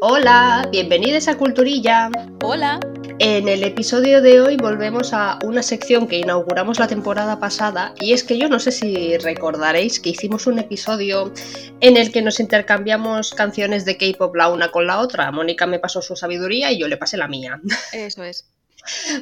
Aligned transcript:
Hola, 0.00 0.68
bienvenidos 0.70 1.26
a 1.26 1.36
Culturilla. 1.36 2.08
Hola. 2.44 2.78
En 3.18 3.48
el 3.48 3.64
episodio 3.64 4.22
de 4.22 4.40
hoy 4.40 4.56
volvemos 4.56 5.12
a 5.12 5.40
una 5.44 5.60
sección 5.60 6.06
que 6.06 6.18
inauguramos 6.18 6.78
la 6.78 6.86
temporada 6.86 7.40
pasada 7.40 7.94
y 7.98 8.12
es 8.12 8.22
que 8.22 8.38
yo 8.38 8.48
no 8.48 8.60
sé 8.60 8.70
si 8.70 9.18
recordaréis 9.18 9.98
que 9.98 10.10
hicimos 10.10 10.46
un 10.46 10.60
episodio 10.60 11.32
en 11.80 11.96
el 11.96 12.12
que 12.12 12.22
nos 12.22 12.38
intercambiamos 12.38 13.34
canciones 13.34 13.84
de 13.84 13.96
K-pop 13.96 14.36
la 14.36 14.48
una 14.50 14.70
con 14.70 14.86
la 14.86 15.00
otra. 15.00 15.32
Mónica 15.32 15.66
me 15.66 15.80
pasó 15.80 16.00
su 16.00 16.14
sabiduría 16.14 16.70
y 16.70 16.78
yo 16.78 16.86
le 16.86 16.96
pasé 16.96 17.16
la 17.16 17.26
mía. 17.26 17.60
Eso 17.92 18.22
es. 18.22 18.46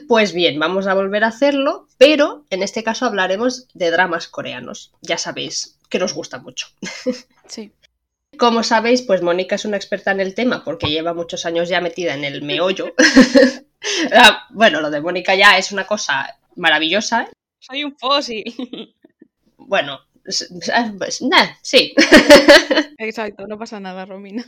Pues 0.08 0.34
bien, 0.34 0.60
vamos 0.60 0.86
a 0.86 0.92
volver 0.92 1.24
a 1.24 1.28
hacerlo, 1.28 1.88
pero 1.96 2.44
en 2.50 2.62
este 2.62 2.84
caso 2.84 3.06
hablaremos 3.06 3.66
de 3.72 3.90
dramas 3.90 4.28
coreanos. 4.28 4.92
Ya 5.00 5.16
sabéis 5.16 5.78
que 5.88 5.98
nos 5.98 6.12
gusta 6.12 6.38
mucho. 6.38 6.66
Sí. 7.48 7.72
Como 8.38 8.62
sabéis, 8.62 9.02
pues 9.02 9.22
Mónica 9.22 9.54
es 9.54 9.64
una 9.64 9.76
experta 9.78 10.10
en 10.12 10.20
el 10.20 10.34
tema 10.34 10.62
porque 10.64 10.88
lleva 10.90 11.14
muchos 11.14 11.46
años 11.46 11.68
ya 11.68 11.80
metida 11.80 12.14
en 12.14 12.24
el 12.24 12.42
meollo. 12.42 12.94
Ah, 14.12 14.48
bueno, 14.50 14.80
lo 14.80 14.90
de 14.90 15.00
Mónica 15.00 15.34
ya 15.36 15.58
es 15.58 15.70
una 15.70 15.86
cosa 15.86 16.36
maravillosa. 16.56 17.28
Soy 17.60 17.84
un 17.84 17.96
fósil. 17.96 18.44
Bueno, 19.58 20.00
s- 20.24 20.48
pues, 20.98 21.22
nah, 21.22 21.46
sí. 21.62 21.94
Exacto, 22.98 23.46
no 23.46 23.58
pasa 23.58 23.78
nada, 23.78 24.04
Romina. 24.04 24.44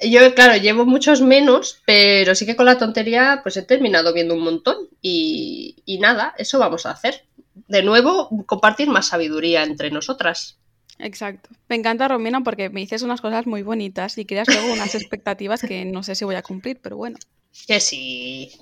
Yo, 0.00 0.34
claro, 0.34 0.56
llevo 0.56 0.86
muchos 0.86 1.20
menos, 1.20 1.82
pero 1.84 2.34
sí 2.34 2.46
que 2.46 2.56
con 2.56 2.64
la 2.66 2.78
tontería 2.78 3.40
pues 3.42 3.56
he 3.58 3.62
terminado 3.62 4.14
viendo 4.14 4.34
un 4.34 4.42
montón. 4.44 4.76
Y, 5.02 5.82
y 5.84 5.98
nada, 5.98 6.34
eso 6.38 6.58
vamos 6.58 6.86
a 6.86 6.92
hacer. 6.92 7.24
De 7.68 7.82
nuevo, 7.82 8.30
compartir 8.46 8.88
más 8.88 9.08
sabiduría 9.08 9.64
entre 9.64 9.90
nosotras. 9.90 10.58
Exacto. 11.02 11.50
Me 11.68 11.76
encanta, 11.76 12.06
Romina, 12.08 12.42
porque 12.42 12.70
me 12.70 12.80
dices 12.80 13.02
unas 13.02 13.20
cosas 13.20 13.46
muy 13.46 13.62
bonitas 13.62 14.16
y 14.18 14.24
creas 14.24 14.46
luego 14.48 14.72
unas 14.72 14.94
expectativas 14.94 15.60
que 15.62 15.84
no 15.84 16.02
sé 16.02 16.14
si 16.14 16.24
voy 16.24 16.36
a 16.36 16.42
cumplir, 16.42 16.80
pero 16.80 16.96
bueno, 16.96 17.18
Que 17.66 17.80
sí. 17.80 18.52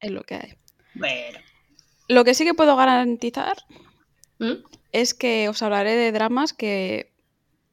es 0.00 0.10
lo 0.10 0.22
que 0.24 0.34
hay. 0.36 0.54
Bueno. 0.94 1.38
Lo 2.08 2.24
que 2.24 2.32
sí 2.34 2.44
que 2.44 2.54
puedo 2.54 2.74
garantizar 2.74 3.58
¿Mm? 4.38 4.64
es 4.92 5.12
que 5.12 5.48
os 5.50 5.62
hablaré 5.62 5.94
de 5.94 6.10
dramas 6.10 6.54
que 6.54 7.12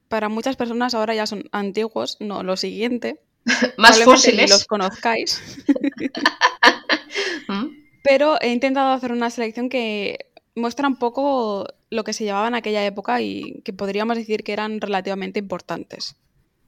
para 0.09 0.27
muchas 0.27 0.57
personas 0.57 0.93
ahora 0.93 1.15
ya 1.15 1.25
son 1.25 1.45
antiguos, 1.53 2.17
no 2.19 2.43
lo 2.43 2.57
siguiente. 2.57 3.21
Más 3.77 4.01
fósiles. 4.03 4.49
los 4.49 4.65
conozcáis. 4.65 5.41
¿Mm? 7.47 7.67
Pero 8.03 8.39
he 8.41 8.49
intentado 8.51 8.91
hacer 8.91 9.11
una 9.13 9.29
selección 9.29 9.69
que 9.69 10.31
muestra 10.53 10.87
un 10.87 10.97
poco 10.97 11.65
lo 11.95 12.03
que 12.03 12.13
se 12.13 12.23
llevaba 12.23 12.47
en 12.47 12.55
aquella 12.55 12.85
época 12.85 13.21
y 13.21 13.61
que 13.63 13.73
podríamos 13.73 14.17
decir 14.17 14.43
que 14.43 14.53
eran 14.53 14.81
relativamente 14.81 15.39
importantes, 15.39 16.15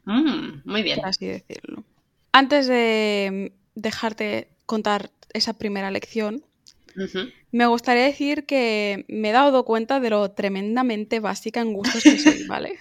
Mm, 0.05 0.61
muy 0.63 0.83
bien. 0.83 0.99
por 0.99 1.09
así 1.09 1.25
decirlo. 1.27 1.83
Antes 2.31 2.67
de 2.67 3.51
dejarte 3.75 4.47
contar 4.65 5.09
esa 5.33 5.53
primera 5.53 5.91
lección, 5.91 6.43
me 7.51 7.65
gustaría 7.67 8.03
decir 8.03 8.45
que 8.45 9.05
me 9.07 9.29
he 9.29 9.31
dado 9.33 9.65
cuenta 9.65 9.99
de 9.99 10.09
lo 10.09 10.31
tremendamente 10.31 11.19
básica 11.19 11.61
en 11.61 11.73
gustos 11.73 12.01
que 12.03 12.17
soy, 12.17 12.43
¿vale? 12.47 12.79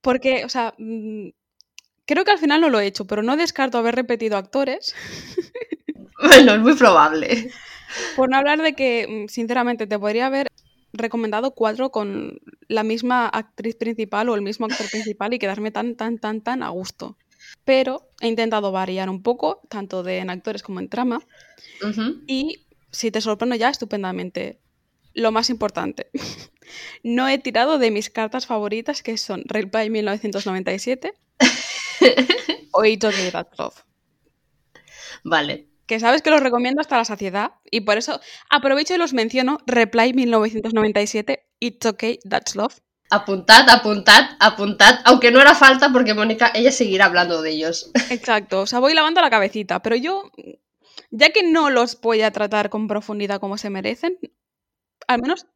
Porque, 0.00 0.44
o 0.44 0.48
sea, 0.48 0.74
mm, 0.78 1.28
creo 2.06 2.24
que 2.24 2.30
al 2.30 2.38
final 2.38 2.60
no 2.60 2.68
lo 2.70 2.80
he 2.80 2.86
hecho, 2.86 3.06
pero 3.06 3.22
no 3.22 3.36
descarto 3.36 3.78
haber 3.78 3.94
repetido 3.96 4.36
actores. 4.36 4.94
Bueno, 6.22 6.54
es 6.54 6.60
muy 6.60 6.74
probable. 6.74 7.50
Por 8.16 8.30
no 8.30 8.36
hablar 8.36 8.60
de 8.62 8.74
que, 8.74 9.06
mm, 9.08 9.28
sinceramente, 9.28 9.86
te 9.86 9.98
podría 9.98 10.26
haber 10.26 10.48
recomendado 10.92 11.54
cuatro 11.54 11.90
con 11.90 12.40
la 12.68 12.82
misma 12.82 13.28
actriz 13.28 13.76
principal 13.76 14.28
o 14.28 14.34
el 14.34 14.42
mismo 14.42 14.66
actor 14.66 14.88
principal 14.90 15.34
y 15.34 15.38
quedarme 15.38 15.70
tan, 15.70 15.96
tan, 15.96 16.18
tan, 16.18 16.40
tan 16.40 16.62
a 16.62 16.70
gusto. 16.70 17.16
Pero 17.64 18.10
he 18.20 18.28
intentado 18.28 18.72
variar 18.72 19.08
un 19.08 19.22
poco, 19.22 19.60
tanto 19.68 20.02
de 20.02 20.18
en 20.18 20.30
actores 20.30 20.62
como 20.62 20.80
en 20.80 20.88
trama, 20.88 21.20
y 22.26 22.66
si 22.90 23.10
te 23.10 23.20
sorprendo 23.20 23.56
ya, 23.56 23.68
estupendamente. 23.68 24.60
Lo 25.14 25.32
más 25.32 25.50
importante, 25.50 26.10
no 27.02 27.28
he 27.28 27.38
tirado 27.38 27.78
de 27.78 27.90
mis 27.90 28.10
cartas 28.10 28.46
favoritas, 28.46 29.02
que 29.02 29.16
son 29.16 29.42
Reply 29.46 29.90
1997 29.90 31.12
o 32.72 32.80
Okay 32.80 32.98
That's 33.32 33.58
Love. 33.58 33.82
Vale. 35.24 35.77
Que 35.88 35.98
sabes 35.98 36.20
que 36.20 36.30
los 36.30 36.40
recomiendo 36.40 36.82
hasta 36.82 36.98
la 36.98 37.06
saciedad 37.06 37.52
y 37.70 37.80
por 37.80 37.96
eso 37.96 38.20
aprovecho 38.50 38.94
y 38.94 38.98
los 38.98 39.14
menciono. 39.14 39.58
Reply 39.66 40.12
1997, 40.12 41.48
It's 41.60 41.86
Okay, 41.86 42.18
That's 42.28 42.54
Love. 42.54 42.76
Apuntad, 43.10 43.66
apuntad, 43.70 44.36
apuntad, 44.38 45.00
aunque 45.06 45.30
no 45.30 45.40
hará 45.40 45.54
falta 45.54 45.90
porque 45.90 46.12
Mónica, 46.12 46.52
ella 46.54 46.70
seguirá 46.70 47.06
hablando 47.06 47.40
de 47.40 47.52
ellos. 47.52 47.90
Exacto, 48.10 48.60
o 48.60 48.66
sea, 48.66 48.80
voy 48.80 48.92
lavando 48.92 49.22
la 49.22 49.30
cabecita, 49.30 49.80
pero 49.80 49.96
yo, 49.96 50.30
ya 51.10 51.30
que 51.30 51.42
no 51.42 51.70
los 51.70 51.98
voy 52.02 52.20
a 52.20 52.32
tratar 52.32 52.68
con 52.68 52.86
profundidad 52.86 53.40
como 53.40 53.56
se 53.56 53.70
merecen, 53.70 54.18
al 55.06 55.22
menos 55.22 55.46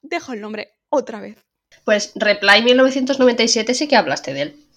dejo 0.00 0.32
el 0.32 0.40
nombre 0.40 0.78
otra 0.88 1.20
vez. 1.20 1.44
Pues 1.84 2.12
Reply 2.14 2.62
1997 2.62 3.74
sí 3.74 3.86
que 3.86 3.96
hablaste 3.96 4.32
de 4.32 4.42
él. 4.42 4.67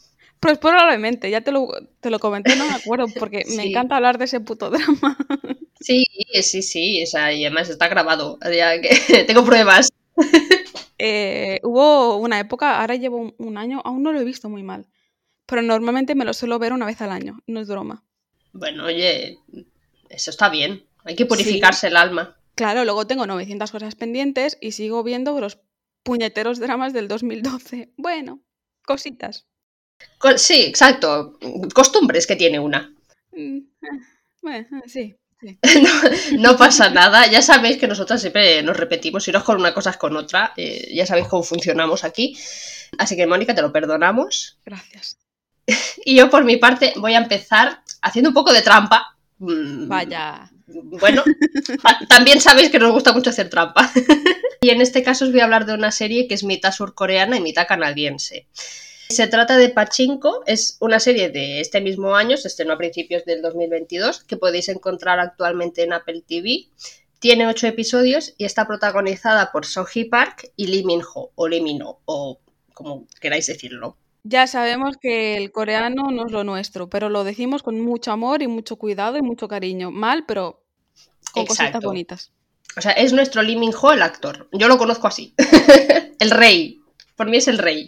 Pues 0.42 0.58
probablemente, 0.58 1.30
ya 1.30 1.42
te 1.42 1.52
lo, 1.52 1.70
te 2.00 2.10
lo 2.10 2.18
comenté, 2.18 2.56
no 2.56 2.66
me 2.66 2.74
acuerdo, 2.74 3.06
porque 3.20 3.44
me 3.56 3.64
encanta 3.64 3.96
hablar 3.96 4.18
de 4.18 4.26
ese 4.26 4.40
puto 4.42 4.72
drama. 4.72 5.16
Sí, 5.80 6.06
sí, 6.42 6.62
sí, 6.64 7.04
o 7.04 7.06
sea, 7.06 7.32
y 7.32 7.46
además 7.46 7.70
está 7.70 7.88
grabado, 7.88 8.40
ya 8.52 8.82
que 8.82 8.90
tengo 9.28 9.46
pruebas. 9.46 9.90
Eh, 10.98 11.60
hubo 11.64 12.18
una 12.18 12.40
época, 12.40 12.80
ahora 12.82 12.96
llevo 12.96 13.18
un, 13.18 13.36
un 13.38 13.58
año, 13.58 13.82
aún 13.86 14.04
no 14.04 14.12
lo 14.12 14.20
he 14.20 14.24
visto 14.24 14.50
muy 14.50 14.64
mal, 14.64 14.88
pero 15.46 15.62
normalmente 15.62 16.16
me 16.16 16.26
lo 16.26 16.34
suelo 16.34 16.60
ver 16.60 16.74
una 16.74 16.86
vez 16.86 17.02
al 17.02 17.12
año, 17.12 17.40
no 17.48 17.60
es 17.60 17.68
broma. 17.68 18.04
Bueno, 18.52 18.86
oye, 18.86 19.40
eso 20.10 20.30
está 20.32 20.50
bien, 20.50 20.86
hay 21.04 21.16
que 21.16 21.26
purificarse 21.26 21.88
el 21.88 21.98
alma. 21.98 22.36
Claro, 22.56 22.84
luego 22.84 23.08
tengo 23.08 23.26
900 23.28 23.72
cosas 23.72 23.96
pendientes 23.96 24.58
y 24.60 24.72
sigo 24.74 25.04
viendo 25.04 25.40
los 25.40 25.60
puñeteros 26.04 26.60
dramas 26.60 26.94
del 26.94 27.08
2012. 27.08 27.94
Bueno, 27.98 28.42
cositas. 28.86 29.48
Sí, 30.38 30.62
exacto, 30.64 31.38
costumbres 31.74 32.28
que 32.28 32.36
tiene 32.36 32.60
una. 32.60 32.94
Mm, 33.32 33.58
eh, 33.58 33.88
bueno, 34.42 34.68
eh, 34.86 34.88
sí, 34.90 35.16
sí. 35.42 35.58
No 36.38 36.58
pasa 36.58 36.90
nada, 36.90 37.26
ya 37.28 37.42
sabéis 37.42 37.78
que 37.78 37.88
nosotras 37.88 38.22
siempre 38.22 38.62
nos 38.64 38.78
repetimos, 38.78 39.24
si 39.24 39.32
no 39.32 39.40
es 39.40 39.44
con 39.44 39.58
una 39.60 39.74
cosa 39.74 39.90
es 39.92 39.98
con 39.98 40.16
otra, 40.16 40.54
eh, 40.58 40.92
ya 40.94 41.06
sabéis 41.06 41.28
cómo 41.28 41.44
funcionamos 41.44 42.04
aquí. 42.04 42.38
Así 42.98 43.16
que 43.16 43.26
Mónica, 43.26 43.56
te 43.56 43.62
lo 43.62 43.72
perdonamos. 43.72 44.58
Gracias. 44.66 45.18
Y 46.06 46.16
yo 46.18 46.30
por 46.30 46.44
mi 46.44 46.58
parte 46.58 46.94
voy 46.98 47.14
a 47.14 47.20
empezar 47.20 47.82
haciendo 48.02 48.30
un 48.30 48.34
poco 48.34 48.52
de 48.52 48.62
trampa. 48.62 49.16
Mm, 49.40 49.88
Vaya. 49.88 50.50
Bueno, 50.68 51.24
ta- 51.82 52.00
también 52.10 52.42
sabéis 52.42 52.70
que 52.70 52.80
nos 52.80 52.92
gusta 52.92 53.12
mucho 53.14 53.30
hacer 53.30 53.50
trampa. 53.50 53.92
y 54.62 54.70
en 54.70 54.82
este 54.82 55.04
caso 55.04 55.26
os 55.26 55.32
voy 55.32 55.42
a 55.42 55.46
hablar 55.46 55.66
de 55.66 55.74
una 55.74 55.92
serie 55.92 56.28
que 56.28 56.34
es 56.36 56.44
mitad 56.44 56.72
surcoreana 56.72 57.38
y 57.38 57.42
mitad 57.42 57.68
canadiense. 57.68 58.48
Se 59.12 59.28
trata 59.28 59.58
de 59.58 59.68
Pachinko, 59.68 60.44
es 60.46 60.78
una 60.80 61.00
serie 61.00 61.30
de 61.30 61.60
este 61.60 61.82
mismo 61.82 62.16
año, 62.16 62.38
se 62.38 62.48
estrenó 62.48 62.74
a 62.74 62.78
principios 62.78 63.26
del 63.26 63.42
2022, 63.42 64.24
que 64.24 64.38
podéis 64.38 64.70
encontrar 64.70 65.20
actualmente 65.20 65.84
en 65.84 65.92
Apple 65.92 66.24
TV. 66.26 66.70
Tiene 67.20 67.46
ocho 67.46 67.68
episodios 67.68 68.34
y 68.38 68.46
está 68.46 68.66
protagonizada 68.66 69.52
por 69.52 69.66
Sohee 69.66 70.06
Park 70.06 70.54
y 70.56 70.68
Lee 70.68 70.86
Min-ho, 70.86 71.32
o 71.36 71.48
Lee 71.48 71.60
Min-ho, 71.60 72.00
o 72.06 72.40
como 72.74 73.06
queráis 73.20 73.48
decirlo. 73.48 73.98
Ya 74.24 74.48
sabemos 74.48 74.96
que 74.96 75.36
el 75.36 75.52
coreano 75.52 76.10
no 76.10 76.26
es 76.26 76.32
lo 76.32 76.46
nuestro, 76.46 76.90
pero 76.90 77.10
lo 77.10 77.26
decimos 77.26 77.64
con 77.64 77.82
mucho 77.82 78.14
amor 78.14 78.42
y 78.42 78.48
mucho 78.48 78.78
cuidado 78.78 79.18
y 79.18 79.22
mucho 79.22 79.50
cariño. 79.50 79.92
Mal, 79.92 80.26
pero 80.26 80.64
con 81.34 81.46
cositas 81.46 81.68
Exacto. 81.68 81.88
bonitas. 81.88 82.32
O 82.78 82.82
sea, 82.82 82.94
es 82.94 83.12
nuestro 83.12 83.42
Lee 83.42 83.58
Min-ho 83.58 83.92
el 83.92 84.04
actor. 84.04 84.48
Yo 84.54 84.70
lo 84.70 84.78
conozco 84.78 85.08
así. 85.08 85.36
el 86.20 86.32
rey. 86.32 86.80
Por 87.18 87.28
mí 87.28 87.38
es 87.38 87.50
el 87.50 87.58
rey. 87.58 87.88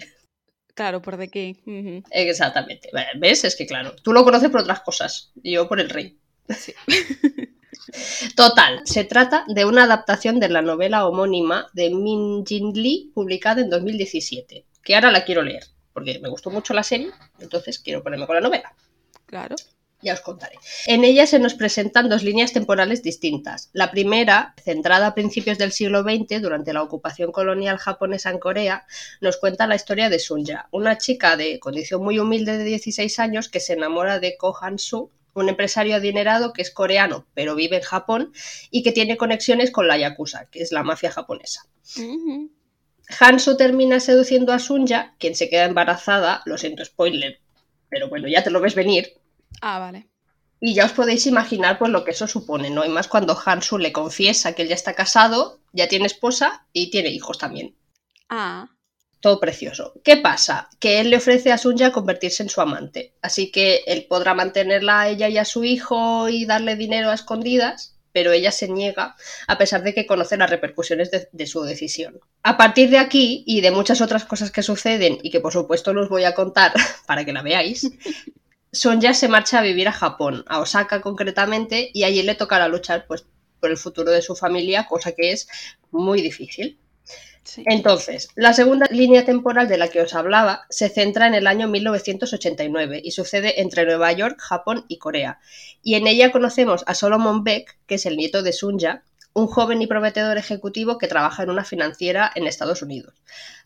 Claro, 0.73 1.01
por 1.01 1.17
de 1.17 1.29
qué. 1.29 1.55
ujú. 1.65 2.03
Exactamente. 2.11 2.89
¿Ves? 3.19 3.43
Es 3.43 3.55
que 3.55 3.67
claro, 3.67 3.95
tú 4.01 4.11
lo 4.13 4.23
conoces 4.23 4.49
por 4.49 4.61
otras 4.61 4.81
cosas, 4.81 5.31
yo 5.35 5.67
por 5.67 5.79
el 5.79 5.89
rey. 5.89 6.17
Sí. 6.49 6.73
Total, 8.35 8.81
se 8.85 9.03
trata 9.03 9.45
de 9.47 9.65
una 9.65 9.83
adaptación 9.83 10.39
de 10.39 10.49
la 10.49 10.61
novela 10.61 11.07
homónima 11.07 11.67
de 11.73 11.89
Min 11.89 12.45
Jin 12.45 12.71
Lee, 12.73 13.11
publicada 13.13 13.61
en 13.61 13.69
2017, 13.69 14.65
que 14.81 14.95
ahora 14.95 15.11
la 15.11 15.25
quiero 15.25 15.41
leer, 15.41 15.63
porque 15.93 16.19
me 16.19 16.29
gustó 16.29 16.49
mucho 16.49 16.73
la 16.73 16.83
serie, 16.83 17.11
entonces 17.39 17.79
quiero 17.79 18.01
ponerme 18.01 18.25
con 18.25 18.35
la 18.35 18.41
novela. 18.41 18.73
Claro. 19.25 19.55
Ya 20.03 20.13
os 20.13 20.21
contaré. 20.21 20.57
En 20.85 21.03
ella 21.03 21.25
se 21.25 21.39
nos 21.39 21.53
presentan 21.53 22.09
dos 22.09 22.23
líneas 22.23 22.51
temporales 22.51 23.01
distintas. 23.01 23.69
La 23.73 23.89
primera, 23.89 24.53
centrada 24.63 25.07
a 25.07 25.15
principios 25.15 25.57
del 25.57 25.71
siglo 25.71 26.03
XX, 26.03 26.41
durante 26.41 26.73
la 26.73 26.83
ocupación 26.83 27.31
colonial 27.31 27.77
japonesa 27.77 28.29
en 28.29 28.39
Corea, 28.39 28.85
nos 29.21 29.37
cuenta 29.37 29.65
la 29.65 29.75
historia 29.75 30.09
de 30.09 30.19
Sunja, 30.19 30.67
una 30.71 30.97
chica 30.97 31.37
de 31.37 31.59
condición 31.59 32.03
muy 32.03 32.19
humilde 32.19 32.57
de 32.57 32.65
16 32.65 33.19
años 33.19 33.47
que 33.47 33.61
se 33.61 33.73
enamora 33.73 34.19
de 34.19 34.35
Ko 34.37 34.55
Han-soo, 34.59 35.09
un 35.33 35.49
empresario 35.49 35.95
adinerado 35.95 36.53
que 36.53 36.61
es 36.61 36.71
coreano, 36.71 37.25
pero 37.33 37.55
vive 37.55 37.77
en 37.77 37.83
Japón 37.83 38.33
y 38.69 38.83
que 38.83 38.91
tiene 38.91 39.17
conexiones 39.17 39.71
con 39.71 39.87
la 39.87 39.97
Yakuza, 39.97 40.45
que 40.51 40.61
es 40.61 40.71
la 40.71 40.83
mafia 40.83 41.11
japonesa. 41.11 41.65
Ujú. 41.97 42.51
Hansu 43.19 43.57
termina 43.57 43.99
seduciendo 43.99 44.53
a 44.53 44.59
Sunja, 44.59 45.15
quien 45.19 45.35
se 45.35 45.49
queda 45.49 45.65
embarazada, 45.65 46.41
lo 46.45 46.57
siento, 46.57 46.85
spoiler, 46.85 47.39
pero 47.89 48.09
bueno, 48.09 48.27
ya 48.27 48.43
te 48.43 48.49
lo 48.49 48.61
ves 48.61 48.75
venir. 48.75 49.13
Ah, 49.61 49.79
vale. 49.79 50.09
Y 50.59 50.73
ya 50.75 50.85
os 50.85 50.93
podéis 50.93 51.27
imaginar 51.27 51.77
pues 51.77 51.91
lo 51.91 52.05
que 52.05 52.11
eso 52.11 52.25
supone, 52.25 52.69
¿no? 52.69 52.85
Y 52.85 52.89
más 52.89 53.09
cuando 53.09 53.37
Hansu 53.37 53.77
le 53.77 53.91
confiesa 53.91 54.53
que 54.53 54.61
él 54.61 54.69
ya 54.69 54.75
está 54.75 54.93
casado, 54.93 55.59
ya 55.73 55.89
tiene 55.89 56.05
esposa 56.05 56.65
y 56.71 56.89
tiene 56.89 57.09
hijos 57.09 57.37
también. 57.37 57.75
Ah. 58.29 58.69
Todo 59.19 59.39
precioso. 59.41 59.93
¿Qué 60.03 60.17
pasa? 60.17 60.69
Que 60.79 61.01
él 61.01 61.09
le 61.09 61.17
ofrece 61.17 61.51
a 61.51 61.57
Sunja 61.57 61.91
convertirse 61.91 62.43
en 62.43 62.49
su 62.49 62.61
amante. 62.61 63.13
Así 63.21 63.51
que 63.51 63.83
él 63.87 64.05
podrá 64.07 64.33
mantenerla 64.33 65.01
a 65.01 65.09
ella 65.09 65.27
y 65.27 65.37
a 65.37 65.43
su 65.43 65.65
hijo 65.65 66.29
y 66.29 66.45
darle 66.45 66.77
dinero 66.77 67.09
a 67.09 67.13
escondidas, 67.13 67.97
pero 68.13 68.31
ella 68.31 68.51
se 68.51 68.69
niega 68.69 69.15
a 69.47 69.57
pesar 69.57 69.83
de 69.83 69.93
que 69.93 70.05
conoce 70.05 70.37
las 70.37 70.49
repercusiones 70.49 71.11
de, 71.11 71.27
de, 71.31 71.45
su 71.45 71.63
decisión. 71.63 72.19
A 72.43 72.55
partir 72.55 72.89
de 72.89 72.99
aquí 72.99 73.43
y 73.45 73.59
de 73.59 73.71
muchas 73.71 73.99
otras 73.99 74.23
cosas 74.23 74.51
que 74.51 74.63
suceden 74.63 75.17
y 75.23 75.29
que 75.29 75.41
por 75.41 75.51
supuesto 75.51 75.91
os 75.91 76.09
voy 76.09 76.23
a 76.23 76.35
contar 76.35 76.71
para 77.05 77.25
que 77.25 77.33
la 77.33 77.41
veáis, 77.41 77.89
Sonja 78.73 79.13
se 79.13 79.27
marcha 79.27 79.59
a 79.59 79.61
vivir 79.61 79.87
a 79.87 79.91
Japón, 79.91 80.43
a 80.47 80.59
Osaka 80.59 80.99
concretamente, 80.99 81.91
y 81.93 82.03
allí 82.03 82.23
le 82.23 82.35
tocará 82.35 82.67
luchar 82.67 83.05
pues, 83.07 83.25
por 83.59 83.69
el 83.69 83.77
futuro 83.77 84.11
de 84.11 84.21
su 84.21 84.35
familia, 84.35 84.87
cosa 84.87 85.13
que 85.13 85.31
es 85.31 85.47
muy 85.91 86.21
difícil. 86.21 86.79
Sí. 87.43 87.63
Entonces, 87.67 88.29
la 88.35 88.53
segunda 88.53 88.87
línea 88.89 89.25
temporal 89.25 89.67
de 89.67 89.77
la 89.77 89.89
que 89.89 90.01
os 90.01 90.15
hablaba 90.15 90.65
se 90.69 90.89
centra 90.89 91.27
en 91.27 91.35
el 91.35 91.45
año 91.45 91.67
1989 91.67 93.01
y 93.03 93.11
sucede 93.11 93.61
entre 93.61 93.85
Nueva 93.85 94.11
York, 94.13 94.39
Japón 94.39 94.85
y 94.87 94.97
Corea. 94.97 95.39
Y 95.83 95.95
en 95.95 96.07
ella 96.07 96.31
conocemos 96.31 96.83
a 96.87 96.95
Solomon 96.95 97.43
Beck, 97.43 97.77
que 97.85 97.95
es 97.95 98.05
el 98.05 98.17
nieto 98.17 98.43
de 98.43 98.53
Sunja, 98.53 99.03
un 99.33 99.47
joven 99.47 99.81
y 99.81 99.87
prometedor 99.87 100.37
ejecutivo 100.37 100.97
que 100.97 101.07
trabaja 101.07 101.43
en 101.43 101.49
una 101.49 101.65
financiera 101.65 102.31
en 102.33 102.47
Estados 102.47 102.81
Unidos. 102.81 103.13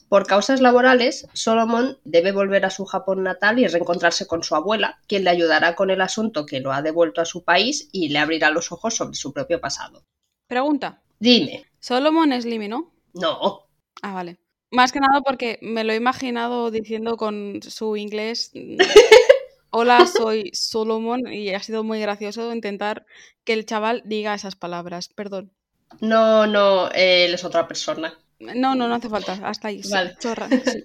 Por 0.10 0.26
causas 0.26 0.62
laborales, 0.62 1.28
Solomon 1.34 1.98
debe 2.06 2.32
volver 2.32 2.66
a 2.66 2.70
su 2.70 2.86
Japón 2.86 3.24
natal 3.24 3.60
y 3.60 3.68
reencontrarse 3.68 4.26
con 4.26 4.42
su 4.42 4.56
abuela, 4.56 5.00
quien 5.08 5.26
le 5.26 5.32
ayudará 5.32 5.76
con 5.76 5.90
el 5.90 6.00
asunto 6.00 6.46
que 6.46 6.62
lo 6.62 6.72
ha 6.72 6.82
devuelto 6.82 7.20
a 7.20 7.26
su 7.26 7.44
país 7.44 7.90
y 7.92 8.10
le 8.10 8.20
abrirá 8.20 8.50
los 8.50 8.72
ojos 8.72 8.96
sobre 8.96 9.16
su 9.16 9.34
propio 9.34 9.60
pasado. 9.60 10.06
Pregunta. 10.48 11.02
Dime. 11.20 11.66
Solomon 11.80 12.32
es 12.32 12.46
Limi, 12.46 12.70
¿no? 12.70 12.94
No. 13.14 13.68
Ah, 14.02 14.14
vale. 14.14 14.38
Más 14.72 14.94
que 14.94 15.00
nada 15.00 15.22
porque 15.22 15.60
me 15.62 15.84
lo 15.84 15.92
he 15.92 15.98
imaginado 15.98 16.72
diciendo 16.72 17.18
con 17.18 17.60
su 17.62 17.98
inglés. 17.98 18.52
Hola, 19.72 20.08
soy 20.08 20.52
Solomon 20.54 21.28
y 21.32 21.54
ha 21.54 21.60
sido 21.62 21.84
muy 21.84 22.00
gracioso 22.00 22.54
intentar 22.54 23.06
que 23.44 23.54
el 23.54 23.66
chaval 23.66 24.04
diga 24.06 24.34
esas 24.34 24.56
palabras. 24.56 25.10
Perdón. 25.10 25.52
No, 26.00 26.48
no, 26.48 26.90
él 26.92 27.34
es 27.34 27.44
otra 27.44 27.68
persona. 27.68 28.18
No, 28.40 28.76
no, 28.76 28.88
no 28.88 28.96
hace 28.96 29.10
falta. 29.10 29.40
Hasta 29.44 29.70
ahí. 29.70 29.82
Vale. 29.90 30.16
Chorra. 30.20 30.48
Sí. 30.66 30.84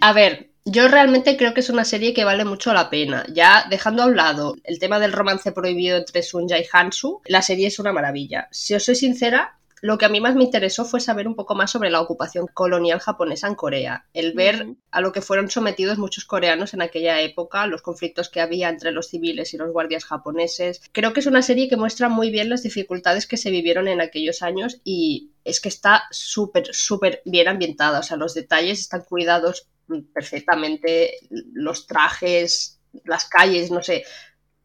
A 0.00 0.12
ver, 0.12 0.50
yo 0.64 0.88
realmente 0.88 1.36
creo 1.36 1.54
que 1.54 1.60
es 1.60 1.68
una 1.70 1.84
serie 1.84 2.14
que 2.14 2.24
vale 2.24 2.44
mucho 2.44 2.72
la 2.72 2.90
pena. 2.90 3.24
Ya 3.32 3.66
dejando 3.68 4.02
a 4.02 4.06
un 4.06 4.16
lado 4.16 4.56
el 4.64 4.78
tema 4.78 4.98
del 4.98 5.12
romance 5.12 5.52
prohibido 5.52 5.98
entre 5.98 6.22
Sunja 6.22 6.58
y 6.58 6.64
Hansu, 6.72 7.20
la 7.26 7.42
serie 7.42 7.68
es 7.68 7.78
una 7.78 7.92
maravilla. 7.92 8.48
Si 8.50 8.74
os 8.74 8.84
soy 8.84 8.96
sincera, 8.96 9.58
lo 9.82 9.98
que 9.98 10.04
a 10.04 10.08
mí 10.08 10.20
más 10.20 10.36
me 10.36 10.44
interesó 10.44 10.84
fue 10.84 11.00
saber 11.00 11.26
un 11.26 11.34
poco 11.34 11.56
más 11.56 11.72
sobre 11.72 11.90
la 11.90 12.00
ocupación 12.00 12.46
colonial 12.46 13.00
japonesa 13.00 13.48
en 13.48 13.56
Corea, 13.56 14.06
el 14.14 14.32
ver 14.32 14.76
a 14.92 15.00
lo 15.00 15.10
que 15.10 15.20
fueron 15.20 15.50
sometidos 15.50 15.98
muchos 15.98 16.24
coreanos 16.24 16.72
en 16.72 16.82
aquella 16.82 17.20
época, 17.20 17.66
los 17.66 17.82
conflictos 17.82 18.28
que 18.28 18.40
había 18.40 18.68
entre 18.68 18.92
los 18.92 19.08
civiles 19.08 19.52
y 19.52 19.56
los 19.56 19.72
guardias 19.72 20.04
japoneses. 20.04 20.80
Creo 20.92 21.12
que 21.12 21.18
es 21.18 21.26
una 21.26 21.42
serie 21.42 21.68
que 21.68 21.76
muestra 21.76 22.08
muy 22.08 22.30
bien 22.30 22.48
las 22.48 22.62
dificultades 22.62 23.26
que 23.26 23.36
se 23.36 23.50
vivieron 23.50 23.88
en 23.88 24.00
aquellos 24.00 24.42
años 24.42 24.80
y 24.84 25.32
es 25.42 25.60
que 25.60 25.68
está 25.68 26.04
súper, 26.12 26.72
súper 26.72 27.20
bien 27.24 27.48
ambientada, 27.48 27.98
o 27.98 28.02
sea, 28.04 28.16
los 28.16 28.34
detalles 28.34 28.78
están 28.78 29.02
cuidados 29.02 29.66
perfectamente, 30.14 31.14
los 31.28 31.88
trajes, 31.88 32.78
las 33.04 33.24
calles, 33.24 33.72
no 33.72 33.82
sé, 33.82 34.04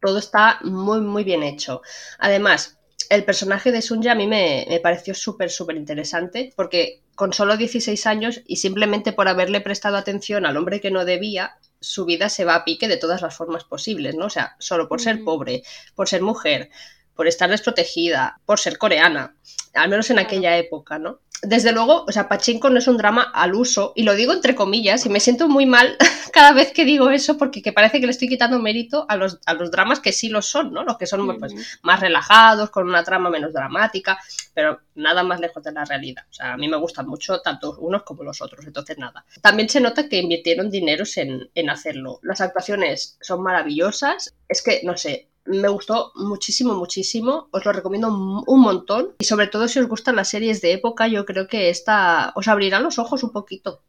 todo 0.00 0.18
está 0.18 0.60
muy, 0.62 1.00
muy 1.00 1.24
bien 1.24 1.42
hecho. 1.42 1.82
Además, 2.20 2.77
el 3.08 3.24
personaje 3.24 3.72
de 3.72 3.82
Sunja 3.82 4.12
a 4.12 4.14
mí 4.14 4.26
me, 4.26 4.66
me 4.68 4.80
pareció 4.80 5.14
súper, 5.14 5.50
súper 5.50 5.76
interesante 5.76 6.52
porque 6.56 7.02
con 7.14 7.32
solo 7.32 7.56
16 7.56 8.06
años 8.06 8.42
y 8.46 8.56
simplemente 8.56 9.12
por 9.12 9.28
haberle 9.28 9.60
prestado 9.60 9.96
atención 9.96 10.46
al 10.46 10.56
hombre 10.56 10.80
que 10.80 10.90
no 10.90 11.04
debía, 11.04 11.56
su 11.80 12.04
vida 12.04 12.28
se 12.28 12.44
va 12.44 12.54
a 12.54 12.64
pique 12.64 12.88
de 12.88 12.96
todas 12.96 13.22
las 13.22 13.36
formas 13.36 13.64
posibles, 13.64 14.14
¿no? 14.14 14.26
O 14.26 14.30
sea, 14.30 14.56
solo 14.58 14.88
por 14.88 15.00
ser 15.00 15.24
pobre, 15.24 15.62
por 15.94 16.08
ser 16.08 16.22
mujer, 16.22 16.70
por 17.14 17.26
estar 17.26 17.50
desprotegida, 17.50 18.40
por 18.46 18.60
ser 18.60 18.78
coreana, 18.78 19.34
al 19.74 19.88
menos 19.88 20.10
en 20.10 20.20
aquella 20.20 20.56
época, 20.56 20.98
¿no? 20.98 21.20
Desde 21.42 21.72
luego, 21.72 22.04
o 22.04 22.10
sea, 22.10 22.28
Pachinko 22.28 22.68
no 22.68 22.78
es 22.78 22.88
un 22.88 22.96
drama 22.96 23.22
al 23.22 23.54
uso, 23.54 23.92
y 23.94 24.02
lo 24.02 24.16
digo 24.16 24.32
entre 24.32 24.56
comillas, 24.56 25.06
y 25.06 25.08
me 25.08 25.20
siento 25.20 25.48
muy 25.48 25.66
mal 25.66 25.96
cada 26.32 26.52
vez 26.52 26.72
que 26.72 26.84
digo 26.84 27.10
eso, 27.10 27.38
porque 27.38 27.62
que 27.62 27.72
parece 27.72 28.00
que 28.00 28.06
le 28.06 28.12
estoy 28.12 28.28
quitando 28.28 28.58
mérito 28.58 29.06
a 29.08 29.16
los, 29.16 29.38
a 29.46 29.54
los 29.54 29.70
dramas 29.70 30.00
que 30.00 30.12
sí 30.12 30.28
lo 30.28 30.42
son, 30.42 30.72
¿no? 30.72 30.82
Los 30.82 30.98
que 30.98 31.06
son 31.06 31.38
pues, 31.38 31.54
más 31.82 32.00
relajados, 32.00 32.70
con 32.70 32.88
una 32.88 33.04
trama 33.04 33.30
menos 33.30 33.52
dramática, 33.52 34.18
pero 34.52 34.80
nada 34.96 35.22
más 35.22 35.38
lejos 35.38 35.62
de 35.62 35.70
la 35.70 35.84
realidad. 35.84 36.24
O 36.28 36.32
sea, 36.32 36.54
a 36.54 36.56
mí 36.56 36.66
me 36.66 36.76
gustan 36.76 37.06
mucho 37.06 37.40
tanto 37.40 37.76
unos 37.78 38.02
como 38.02 38.24
los 38.24 38.42
otros, 38.42 38.66
entonces 38.66 38.98
nada. 38.98 39.24
También 39.40 39.68
se 39.68 39.80
nota 39.80 40.08
que 40.08 40.18
invirtieron 40.18 40.70
dineros 40.70 41.16
en, 41.18 41.48
en 41.54 41.70
hacerlo. 41.70 42.18
Las 42.22 42.40
actuaciones 42.40 43.16
son 43.20 43.42
maravillosas, 43.42 44.34
es 44.48 44.60
que, 44.60 44.80
no 44.82 44.96
sé, 44.96 45.27
me 45.48 45.68
gustó 45.68 46.12
muchísimo, 46.14 46.74
muchísimo, 46.74 47.48
os 47.50 47.64
lo 47.64 47.72
recomiendo 47.72 48.08
un 48.08 48.60
montón 48.60 49.14
y 49.18 49.24
sobre 49.24 49.46
todo 49.46 49.66
si 49.66 49.78
os 49.78 49.88
gustan 49.88 50.16
las 50.16 50.28
series 50.28 50.60
de 50.60 50.72
época, 50.72 51.08
yo 51.08 51.24
creo 51.24 51.48
que 51.48 51.70
esta 51.70 52.32
os 52.36 52.48
abrirá 52.48 52.80
los 52.80 52.98
ojos 52.98 53.22
un 53.22 53.32
poquito. 53.32 53.82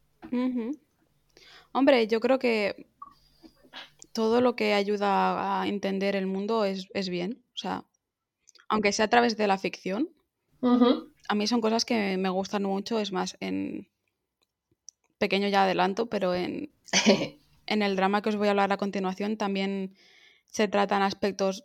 Hombre, 1.71 2.07
yo 2.07 2.19
creo 2.19 2.39
que 2.39 2.87
todo 4.13 4.41
lo 4.41 4.55
que 4.55 4.73
ayuda 4.73 5.61
a 5.61 5.67
entender 5.67 6.15
el 6.15 6.27
mundo 6.27 6.65
es, 6.65 6.87
es 6.93 7.09
bien. 7.09 7.43
O 7.53 7.57
sea, 7.57 7.83
aunque 8.67 8.91
sea 8.91 9.05
a 9.05 9.09
través 9.09 9.37
de 9.37 9.47
la 9.47 9.57
ficción, 9.57 10.09
a 10.61 11.35
mí 11.35 11.47
son 11.47 11.61
cosas 11.61 11.85
que 11.85 12.17
me 12.17 12.29
gustan 12.29 12.63
mucho. 12.63 12.99
Es 12.99 13.11
más, 13.11 13.37
en 13.39 13.87
pequeño 15.17 15.47
ya 15.49 15.63
adelanto, 15.63 16.07
pero 16.07 16.33
en, 16.33 16.71
en 17.67 17.81
el 17.81 17.95
drama 17.95 18.21
que 18.21 18.29
os 18.29 18.35
voy 18.35 18.47
a 18.47 18.51
hablar 18.51 18.71
a 18.71 18.77
continuación 18.77 19.37
también 19.37 19.95
se 20.51 20.67
tratan 20.67 21.01
aspectos 21.01 21.63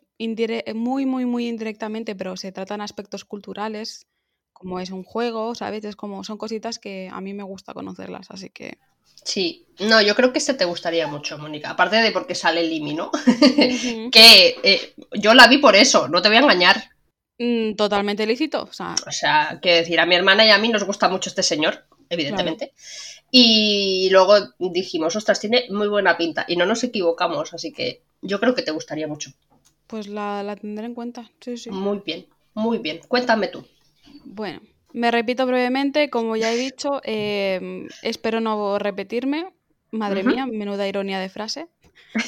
muy, 0.75 1.07
muy, 1.07 1.25
muy 1.25 1.49
indirectamente, 1.49 2.15
pero 2.15 2.37
se 2.37 2.53
tratan 2.53 2.81
aspectos 2.81 3.25
culturales, 3.25 4.07
como 4.53 4.81
es 4.81 4.91
un 4.91 5.03
juego, 5.03 5.55
¿sabes? 5.55 5.85
Es 5.85 5.97
como, 5.97 6.25
son 6.25 6.39
cositas 6.39 6.79
que 6.79 7.09
a 7.13 7.21
mí 7.21 7.35
me 7.35 7.43
gusta 7.43 7.75
conocerlas, 7.75 8.31
así 8.31 8.51
que... 8.51 8.79
Sí, 9.25 9.67
no, 9.81 10.01
yo 10.03 10.15
creo 10.15 10.33
que 10.33 10.39
este 10.39 10.55
te 10.55 10.65
gustaría 10.65 11.07
mucho, 11.07 11.39
Mónica. 11.39 11.71
Aparte 11.71 11.97
de 11.97 12.13
porque 12.13 12.35
sale 12.35 12.63
Limi, 12.63 12.95
¿no? 12.95 13.11
Que 14.13 14.57
eh, 14.63 14.95
yo 15.13 15.35
la 15.35 15.47
vi 15.47 15.59
por 15.59 15.77
eso, 15.77 16.09
no 16.09 16.21
te 16.21 16.29
voy 16.29 16.37
a 16.37 16.41
engañar. 16.41 16.91
Mm, 17.39 17.75
totalmente 17.75 18.27
lícito, 18.27 18.63
o 18.63 18.73
sea, 18.73 18.95
O 19.07 19.11
sea, 19.11 19.59
quiero 19.61 19.79
decir, 19.79 19.99
a 19.99 20.07
mi 20.07 20.15
hermana 20.15 20.47
y 20.47 20.51
a 20.51 20.59
mí 20.59 20.69
nos 20.69 20.85
gusta 20.85 21.09
mucho 21.09 21.31
este 21.31 21.43
señor, 21.43 21.87
evidentemente. 22.15 22.73
Y 23.31 24.09
luego 24.11 24.35
dijimos, 24.59 25.15
ostras, 25.17 25.41
tiene 25.41 25.67
muy 25.71 25.89
buena 25.89 26.17
pinta. 26.17 26.45
Y 26.49 26.57
no 26.57 26.67
nos 26.67 26.83
equivocamos, 26.85 27.53
así 27.53 27.73
que 27.73 28.03
yo 28.23 28.41
creo 28.41 28.55
que 28.55 28.63
te 28.63 28.71
gustaría 28.71 29.07
mucho. 29.09 29.31
pues 29.87 30.09
la, 30.09 30.43
la 30.43 30.57
tendré 30.57 30.87
en 30.87 30.95
cuenta. 30.95 31.31
Sí, 31.41 31.57
sí. 31.57 31.71
Muy 31.71 32.01
bien, 32.05 32.27
muy 32.55 32.79
bien. 32.79 33.01
Cuéntame 33.09 33.49
tú. 33.49 33.65
Bueno, 34.25 34.61
me 34.93 35.11
repito 35.11 35.47
brevemente, 35.47 36.09
como 36.11 36.37
ya 36.37 36.53
he 36.53 36.57
dicho, 36.57 37.01
eh, 37.05 37.87
espero 38.03 38.41
no 38.41 38.79
repetirme. 38.79 39.53
Madre 39.91 40.25
mía, 40.25 40.47
menuda 40.47 40.89
ironía 40.89 41.21
de 41.21 41.29
frase. 41.29 41.69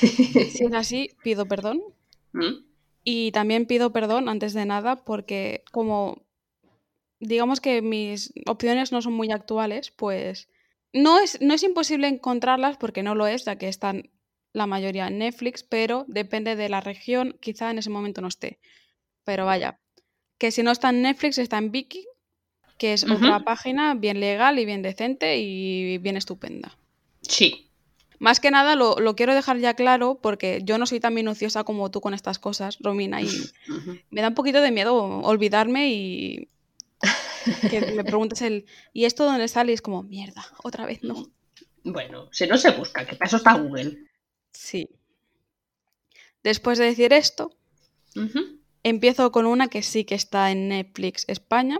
Si 0.53 0.65
es 0.65 0.73
así, 0.75 1.11
pido 1.23 1.47
perdón. 1.47 1.81
¿Mm? 2.33 2.65
Y 3.05 3.31
también 3.33 3.67
pido 3.67 3.93
perdón 3.93 4.29
antes 4.29 4.53
de 4.53 4.67
nada 4.67 4.97
porque 4.97 5.63
como 5.73 6.23
digamos 7.21 7.61
que 7.61 7.83
mis 7.83 8.33
opciones 8.47 8.93
no 8.93 9.03
son 9.03 9.15
muy 9.15 9.31
actuales, 9.31 9.91
pues 9.91 10.49
no 10.93 11.19
es, 11.19 11.41
no 11.41 11.55
es 11.55 11.63
imposible 11.63 12.09
encontrarlas 12.09 12.77
porque 12.77 13.03
no 13.03 13.15
lo 13.15 13.27
es, 13.27 13.45
ya 13.45 13.57
que 13.57 13.69
están 13.69 14.11
la 14.53 14.67
mayoría 14.67 15.09
en 15.09 15.19
Netflix, 15.19 15.63
pero 15.63 16.07
depende 16.09 16.57
de 16.57 16.69
la 16.69 16.81
región, 16.81 17.37
quizá 17.41 17.71
en 17.71 17.79
ese 17.79 17.91
momento 17.91 18.23
no 18.23 18.29
esté. 18.29 18.59
Pero 19.25 19.45
vaya, 19.45 19.81
que 20.39 20.51
si 20.51 20.63
no 20.63 20.71
está 20.71 20.91
en 20.91 21.03
Netflix, 21.03 21.39
está 21.39 21.59
en 21.59 21.71
Viki, 21.71 22.07
que 22.79 22.93
es 22.93 23.05
otra 23.05 23.41
página 23.41 23.95
bien 23.95 24.21
legal 24.21 24.59
y 24.59 24.65
bien 24.65 24.83
decente 24.83 25.39
y 25.39 25.99
bien 25.99 26.17
estupenda. 26.17 26.77
Sí. 27.23 27.71
Más 28.19 28.41
que 28.41 28.51
nada 28.51 28.77
lo, 28.77 28.97
lo 28.97 29.15
quiero 29.15 29.35
dejar 29.35 29.59
ya 29.59 29.75
claro 29.75 30.19
porque 30.23 30.61
yo 30.63 30.79
no 30.79 30.87
soy 30.87 31.01
tan 31.01 31.13
minuciosa 31.13 31.65
como 31.65 31.91
tú 31.91 32.01
con 32.01 32.15
estas 32.15 32.39
cosas, 32.39 32.79
Romina, 32.81 33.21
y 33.21 33.29
me 34.11 34.23
da 34.23 34.29
un 34.29 34.35
poquito 34.35 34.63
de 34.63 34.71
miedo 34.71 34.95
olvidarme 34.97 35.91
y 35.91 36.49
que 37.71 37.93
me 37.93 38.05
preguntes 38.05 38.43
el 38.43 38.67
¿y 38.93 39.05
esto 39.05 39.25
dónde 39.25 39.49
sale? 39.49 39.73
Y 39.73 39.75
es 39.75 39.83
como, 39.83 40.03
mierda, 40.03 40.45
otra 40.63 40.87
vez 40.87 41.03
no. 41.03 41.31
Bueno, 41.85 42.29
si 42.33 42.47
no 42.47 42.57
se 42.59 42.71
busca, 42.73 43.07
que 43.07 43.15
para 43.17 43.27
eso 43.29 43.37
está 43.37 43.55
Google. 43.55 43.99
Sí. 44.53 44.89
Después 46.43 46.79
de 46.79 46.87
decir 46.87 47.13
esto, 47.13 47.53
empiezo 48.83 49.31
con 49.33 49.47
una 49.47 49.69
que 49.69 49.83
sí 49.83 50.05
que 50.05 50.15
está 50.15 50.51
en 50.51 50.69
Netflix 50.69 51.25
España. 51.29 51.79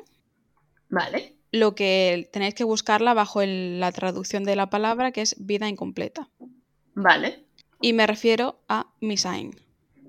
Vale. 0.89 1.33
lo 1.53 1.75
que 1.75 2.29
tenéis 2.33 2.55
que 2.55 2.65
buscarla 2.65 3.15
bajo 3.15 3.41
el- 3.41 3.81
la 3.81 3.91
traducción 3.91 4.45
de 4.45 4.57
la 4.57 4.69
palabra, 4.69 5.11
que 5.13 5.23
es 5.23 5.35
vida 5.39 5.69
incompleta. 5.69 6.29
Vale. 6.95 7.47
Y 7.81 7.93
me 7.95 8.07
refiero 8.07 8.61
a 8.69 8.93
Misaeng. 9.01 9.57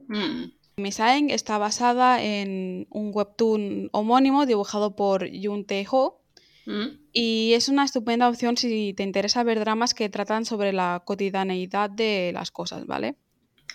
Mm. 0.10 0.52
Misaeng 0.78 1.32
está 1.32 1.58
basada 1.58 2.24
en 2.24 2.88
un 2.92 3.12
webtoon 3.14 3.90
homónimo 3.92 4.46
dibujado 4.46 4.96
por 4.96 5.26
Yoon 5.28 5.66
Tae-ho 5.66 6.22
Mm. 6.68 7.00
y 7.14 7.54
es 7.54 7.70
una 7.70 7.86
estupenda 7.86 8.28
opción 8.28 8.58
si 8.58 8.94
te 8.94 9.04
interesa 9.04 9.42
ver 9.44 9.58
dramas 9.58 9.94
que 9.94 10.10
tratan 10.10 10.44
sobre 10.44 10.74
la 10.74 11.02
cotidianeidad 11.06 11.90
de 11.90 12.32
las 12.34 12.52
cosas, 12.52 12.86
¿vale? 12.86 13.16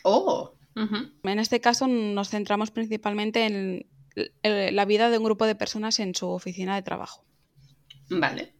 Oh. 0.04 0.52
En 0.74 1.38
este 1.38 1.60
caso 1.60 1.86
nos 1.86 2.28
centramos 2.28 2.70
principalmente 2.70 3.46
en 3.46 3.86
la 4.42 4.84
vida 4.84 5.08
de 5.08 5.16
un 5.16 5.24
grupo 5.24 5.46
de 5.46 5.54
personas 5.54 6.00
en 6.00 6.14
su 6.14 6.28
oficina 6.28 6.74
de 6.74 6.82
trabajo. 6.82 7.24
Vale. 8.10 8.52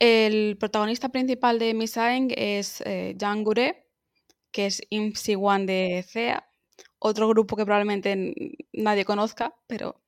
El 0.00 0.56
protagonista 0.58 1.10
principal 1.10 1.60
de 1.60 1.72
Misaeng 1.72 2.32
es 2.36 2.82
eh, 2.84 3.16
Jang 3.18 3.44
Gure, 3.44 3.86
que 4.50 4.66
es 4.66 4.82
Im 4.90 5.14
Si-wan 5.14 5.64
de 5.64 6.04
CEA, 6.08 6.48
otro 6.98 7.28
grupo 7.28 7.56
que 7.56 7.64
probablemente 7.64 8.56
nadie 8.72 9.04
conozca, 9.04 9.54
pero 9.66 10.00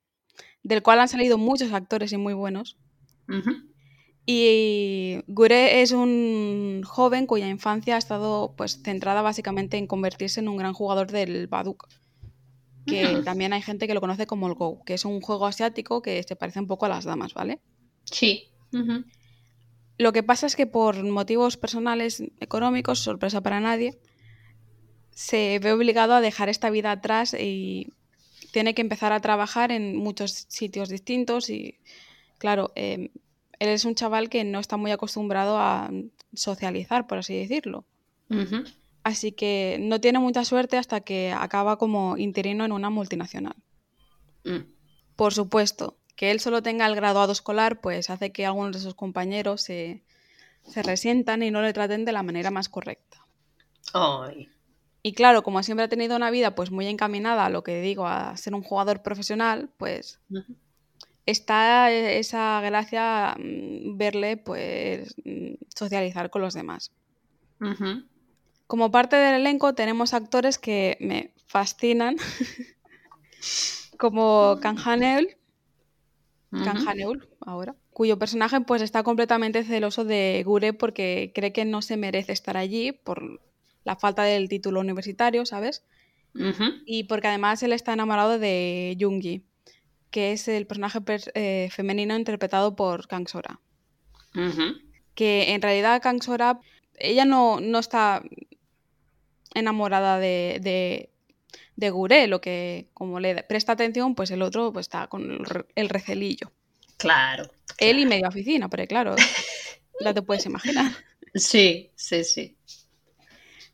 del 0.63 0.83
cual 0.83 1.01
han 1.01 1.09
salido 1.09 1.39
muchos 1.39 1.73
actores 1.73 2.13
y 2.13 2.17
muy 2.17 2.35
buenos. 2.35 2.77
Y 4.27 5.23
Gure 5.27 5.81
es 5.81 5.93
un 5.93 6.83
joven 6.85 7.27
cuya 7.27 7.49
infancia 7.49 7.95
ha 7.95 7.99
estado 7.99 8.55
pues 8.57 8.83
centrada 8.83 9.23
básicamente 9.23 9.79
en 9.79 9.87
convertirse 9.87 10.41
en 10.41 10.49
un 10.49 10.57
gran 10.57 10.75
jugador 10.75 11.11
del 11.11 11.47
Baduk, 11.47 11.89
que 12.87 13.23
también 13.25 13.53
hay 13.53 13.63
gente 13.63 13.87
que 13.87 13.95
lo 13.95 14.01
conoce 14.01 14.27
como 14.27 14.49
el 14.49 14.55
Go, 14.55 14.83
que 14.85 14.95
es 14.95 15.05
un 15.05 15.21
juego 15.21 15.47
asiático 15.47 16.03
que 16.03 16.23
se 16.23 16.37
parece 16.37 16.61
un 16.61 16.67
poco 16.67 16.87
a 16.87 16.89
las 16.91 17.05
damas, 17.05 17.35
¿vale? 17.35 17.61
Sí. 18.05 18.51
Lo 19.99 20.13
que 20.13 20.23
pasa 20.23 20.47
es 20.47 20.57
que 20.57 20.67
por 20.67 21.03
motivos 21.05 21.57
personales 21.57 22.23
económicos, 22.41 23.01
sorpresa 23.01 23.41
para 23.41 23.61
nadie, 23.61 23.99
se 25.19 25.59
ve 25.59 25.73
obligado 25.73 26.15
a 26.15 26.21
dejar 26.21 26.49
esta 26.49 26.71
vida 26.71 26.93
atrás 26.93 27.35
y 27.35 27.93
tiene 28.53 28.73
que 28.73 28.83
empezar 28.83 29.13
a 29.13 29.19
trabajar 29.19 29.73
en 29.73 29.97
muchos 29.97 30.47
sitios 30.47 30.89
distintos 30.89 31.51
y 31.51 31.81
claro, 32.39 32.71
eh, 32.77 33.11
él 33.59 33.69
es 33.69 33.85
un 33.85 33.97
chaval 33.97 34.29
que 34.29 34.45
no 34.45 34.61
está 34.61 34.77
muy 34.77 34.93
acostumbrado 34.93 35.59
a 35.59 35.91
socializar, 36.35 37.09
por 37.09 37.19
así 37.19 37.35
decirlo. 37.35 37.85
Así 39.03 39.33
que 39.33 39.79
no 39.81 40.01
tiene 40.01 40.21
mucha 40.21 40.45
suerte 40.45 40.77
hasta 40.77 41.01
que 41.01 41.33
acaba 41.37 41.79
como 41.79 42.17
interino 42.17 42.65
en 42.65 42.71
una 42.71 42.89
multinacional. 42.89 43.57
Mm. 44.45 44.71
Por 45.17 45.35
supuesto, 45.35 45.97
que 46.15 46.31
él 46.31 46.39
solo 46.39 46.63
tenga 46.63 46.87
el 46.87 46.95
graduado 46.95 47.33
escolar, 47.33 47.81
pues 47.81 48.09
hace 48.09 48.31
que 48.31 48.47
algunos 48.47 48.75
de 48.75 48.83
sus 48.83 48.95
compañeros 48.95 49.63
se, 49.63 50.05
se 50.63 50.81
resientan 50.85 51.43
y 51.43 51.51
no 51.51 51.61
le 51.61 51.73
traten 51.73 52.05
de 52.05 52.13
la 52.13 52.23
manera 52.23 52.53
más 52.53 52.69
correcta. 52.69 53.27
Ay. 53.93 54.49
Y 55.03 55.13
claro, 55.13 55.43
como 55.43 55.63
siempre 55.63 55.85
ha 55.85 55.89
tenido 55.89 56.17
una 56.17 56.31
vida 56.31 56.55
pues 56.55 56.71
muy 56.71 56.87
encaminada 56.87 57.47
a 57.47 57.51
lo 57.51 57.63
que 57.63 57.81
digo, 57.81 58.07
a 58.07 58.37
ser 58.37 58.55
un 58.55 58.63
jugador 58.63 59.03
profesional, 59.03 59.71
pues 59.77 60.21
está 61.27 61.91
esa 61.93 62.61
gracia 62.61 63.37
mm, 63.39 63.97
verle 63.97 64.37
pues 64.37 65.15
mm, 65.25 65.55
socializar 65.75 66.31
con 66.31 66.43
los 66.43 66.55
demás. 66.55 66.91
Como 68.67 68.91
parte 68.91 69.17
del 69.17 69.41
elenco 69.41 69.75
tenemos 69.75 70.15
actores 70.15 70.59
que 70.59 70.97
me 71.01 71.33
fascinan, 71.47 72.17
como 73.99 74.59
Kang 74.61 74.79
Ujú. 76.51 76.89
Han-eul 76.89 77.29
ahora, 77.41 77.77
cuyo 77.91 78.19
personaje 78.19 78.61
pues 78.63 78.83
está 78.83 79.03
completamente 79.03 79.65
celoso 79.65 80.05
de 80.05 80.43
Gure 80.45 80.73
porque 80.73 81.31
cree 81.35 81.53
que 81.53 81.65
no 81.65 81.83
se 81.83 81.97
merece 81.97 82.33
estar 82.33 82.57
allí 82.57 82.93
por 82.93 83.41
la 83.89 83.97
falta 83.97 84.23
del 84.23 84.49
título 84.49 84.81
universitario, 84.81 85.47
¿sabes? 85.47 85.83
Y 86.87 87.05
porque 87.05 87.29
además 87.29 87.63
él 87.63 87.73
está 87.73 87.95
enamorado 87.95 88.39
de 88.39 88.95
Yoongi, 88.99 89.43
que 90.11 90.33
es 90.33 90.47
el 90.47 90.67
personaje 90.67 91.01
pers- 91.01 91.31
eh, 91.35 91.69
femenino 91.73 92.15
interpretado 92.17 92.77
por 92.77 93.09
Kang 93.09 93.27
Sora. 93.29 93.61
Que 95.15 95.53
en 95.55 95.63
realidad 95.63 96.03
Kang 96.03 96.23
Sora, 96.23 96.61
ella 96.99 97.25
no, 97.25 97.61
no 97.61 97.79
está 97.79 98.23
enamorada 99.55 100.19
de, 100.19 100.59
de, 100.61 101.11
de 101.77 101.91
Gure, 101.91 102.27
lo 102.27 102.41
que 102.41 102.89
como 102.95 103.21
le 103.21 103.43
presta 103.43 103.73
atención, 103.73 104.15
pues 104.15 104.31
el 104.31 104.43
otro 104.43 104.73
pues, 104.73 104.85
está 104.85 105.07
con 105.09 105.31
el, 105.31 105.45
re- 105.45 105.67
el 105.75 105.89
recelillo. 105.89 106.53
Claro. 106.99 107.51
Él 107.79 107.99
y 107.99 108.07
media 108.07 108.29
oficina, 108.29 108.69
pero 108.69 108.87
claro, 108.87 109.17
ya 110.05 110.13
te 110.15 110.23
puedes 110.23 110.45
imaginar. 110.47 110.93
Sí, 111.35 111.91
sí, 111.97 112.25
sí. 112.25 112.57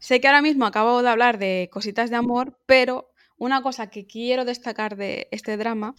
Sé 0.05 0.21
que 0.21 0.29
ahora 0.29 0.43
mismo 0.43 0.67
acabo 0.67 1.03
de 1.03 1.09
hablar 1.09 1.39
de 1.39 1.71
cositas 1.73 2.11
de 2.11 2.17
amor, 2.17 2.59
pero 2.67 3.15
una 3.39 3.63
cosa 3.63 3.89
que 3.89 4.07
quiero 4.07 4.45
destacar 4.45 4.97
de 4.97 5.29
este 5.31 5.57
drama 5.57 5.95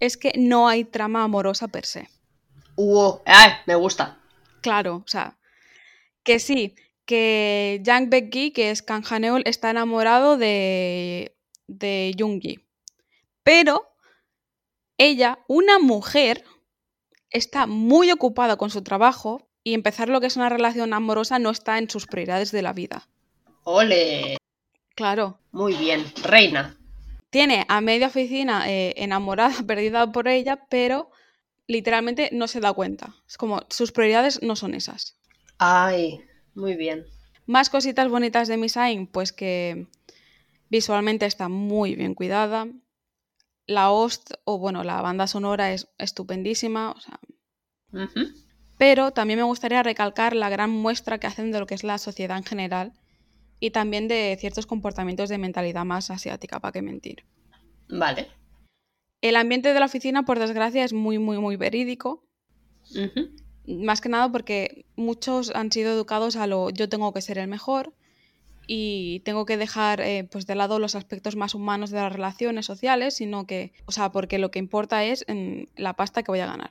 es 0.00 0.16
que 0.16 0.32
no 0.36 0.66
hay 0.66 0.82
trama 0.82 1.22
amorosa 1.22 1.68
per 1.68 1.86
se. 1.86 2.08
Wow. 2.74 3.22
Ay, 3.26 3.52
me 3.66 3.76
gusta. 3.76 4.18
Claro, 4.60 5.04
o 5.06 5.06
sea, 5.06 5.38
que 6.24 6.40
sí, 6.40 6.74
que 7.04 7.80
Jang 7.86 8.10
Baek-gi, 8.10 8.50
que 8.50 8.72
es 8.72 8.82
Kang 8.82 9.04
está 9.44 9.70
enamorado 9.70 10.36
de, 10.36 11.36
de 11.68 12.14
Yoongi. 12.16 12.58
Pero 13.44 13.86
ella, 14.96 15.38
una 15.46 15.78
mujer, 15.78 16.42
está 17.30 17.68
muy 17.68 18.10
ocupada 18.10 18.56
con 18.56 18.70
su 18.70 18.82
trabajo 18.82 19.48
y 19.62 19.74
empezar 19.74 20.08
lo 20.08 20.20
que 20.20 20.26
es 20.26 20.34
una 20.34 20.48
relación 20.48 20.92
amorosa 20.92 21.38
no 21.38 21.50
está 21.50 21.78
en 21.78 21.88
sus 21.88 22.08
prioridades 22.08 22.50
de 22.50 22.62
la 22.62 22.72
vida. 22.72 23.08
Ole. 23.70 24.38
Claro, 24.94 25.38
Muy 25.52 25.74
bien. 25.74 26.02
Reina. 26.22 26.74
tiene 27.28 27.66
a 27.68 27.82
media 27.82 28.06
oficina 28.06 28.64
eh, 28.66 28.94
enamorada, 28.96 29.62
perdida 29.66 30.10
por 30.10 30.26
ella, 30.26 30.64
pero 30.70 31.10
literalmente 31.66 32.30
no 32.32 32.48
se 32.48 32.60
da 32.60 32.72
cuenta. 32.72 33.14
Es 33.28 33.36
como 33.36 33.60
sus 33.68 33.92
prioridades 33.92 34.42
no 34.42 34.56
son 34.56 34.72
esas. 34.72 35.18
Ay, 35.58 36.22
muy 36.54 36.76
bien. 36.76 37.04
Más 37.44 37.68
cositas 37.68 38.08
bonitas 38.08 38.48
de 38.48 38.56
Misain, 38.56 39.06
pues 39.06 39.34
que 39.34 39.86
visualmente 40.70 41.26
está 41.26 41.50
muy 41.50 41.94
bien 41.94 42.14
cuidada. 42.14 42.68
La 43.66 43.90
host, 43.90 44.30
o 44.44 44.58
bueno, 44.58 44.82
la 44.82 45.02
banda 45.02 45.26
sonora 45.26 45.74
es 45.74 45.88
estupendísima, 45.98 46.92
o 46.92 47.00
sea, 47.00 47.20
pero 48.78 49.10
también 49.10 49.40
me 49.40 49.44
gustaría 49.44 49.82
recalcar 49.82 50.34
la 50.34 50.48
gran 50.48 50.70
muestra 50.70 51.18
que 51.18 51.26
hacen 51.26 51.52
de 51.52 51.60
lo 51.60 51.66
que 51.66 51.74
es 51.74 51.84
la 51.84 51.98
sociedad 51.98 52.38
en 52.38 52.44
general 52.44 52.94
y 53.60 53.70
también 53.70 54.08
de 54.08 54.36
ciertos 54.38 54.66
comportamientos 54.66 55.28
de 55.28 55.38
mentalidad 55.38 55.84
más 55.84 56.10
asiática, 56.10 56.60
para 56.60 56.72
qué 56.72 56.82
mentir. 56.82 57.24
Vale. 57.88 58.28
El 59.20 59.36
ambiente 59.36 59.72
de 59.72 59.80
la 59.80 59.86
oficina, 59.86 60.24
por 60.24 60.38
desgracia, 60.38 60.84
es 60.84 60.92
muy, 60.92 61.18
muy, 61.18 61.38
muy 61.38 61.56
verídico. 61.56 62.24
Más 63.66 64.00
que 64.00 64.08
nada 64.08 64.30
porque 64.30 64.86
muchos 64.96 65.50
han 65.54 65.72
sido 65.72 65.92
educados 65.92 66.36
a 66.36 66.46
lo 66.46 66.70
yo 66.70 66.88
tengo 66.88 67.12
que 67.12 67.20
ser 67.20 67.38
el 67.38 67.48
mejor 67.48 67.92
y 68.66 69.20
tengo 69.20 69.44
que 69.44 69.56
dejar 69.56 70.00
eh, 70.00 70.28
pues 70.30 70.46
de 70.46 70.54
lado 70.54 70.78
los 70.78 70.94
aspectos 70.94 71.36
más 71.36 71.54
humanos 71.54 71.90
de 71.90 71.98
las 71.98 72.12
relaciones 72.12 72.66
sociales, 72.66 73.16
sino 73.16 73.46
que, 73.46 73.72
o 73.86 73.92
sea, 73.92 74.12
porque 74.12 74.38
lo 74.38 74.50
que 74.50 74.58
importa 74.58 75.04
es 75.04 75.24
mm, 75.26 75.64
la 75.76 75.94
pasta 75.94 76.22
que 76.22 76.30
voy 76.30 76.40
a 76.40 76.46
ganar. 76.46 76.70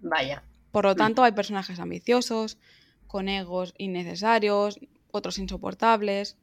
Vaya. 0.00 0.44
Por 0.70 0.84
lo 0.84 0.94
tanto, 0.94 1.22
hay 1.22 1.32
personajes 1.32 1.78
ambiciosos, 1.78 2.58
con 3.06 3.28
egos 3.28 3.74
innecesarios, 3.78 4.78
otros 5.18 5.38
insoportables. 5.38 6.36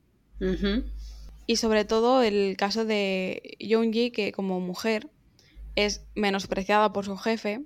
Y 1.46 1.58
sobre 1.58 1.86
todo 1.86 2.24
el 2.24 2.56
caso 2.58 2.86
de 2.86 3.58
Yoongi, 3.60 4.12
que 4.12 4.32
como 4.32 4.60
mujer 4.60 5.10
es 5.76 6.04
menospreciada 6.16 6.92
por 6.94 7.06
su 7.06 7.18
jefe, 7.18 7.62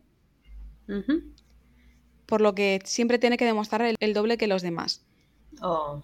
por 2.25 2.41
lo 2.41 2.53
que 2.55 2.81
siempre 2.83 3.19
tiene 3.19 3.38
que 3.38 3.45
demostrar 3.45 3.81
el, 3.83 3.95
el 4.00 4.13
doble 4.13 4.38
que 4.38 4.47
los 4.47 4.62
demás. 4.62 5.05
Oh. 5.62 6.01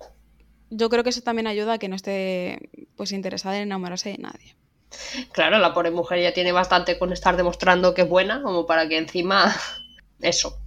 Yo 0.70 0.90
creo 0.90 1.04
que 1.04 1.10
eso 1.10 1.22
también 1.22 1.48
ayuda 1.48 1.74
a 1.74 1.78
que 1.78 1.90
no 1.90 1.96
esté 1.96 2.70
pues 2.96 3.12
interesada 3.12 3.58
en 3.58 3.64
enamorarse 3.64 4.10
de 4.10 4.18
nadie. 4.18 4.56
Claro, 5.32 5.60
la 5.60 5.74
pobre 5.74 5.92
mujer 5.92 6.22
ya 6.22 6.34
tiene 6.34 6.52
bastante 6.52 6.98
con 6.98 7.14
estar 7.14 7.38
demostrando 7.38 7.94
que 7.94 8.04
es 8.04 8.10
buena, 8.10 8.42
como 8.42 8.66
para 8.66 8.88
que 8.88 8.98
encima. 8.98 9.54
Eso. 10.20 10.58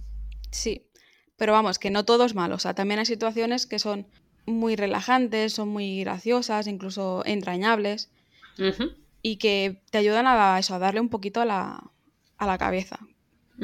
Sí, 0.51 0.87
pero 1.37 1.53
vamos, 1.53 1.79
que 1.79 1.89
no 1.89 2.05
todo 2.05 2.25
es 2.25 2.35
malo. 2.35 2.55
O 2.55 2.59
sea, 2.59 2.73
también 2.73 2.99
hay 2.99 3.05
situaciones 3.05 3.65
que 3.67 3.79
son 3.79 4.07
muy 4.45 4.75
relajantes, 4.75 5.53
son 5.53 5.69
muy 5.69 6.01
graciosas, 6.01 6.67
incluso 6.67 7.23
entrañables, 7.25 8.09
y 9.21 9.37
que 9.37 9.81
te 9.91 9.97
ayudan 9.97 10.27
a, 10.27 10.57
eso, 10.59 10.75
a 10.75 10.79
darle 10.79 11.01
un 11.01 11.09
poquito 11.09 11.41
a 11.41 11.45
la, 11.45 11.91
a 12.37 12.45
la 12.45 12.57
cabeza. 12.57 12.99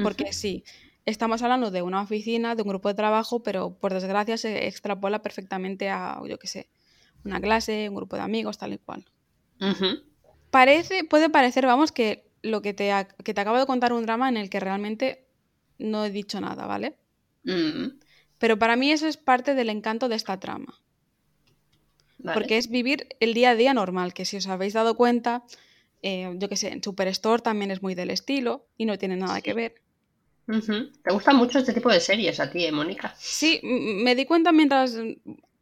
Porque 0.03 0.33
sí, 0.33 0.63
estamos 1.05 1.41
hablando 1.41 1.71
de 1.71 1.81
una 1.81 2.01
oficina, 2.01 2.55
de 2.55 2.61
un 2.61 2.69
grupo 2.69 2.89
de 2.89 2.95
trabajo, 2.95 3.43
pero 3.43 3.73
por 3.77 3.93
desgracia 3.93 4.37
se 4.37 4.67
extrapola 4.67 5.21
perfectamente 5.21 5.89
a, 5.89 6.19
yo 6.27 6.37
qué 6.39 6.47
sé, 6.47 6.69
una 7.23 7.39
clase, 7.39 7.89
un 7.89 7.95
grupo 7.95 8.15
de 8.15 8.23
amigos, 8.23 8.57
tal 8.57 8.73
y 8.73 8.77
cual. 8.77 9.05
Parece, 10.49 11.03
puede 11.03 11.29
parecer, 11.29 11.65
vamos, 11.65 11.91
que 11.91 12.29
lo 12.41 12.61
que 12.61 12.73
te, 12.73 12.91
que 13.23 13.33
te 13.33 13.41
acabo 13.41 13.59
de 13.59 13.65
contar 13.65 13.93
un 13.93 14.03
drama 14.03 14.29
en 14.29 14.37
el 14.37 14.49
que 14.49 14.59
realmente 14.59 15.27
no 15.77 16.05
he 16.05 16.11
dicho 16.11 16.41
nada, 16.41 16.65
¿vale? 16.65 16.97
Mm, 17.43 17.99
Pero 18.41 18.57
para 18.57 18.75
mí 18.75 18.91
eso 18.91 19.07
es 19.07 19.17
parte 19.17 19.53
del 19.53 19.69
encanto 19.69 20.09
de 20.09 20.15
esta 20.15 20.39
trama. 20.39 20.81
vale. 22.17 22.33
Porque 22.33 22.57
es 22.57 22.71
vivir 22.71 23.07
el 23.19 23.35
día 23.35 23.51
a 23.51 23.55
día 23.55 23.73
normal, 23.75 24.15
que 24.15 24.25
si 24.25 24.35
os 24.37 24.47
habéis 24.47 24.73
dado 24.73 24.97
cuenta, 24.97 25.43
eh, 26.01 26.33
yo 26.37 26.49
que 26.49 26.57
sé, 26.57 26.69
en 26.69 26.83
Superstore 26.83 27.43
también 27.43 27.69
es 27.69 27.83
muy 27.83 27.93
del 27.93 28.09
estilo 28.09 28.65
y 28.77 28.85
no 28.85 28.97
tiene 28.97 29.15
nada 29.15 29.41
que 29.41 29.53
ver. 29.53 29.75
Te 31.03 31.13
gustan 31.13 31.35
mucho 31.35 31.59
este 31.59 31.71
tipo 31.71 31.91
de 31.91 31.99
series 31.99 32.39
a 32.39 32.49
ti, 32.49 32.65
¿eh, 32.65 32.71
Mónica? 32.71 33.13
Sí, 33.19 33.59
me 33.63 34.15
di 34.15 34.25
cuenta 34.25 34.51
mientras 34.51 34.97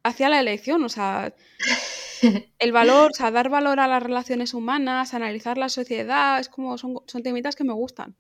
hacía 0.03 0.29
la 0.29 0.39
elección, 0.39 0.81
o 0.86 0.89
sea, 0.89 1.36
el 2.59 2.71
valor, 2.71 3.12
o 3.12 3.13
sea, 3.13 3.29
dar 3.29 3.50
valor 3.50 3.81
a 3.81 3.89
las 3.89 4.01
relaciones 4.01 4.53
humanas, 4.53 5.13
analizar 5.13 5.57
la 5.57 5.67
sociedad, 5.67 6.39
es 6.39 6.48
como, 6.48 6.77
son, 6.77 7.01
son 7.07 7.24
temitas 7.24 7.57
que 7.57 7.65
me 7.65 7.74
gustan. 7.74 8.15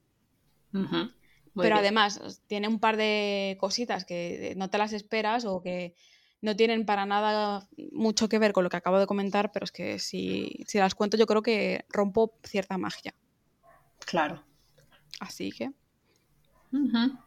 Ujú. 0.73 1.11
Muy 1.59 1.65
Pero 1.65 1.75
bien. 1.75 1.85
además 1.85 2.41
tiene 2.47 2.69
un 2.69 2.79
par 2.79 2.95
de 2.95 3.57
cositas 3.59 4.05
que 4.05 4.53
no 4.55 4.69
te 4.69 4.77
las 4.77 4.93
esperas 4.93 5.43
o 5.43 5.61
que 5.61 5.93
no 6.39 6.55
tienen 6.55 6.85
para 6.85 7.05
nada 7.05 7.67
mucho 7.91 8.29
que 8.29 8.39
ver 8.39 8.53
con 8.53 8.63
lo 8.63 8.69
que 8.69 8.77
acabo 8.77 8.97
de 8.97 9.07
comentar, 9.07 9.51
pero 9.51 9.65
es 9.65 9.73
que 9.73 9.99
si, 9.99 10.63
si 10.67 10.77
las 10.77 10.95
cuento 10.95 11.17
yo 11.17 11.27
creo 11.27 11.41
que 11.41 11.83
rompo 11.89 12.33
cierta 12.45 12.77
magia. 12.77 13.13
Claro. 14.05 14.41
Así 15.19 15.51
que... 15.51 15.71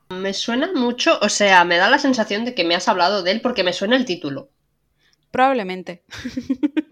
Me 0.09 0.33
suena 0.33 0.73
mucho, 0.73 1.19
o 1.21 1.29
sea, 1.29 1.65
me 1.65 1.77
da 1.77 1.91
la 1.91 1.99
sensación 1.99 2.47
de 2.47 2.55
que 2.55 2.65
me 2.65 2.75
has 2.75 2.89
hablado 2.89 3.23
de 3.23 3.33
él 3.33 3.43
porque 3.43 3.65
me 3.65 3.75
suena 3.75 3.97
el 3.97 4.07
título. 4.07 4.51
Probablemente. 5.31 6.05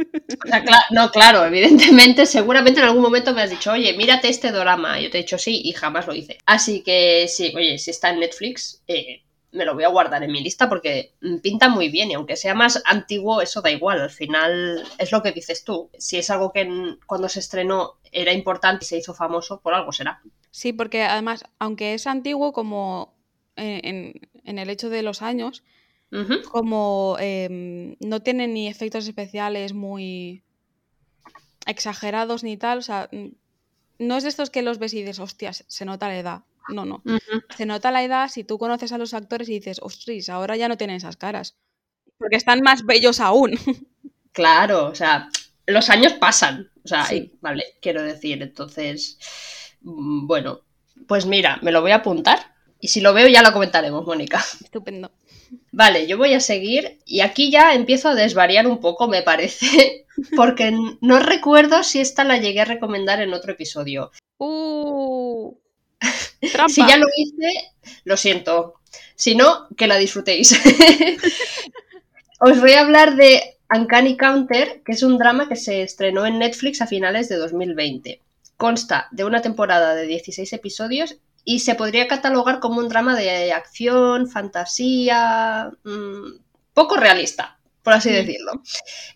No, 0.91 1.11
claro, 1.11 1.45
evidentemente, 1.45 2.27
seguramente 2.27 2.81
en 2.81 2.87
algún 2.87 3.03
momento 3.03 3.35
me 3.35 3.43
has 3.43 3.51
dicho, 3.51 3.73
oye, 3.73 3.93
mírate 3.97 4.29
este 4.29 4.51
drama. 4.53 4.99
Yo 5.01 5.11
te 5.11 5.19
he 5.19 5.23
dicho 5.23 5.39
sí 5.39 5.61
y 5.65 5.73
jamás 5.73 6.07
lo 6.07 6.15
hice. 6.15 6.39
Así 6.47 6.83
que 6.83 7.27
sí, 7.29 7.53
oye, 7.57 7.79
si 7.79 7.91
está 7.91 8.11
en 8.11 8.21
Netflix, 8.21 8.83
eh, 8.87 9.23
me 9.53 9.65
lo 9.65 9.75
voy 9.75 9.85
a 9.85 9.89
guardar 9.89 10.23
en 10.23 10.33
mi 10.33 10.43
lista 10.43 10.69
porque 10.69 11.13
mm, 11.21 11.39
pinta 11.39 11.69
muy 11.69 11.89
bien 11.89 12.11
y 12.11 12.15
aunque 12.15 12.37
sea 12.37 12.55
más 12.55 12.81
antiguo, 12.87 13.43
eso 13.43 13.61
da 13.61 13.71
igual. 13.71 14.01
Al 14.01 14.11
final 14.11 14.83
es 14.99 15.13
lo 15.13 15.23
que 15.23 15.33
dices 15.33 15.65
tú. 15.65 15.91
Si 15.99 16.17
es 16.17 16.31
algo 16.31 16.53
que 16.53 16.97
cuando 17.07 17.29
se 17.29 17.41
estrenó 17.41 17.99
era 18.13 18.33
importante 18.33 18.85
y 18.85 18.89
se 18.89 18.97
hizo 18.99 19.15
famoso, 19.15 19.61
por 19.61 19.75
algo 19.75 19.93
será. 19.93 20.23
Sí, 20.51 20.73
porque 20.73 21.03
además, 21.03 21.45
aunque 21.59 21.95
es 21.95 22.07
antiguo 22.07 22.53
como 22.53 23.15
en, 23.57 23.81
en- 23.85 24.31
en 24.45 24.59
el 24.59 24.71
hecho 24.71 24.89
de 24.89 25.03
los 25.03 25.21
años, 25.23 25.63
Como 26.51 27.17
em, 27.21 27.97
no 28.01 28.21
tiene 28.21 28.49
ni 28.49 28.67
efectos 28.69 29.07
especiales 29.07 29.73
muy 29.75 30.43
exagerados 31.67 32.43
ni 32.43 32.57
tal, 32.57 32.79
o 32.79 32.83
sea, 32.83 33.09
no 33.99 34.17
es 34.17 34.23
de 34.23 34.29
estos 34.29 34.51
que 34.51 34.63
los 34.63 34.79
ves 34.79 34.95
y 34.95 35.01
dices, 35.01 35.19
hostias, 35.21 35.65
se 35.69 35.85
nota 35.85 36.09
la 36.09 36.19
edad. 36.19 36.41
No, 36.69 36.85
no. 36.85 37.03
Se 37.57 37.67
nota 37.67 37.91
la 37.91 38.03
edad 38.05 38.29
si 38.29 38.45
tú 38.45 38.59
conoces 38.59 38.93
a 38.93 38.99
los 38.99 39.15
actores 39.15 39.49
y 39.49 39.55
dices, 39.55 39.81
ostras, 39.83 40.29
ahora 40.29 40.57
ya 40.57 40.69
no 40.69 40.77
tienen 40.77 40.97
esas 40.97 41.17
caras. 41.17 41.57
Porque 42.19 42.37
están 42.37 42.61
más 42.63 42.85
bellos 42.85 43.21
aún. 43.21 43.53
Claro, 44.33 44.87
o 44.87 44.95
sea, 44.95 45.29
los 45.67 45.91
años 45.91 46.13
pasan. 46.13 46.71
O 46.85 46.89
sea, 46.89 47.05
Sí. 47.05 47.17
y- 47.17 47.39
vale, 47.41 47.65
quiero 47.83 48.01
decir, 48.01 48.41
entonces, 48.43 49.19
mm, 49.83 50.29
bueno, 50.29 50.61
pues 51.09 51.27
mira, 51.27 51.59
me 51.63 51.73
lo 51.73 51.81
voy 51.83 51.91
a 51.91 51.97
apuntar 51.97 52.55
y 52.79 52.87
si 52.89 53.01
lo 53.01 53.13
veo 53.13 53.27
ya 53.27 53.43
lo 53.43 53.53
comentaremos, 53.53 54.07
Mónica. 54.07 54.39
Estupendo. 54.63 55.11
Vale, 55.73 56.07
yo 56.07 56.19
voy 56.19 56.35
a 56.35 56.41
seguir 56.41 56.99
y 57.05 57.21
aquí 57.21 57.51
ya 57.51 57.75
empiezo 57.75 58.09
a 58.09 58.15
desvariar 58.15 58.67
un 58.67 58.81
poco, 58.81 59.09
me 59.09 59.23
parece, 59.23 60.07
porque 60.37 60.77
no 61.01 61.21
recuerdo 61.21 61.83
si 61.83 62.01
esta 62.01 62.25
la 62.25 62.39
llegué 62.39 62.61
a 62.61 62.67
recomendar 62.67 63.21
en 63.21 63.33
otro 63.33 63.53
episodio. 63.53 64.11
Uh, 64.39 65.55
trampa. 66.53 66.73
Si 66.73 66.81
ya 66.87 66.97
lo 66.97 67.07
hice, 67.17 67.53
lo 68.05 68.17
siento. 68.17 68.75
Si 69.15 69.35
no, 69.35 69.69
que 69.77 69.87
la 69.87 69.97
disfrutéis. 69.97 70.59
Os 72.41 72.59
voy 72.61 72.73
a 72.73 72.81
hablar 72.81 73.17
de 73.17 73.59
Uncanny 73.71 74.17
Counter, 74.17 74.83
que 74.85 74.93
es 74.93 75.03
un 75.03 75.19
drama 75.19 75.49
que 75.49 75.57
se 75.57 75.83
estrenó 75.83 76.27
en 76.27 76.39
Netflix 76.39 76.81
a 76.81 76.87
finales 76.87 77.29
de 77.29 77.37
2020. 77.37 78.21
Consta 78.57 79.09
de 79.11 79.25
una 79.25 79.43
temporada 79.43 79.95
de 79.95 80.07
16 80.07 80.53
episodios 80.55 81.17
y 81.51 81.59
se 81.59 81.75
podría 81.75 82.07
catalogar 82.07 82.61
como 82.61 82.79
un 82.79 82.89
drama 82.89 83.17
de 83.17 83.53
acción, 83.53 84.29
fantasía, 84.29 85.73
mm, 85.83 86.39
poco 86.73 86.97
realista, 86.97 87.59
por 87.83 87.93
así 87.93 88.09
Mm. 88.11 88.13
decirlo. 88.13 88.53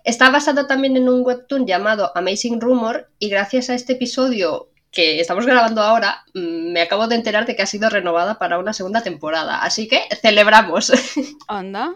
Está 0.02 0.30
basado 0.30 0.66
también 0.66 0.96
en 0.96 1.08
un 1.08 1.24
webtoon 1.24 1.64
llamado 1.64 2.10
Amazing 2.16 2.60
Rumor 2.60 3.08
y 3.20 3.28
gracias 3.28 3.70
a 3.70 3.76
este 3.76 3.92
episodio 3.92 4.68
que 4.90 5.20
estamos 5.20 5.46
grabando 5.46 5.80
ahora, 5.80 6.24
mm, 6.34 6.72
me 6.72 6.82
acabo 6.82 7.06
de 7.06 7.14
enterar 7.14 7.46
de 7.46 7.54
que 7.54 7.62
ha 7.62 7.66
sido 7.66 7.88
renovada 7.88 8.36
para 8.36 8.58
una 8.58 8.72
segunda 8.72 9.04
temporada. 9.04 9.62
Así 9.62 9.86
que 9.86 10.02
celebramos. 10.20 10.90
Anda. 11.46 11.94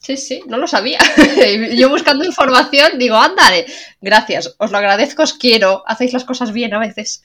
Sí, 0.00 0.16
sí, 0.16 0.42
no 0.48 0.58
lo 0.58 0.66
sabía. 0.66 0.98
Yo 1.78 1.88
buscando 1.88 2.24
información 2.24 2.98
digo, 2.98 3.14
ándale, 3.14 3.66
gracias, 4.00 4.56
os 4.58 4.72
lo 4.72 4.78
agradezco, 4.78 5.22
os 5.22 5.34
quiero, 5.34 5.84
hacéis 5.86 6.12
las 6.12 6.24
cosas 6.24 6.50
bien 6.50 6.74
a 6.74 6.80
veces. 6.80 7.22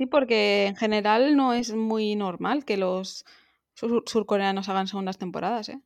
Sí, 0.00 0.06
porque 0.06 0.64
en 0.66 0.76
general 0.76 1.36
no 1.36 1.52
es 1.52 1.74
muy 1.74 2.16
normal 2.16 2.64
que 2.64 2.78
los 2.78 3.26
sur- 3.74 4.02
surcoreanos 4.06 4.70
hagan 4.70 4.86
segundas 4.86 5.18
temporadas, 5.18 5.68
¿eh? 5.68 5.82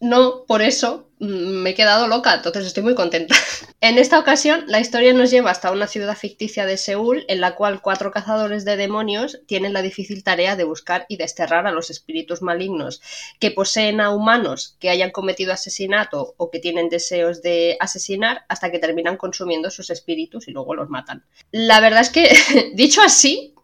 No, 0.00 0.44
por 0.46 0.60
eso 0.60 1.08
mm, 1.20 1.26
me 1.62 1.70
he 1.70 1.74
quedado 1.74 2.06
loca, 2.06 2.34
entonces 2.34 2.66
estoy 2.66 2.82
muy 2.82 2.94
contenta. 2.94 3.34
En 3.82 3.98
esta 3.98 4.18
ocasión, 4.18 4.64
la 4.68 4.80
historia 4.80 5.12
nos 5.12 5.30
lleva 5.30 5.50
hasta 5.50 5.70
una 5.70 5.86
ciudad 5.86 6.16
ficticia 6.16 6.64
de 6.64 6.78
Seúl, 6.78 7.24
en 7.28 7.42
la 7.42 7.54
cual 7.54 7.82
cuatro 7.82 8.10
cazadores 8.10 8.64
de 8.64 8.76
demonios 8.76 9.42
tienen 9.46 9.74
la 9.74 9.82
difícil 9.82 10.24
tarea 10.24 10.56
de 10.56 10.64
buscar 10.64 11.04
y 11.10 11.18
desterrar 11.18 11.66
a 11.66 11.72
los 11.72 11.90
espíritus 11.90 12.40
malignos 12.40 13.02
que 13.38 13.50
poseen 13.50 14.00
a 14.00 14.10
humanos 14.10 14.76
que 14.80 14.88
hayan 14.88 15.10
cometido 15.10 15.52
asesinato 15.52 16.34
o 16.38 16.50
que 16.50 16.58
tienen 16.58 16.88
deseos 16.88 17.42
de 17.42 17.76
asesinar 17.78 18.44
hasta 18.48 18.72
que 18.72 18.78
terminan 18.78 19.18
consumiendo 19.18 19.70
sus 19.70 19.90
espíritus 19.90 20.48
y 20.48 20.52
luego 20.52 20.74
los 20.74 20.88
matan. 20.88 21.24
La 21.52 21.80
verdad 21.80 22.00
es 22.00 22.10
que, 22.10 22.34
dicho 22.74 23.02
así, 23.02 23.55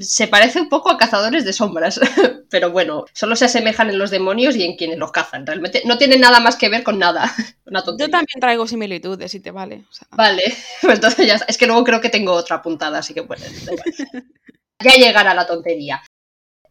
se 0.00 0.26
parece 0.28 0.60
un 0.60 0.68
poco 0.68 0.90
a 0.90 0.96
cazadores 0.98 1.44
de 1.44 1.52
sombras, 1.52 2.00
pero 2.50 2.70
bueno, 2.70 3.04
solo 3.12 3.36
se 3.36 3.44
asemejan 3.44 3.90
en 3.90 3.98
los 3.98 4.10
demonios 4.10 4.56
y 4.56 4.64
en 4.64 4.76
quienes 4.76 4.98
los 4.98 5.12
cazan. 5.12 5.46
Realmente 5.46 5.82
no 5.84 5.98
tiene 5.98 6.16
nada 6.18 6.40
más 6.40 6.56
que 6.56 6.68
ver 6.68 6.82
con 6.82 6.98
nada. 6.98 7.30
Una 7.66 7.80
Yo 7.84 8.08
también 8.10 8.40
traigo 8.40 8.66
similitudes, 8.66 9.30
si 9.30 9.40
te 9.40 9.50
vale. 9.50 9.84
o 9.88 9.92
sea, 9.92 10.08
Vale, 10.12 10.42
pues 10.82 10.94
entonces 10.94 11.26
ya. 11.26 11.34
Es 11.46 11.56
que 11.58 11.66
luego 11.66 11.84
creo 11.84 12.00
que 12.00 12.08
tengo 12.08 12.32
otra 12.32 12.56
apuntada, 12.56 12.98
así 12.98 13.14
que 13.14 13.20
bueno, 13.20 13.44
ya 14.82 14.94
llegará 14.94 15.34
la 15.34 15.46
tontería. 15.46 16.02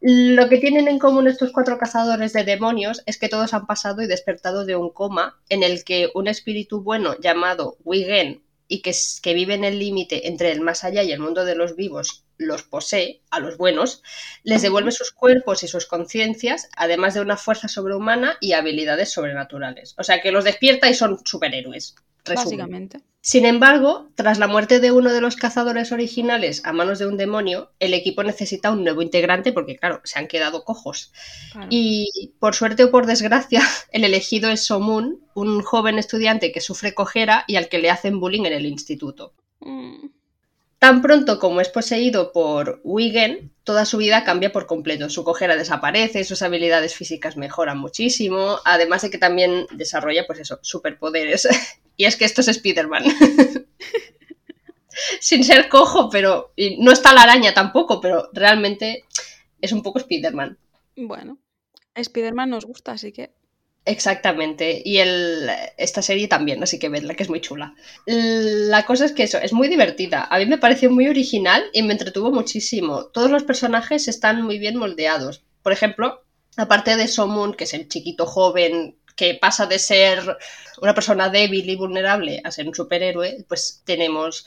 Lo 0.02 0.48
que 0.48 0.60
tienen 0.60 0.88
en 0.88 0.98
común 0.98 1.28
estos 1.28 1.52
cuatro 1.52 1.78
cazadores 1.78 2.32
de 2.32 2.46
demonios 2.46 3.02
es 3.06 3.18
que 3.18 3.28
todos 3.30 3.54
han 3.54 3.66
pasado 3.68 4.02
y 4.02 4.08
despertado 4.08 4.66
de 4.66 4.76
un 4.78 4.92
coma 4.92 5.42
en 5.50 5.62
el 5.62 5.84
que 5.84 6.10
un 6.16 6.28
espíritu 6.28 6.82
bueno 6.82 7.16
llamado 7.20 7.76
Wigen 7.84 8.42
y 8.70 8.82
que, 8.82 8.92
es- 8.92 9.20
que 9.22 9.34
vive 9.34 9.56
en 9.56 9.66
el 9.66 9.78
límite 9.78 10.28
entre 10.30 10.52
el 10.52 10.62
más 10.62 10.84
allá 10.86 11.04
y 11.04 11.12
el 11.12 11.20
mundo 11.20 11.44
de 11.44 11.56
los 11.56 11.76
vivos 11.76 12.24
los 12.40 12.64
posee, 12.64 13.22
a 13.30 13.40
los 13.40 13.58
buenos, 13.58 14.02
les 14.44 14.64
devuelve 14.64 14.92
sus 14.92 15.12
cuerpos 15.12 15.62
y 15.62 15.68
sus 15.68 15.86
conciencias, 15.86 16.70
además 16.76 17.14
de 17.14 17.22
una 17.22 17.38
fuerza 17.38 17.68
sobrehumana 17.68 18.38
y 18.40 18.54
habilidades 18.54 19.12
sobrenaturales. 19.12 19.94
O 19.98 20.04
sea 20.04 20.22
que 20.22 20.32
los 20.32 20.46
despierta 20.46 20.90
y 20.90 20.96
son 20.96 21.20
superhéroes. 21.24 21.96
Resumen. 22.26 22.46
básicamente. 22.46 23.00
Sin 23.22 23.46
embargo, 23.46 24.10
tras 24.16 24.40
la 24.40 24.48
muerte 24.48 24.80
de 24.80 24.92
uno 24.92 25.12
de 25.12 25.20
los 25.20 25.36
cazadores 25.36 25.92
originales 25.92 26.62
a 26.64 26.72
manos 26.72 27.00
de 27.00 27.08
un 27.08 27.18
demonio, 27.18 27.72
el 27.80 27.94
equipo 27.94 28.24
necesita 28.24 28.72
un 28.72 28.84
nuevo 28.84 29.02
integrante 29.02 29.52
porque, 29.52 29.76
claro, 29.76 30.00
se 30.06 30.20
han 30.20 30.28
quedado 30.28 30.64
cojos. 30.64 31.12
claro. 31.52 31.68
Y 31.70 32.34
por 32.40 32.56
suerte 32.56 32.86
o 32.86 32.92
por 32.92 33.06
desgracia, 33.06 33.62
el 33.92 34.06
elegido 34.06 34.50
es 34.50 34.66
Somun, 34.66 35.26
un 35.34 35.62
joven 35.62 36.00
estudiante 36.00 36.54
que 36.54 36.62
sufre 36.62 36.94
cojera 36.94 37.44
y 37.48 37.58
al 37.58 37.68
que 37.68 37.80
le 37.80 37.90
hacen 37.90 38.22
bullying 38.22 38.46
en 38.46 38.54
el 38.54 38.66
instituto. 38.66 39.34
Mm, 39.60 40.08
Tan 40.80 41.02
pronto 41.02 41.40
como 41.40 41.60
es 41.60 41.68
poseído 41.68 42.32
por 42.32 42.80
Wigen, 42.86 43.52
toda 43.66 43.84
su 43.84 43.98
vida 43.98 44.24
cambia 44.24 44.54
por 44.54 44.66
completo. 44.66 45.10
Su 45.10 45.26
cojera 45.26 45.58
desaparece, 45.58 46.24
sus 46.24 46.42
habilidades 46.42 46.96
físicas 46.96 47.36
mejoran 47.36 47.78
muchísimo, 47.78 48.60
además 48.64 49.02
de 49.02 49.10
que 49.10 49.18
también 49.18 49.68
desarrolla, 49.72 50.26
pues 50.26 50.40
eso, 50.40 50.58
superpoderes. 50.62 51.50
y 51.98 52.06
es 52.06 52.16
que 52.16 52.24
esto 52.24 52.40
es 52.40 52.48
Spider-Man. 52.48 53.04
Sin 55.20 55.44
ser 55.44 55.68
cojo, 55.68 56.10
pero. 56.10 56.54
no 56.80 56.92
está 56.92 57.14
la 57.14 57.24
araña 57.24 57.54
tampoco, 57.54 58.00
pero 58.00 58.30
realmente 58.32 59.04
es 59.60 59.74
un 59.74 59.84
poco 59.84 60.00
Spider-Man. 60.00 60.58
Bueno, 60.96 61.40
Spider-Man 61.94 62.52
nos 62.52 62.66
gusta, 62.66 62.94
así 62.94 63.12
que. 63.12 63.32
Exactamente, 63.86 64.84
y 64.86 65.00
el, 65.00 65.50
esta 65.78 66.04
serie 66.04 66.28
también, 66.28 66.62
así 66.62 66.78
que 66.78 66.90
vedla, 66.90 67.16
que 67.16 67.24
es 67.24 67.30
muy 67.30 67.42
chula. 67.42 67.74
La 68.06 68.86
cosa 68.86 69.06
es 69.06 69.14
que 69.14 69.24
eso, 69.24 69.40
es 69.40 69.52
muy 69.52 69.68
divertida. 69.68 70.28
A 70.30 70.38
mí 70.38 70.46
me 70.46 70.60
pareció 70.60 70.92
muy 70.92 71.08
original 71.08 71.64
y 71.74 71.82
me 71.82 71.94
entretuvo 71.94 72.32
muchísimo. 72.32 73.06
Todos 73.06 73.32
los 73.32 73.44
personajes 73.44 74.08
están 74.08 74.44
muy 74.44 74.60
bien 74.60 74.78
moldeados. 74.78 75.44
Por 75.64 75.74
ejemplo, 75.74 76.24
aparte 76.56 76.98
de 76.98 77.08
Somun, 77.08 77.54
que 77.56 77.64
es 77.64 77.74
el 77.74 77.88
chiquito 77.88 78.28
joven 78.28 78.99
que 79.20 79.36
pasa 79.36 79.66
de 79.66 79.80
ser 79.80 80.38
una 80.82 80.94
persona 80.94 81.28
débil 81.28 81.70
y 81.70 81.76
vulnerable 81.76 82.42
a 82.42 82.52
ser 82.52 82.66
un 82.70 82.74
superhéroe, 82.74 83.44
pues 83.50 83.82
tenemos 83.84 84.46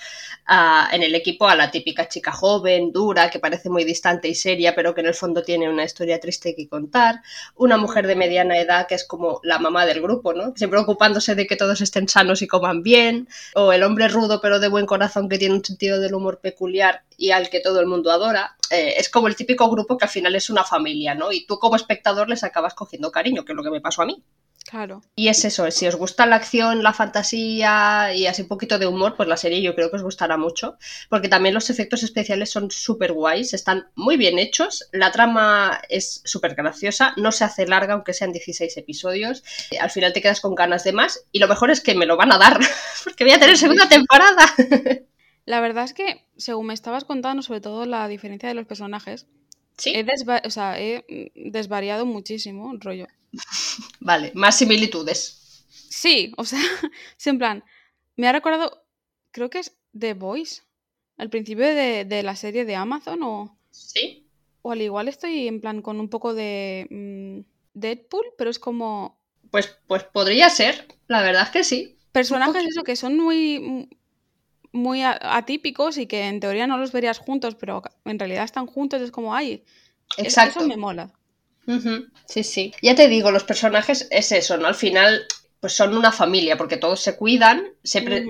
en 0.93 1.03
el 1.03 1.15
equipo 1.15 1.47
a 1.47 1.55
la 1.55 1.71
típica 1.71 2.09
chica 2.09 2.33
joven, 2.33 2.91
dura, 2.91 3.29
que 3.29 3.39
parece 3.39 3.69
muy 3.69 3.85
distante 3.85 4.29
y 4.29 4.35
seria, 4.35 4.75
pero 4.75 4.95
que 4.95 5.03
en 5.03 5.09
el 5.09 5.15
fondo 5.15 5.43
tiene 5.43 5.69
una 5.69 5.85
historia 5.85 6.19
triste 6.21 6.55
que 6.57 6.71
contar, 6.71 7.21
una 7.55 7.77
mujer 7.77 8.07
de 8.07 8.17
mediana 8.17 8.59
edad 8.59 8.87
que 8.87 8.95
es 8.95 9.05
como 9.05 9.41
la 9.43 9.59
mamá 9.59 9.85
del 9.85 10.01
grupo, 10.01 10.33
¿no? 10.33 10.55
Siempre 10.57 10.81
ocupándose 10.81 11.35
de 11.35 11.47
que 11.47 11.57
todos 11.57 11.83
estén 11.83 12.09
sanos 12.09 12.41
y 12.41 12.47
coman 12.47 12.83
bien, 12.83 13.29
o 13.55 13.75
el 13.75 13.83
hombre 13.83 14.09
rudo 14.09 14.41
pero 14.41 14.59
de 14.59 14.69
buen 14.69 14.87
corazón 14.87 15.29
que 15.29 15.37
tiene 15.37 15.55
un 15.55 15.63
sentido 15.63 16.01
del 16.01 16.15
humor 16.15 16.41
peculiar 16.41 17.03
y 17.19 17.33
al 17.33 17.51
que 17.51 17.61
todo 17.61 17.79
el 17.79 17.87
mundo 17.87 18.11
adora, 18.11 18.57
eh, 18.71 18.95
es 18.97 19.11
como 19.11 19.29
el 19.29 19.37
típico 19.37 19.69
grupo 19.69 19.99
que 19.99 20.07
al 20.07 20.11
final 20.11 20.35
es 20.35 20.49
una 20.49 20.65
familia, 20.65 21.15
¿no? 21.15 21.31
Y 21.31 21.45
tú 21.45 21.59
como 21.59 21.77
espectador 21.77 22.31
les 22.31 22.43
acabas 22.43 22.73
cogiendo 22.73 23.13
cariño, 23.13 23.45
que 23.45 23.53
es 23.53 23.57
lo 23.57 23.63
que 23.63 23.71
me 23.71 23.83
pasó 23.83 24.01
a 24.01 24.07
mí. 24.07 24.25
Claro. 24.73 25.03
Y 25.15 25.29
es 25.29 25.45
eso, 25.45 25.71
si 25.71 25.87
os 25.87 25.97
gusta 25.97 26.25
la 26.25 26.37
acción, 26.37 26.83
la 26.83 26.95
fantasía 26.95 28.15
y 28.15 28.25
así 28.25 28.41
un 28.41 28.49
poquito 28.49 28.79
de 28.79 28.87
humor, 28.87 29.17
pues 29.19 29.29
la 29.29 29.37
serie 29.37 29.61
yo 29.61 29.75
creo 29.75 29.91
que 29.91 29.97
os 29.97 30.03
gustará 30.03 30.39
mucho, 30.39 30.79
porque 31.11 31.29
también 31.29 31.55
los 31.55 31.69
efectos 31.69 32.03
especiales 32.03 32.51
son 32.51 32.71
súper 32.71 33.13
guays, 33.13 33.53
están 33.53 33.91
muy 33.97 34.17
bien 34.17 34.39
hechos, 34.39 34.89
la 34.91 35.13
trama 35.13 35.83
es 35.91 36.23
súper 36.25 36.55
graciosa, 36.55 37.13
no 37.19 37.33
se 37.33 37.45
hace 37.45 37.67
larga 37.67 37.93
aunque 37.93 38.15
sean 38.15 38.33
16 38.33 38.75
episodios, 38.79 39.45
al 39.79 39.91
final 39.91 40.15
te 40.15 40.23
quedas 40.23 40.41
con 40.41 40.55
ganas 40.55 40.85
de 40.85 40.95
más 40.95 41.23
y 41.33 41.39
lo 41.39 41.49
mejor 41.49 41.71
es 41.71 41.83
que 41.83 41.95
me 41.95 42.07
lo 42.07 42.17
van 42.17 42.33
a 42.33 42.39
dar, 42.39 42.59
porque 43.05 43.25
voy 43.25 43.35
a 43.35 43.39
tener 43.39 43.59
segunda 43.59 43.91
temporada. 43.91 44.47
La 45.45 45.61
verdad 45.61 45.85
es 45.85 45.93
que, 45.93 46.25
según 46.39 46.69
me 46.69 46.75
estabas 46.75 47.05
contando, 47.05 47.43
sobre 47.43 47.61
todo 47.61 47.85
la 47.85 48.09
diferencia 48.09 48.49
de 48.49 48.55
los 48.55 48.65
personajes, 48.65 49.27
he, 49.85 50.01
he 51.09 51.33
desvariado 51.51 52.07
muchísimo, 52.07 52.73
rollo. 52.79 53.07
Vale, 54.01 54.33
más 54.35 54.59
similitudes. 54.59 55.65
Sí, 55.89 56.33
o 56.37 56.45
sea, 56.45 56.61
en 57.25 57.39
plan, 57.39 57.65
me 58.17 58.29
ha 58.29 58.33
recordado, 58.33 58.85
creo 59.31 59.51
que 59.51 59.59
es 59.59 59.77
The 59.99 60.15
Voice, 60.15 60.63
al 61.17 61.31
principio 61.31 61.67
de, 61.67 62.23
la 62.23 62.37
serie 62.37 62.65
de 62.65 62.77
Amazon 62.77 63.23
o... 63.23 63.59
Sí. 63.71 64.27
O 64.63 64.73
al 64.73 64.81
igual 64.81 65.09
estoy 65.09 65.49
en 65.49 65.61
plan 65.61 65.83
con 65.83 65.99
un 65.99 66.09
poco 66.09 66.35
de 66.35 66.87
mm, 66.91 67.79
Deadpool, 67.79 68.27
pero 68.39 68.51
es 68.51 68.59
como... 68.59 69.21
Pues, 69.51 69.77
pues 69.87 70.05
podría 70.05 70.49
ser, 70.51 70.87
la 71.09 71.23
verdad 71.23 71.43
es 71.45 71.51
que 71.51 71.65
sí. 71.65 71.99
Personajes 72.13 72.65
eso 72.65 72.85
que 72.85 72.97
son 72.97 73.19
muy 73.19 73.89
muy 74.73 75.03
atípicos 75.03 75.99
y 75.99 76.07
que 76.07 76.29
en 76.29 76.41
teoría 76.41 76.67
no 76.67 76.79
los 76.79 76.93
verías 76.93 77.19
juntos, 77.19 77.55
pero 77.55 77.83
en 78.05 78.19
realidad 78.19 78.45
están 78.45 78.67
juntos, 78.67 79.03
es 79.03 79.11
como, 79.11 79.35
ay, 79.35 79.65
Exacto. 80.17 80.61
eso 80.61 80.69
me 80.69 80.77
mola. 80.77 81.13
Sí, 82.27 82.43
sí. 82.43 82.75
Ya 82.83 82.95
te 82.95 83.09
digo, 83.09 83.31
los 83.31 83.45
personajes 83.45 84.09
es 84.11 84.33
eso, 84.33 84.57
¿no? 84.57 84.67
Al 84.67 84.75
final, 84.75 85.27
pues 85.61 85.75
son 85.75 85.97
una 85.97 86.11
familia, 86.11 86.57
porque 86.57 86.77
todos 86.77 87.01
se 87.01 87.17
cuidan, 87.17 87.65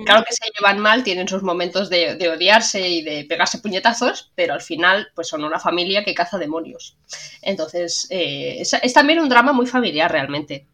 claro 0.05 0.23
que 0.27 0.33
se 0.33 0.49
llevan 0.55 0.79
mal, 0.79 1.03
tienen 1.03 1.27
sus 1.27 1.41
momentos 1.41 1.89
de, 1.89 2.29
odiarse 2.29 2.87
y 2.87 3.01
de 3.01 3.25
pegarse 3.25 3.59
puñetazos, 3.59 4.31
pero 4.35 4.53
al 4.53 4.61
final, 4.61 5.07
pues 5.15 5.27
son 5.27 5.43
una 5.43 5.59
familia 5.59 6.03
que 6.03 6.13
caza 6.13 6.37
demonios. 6.37 6.97
Entonces, 7.41 8.07
eh, 8.09 8.61
es 8.61 8.93
también 8.93 9.19
un 9.19 9.29
drama 9.29 9.53
muy 9.53 9.65
familiar 9.65 10.11
realmente. 10.11 10.67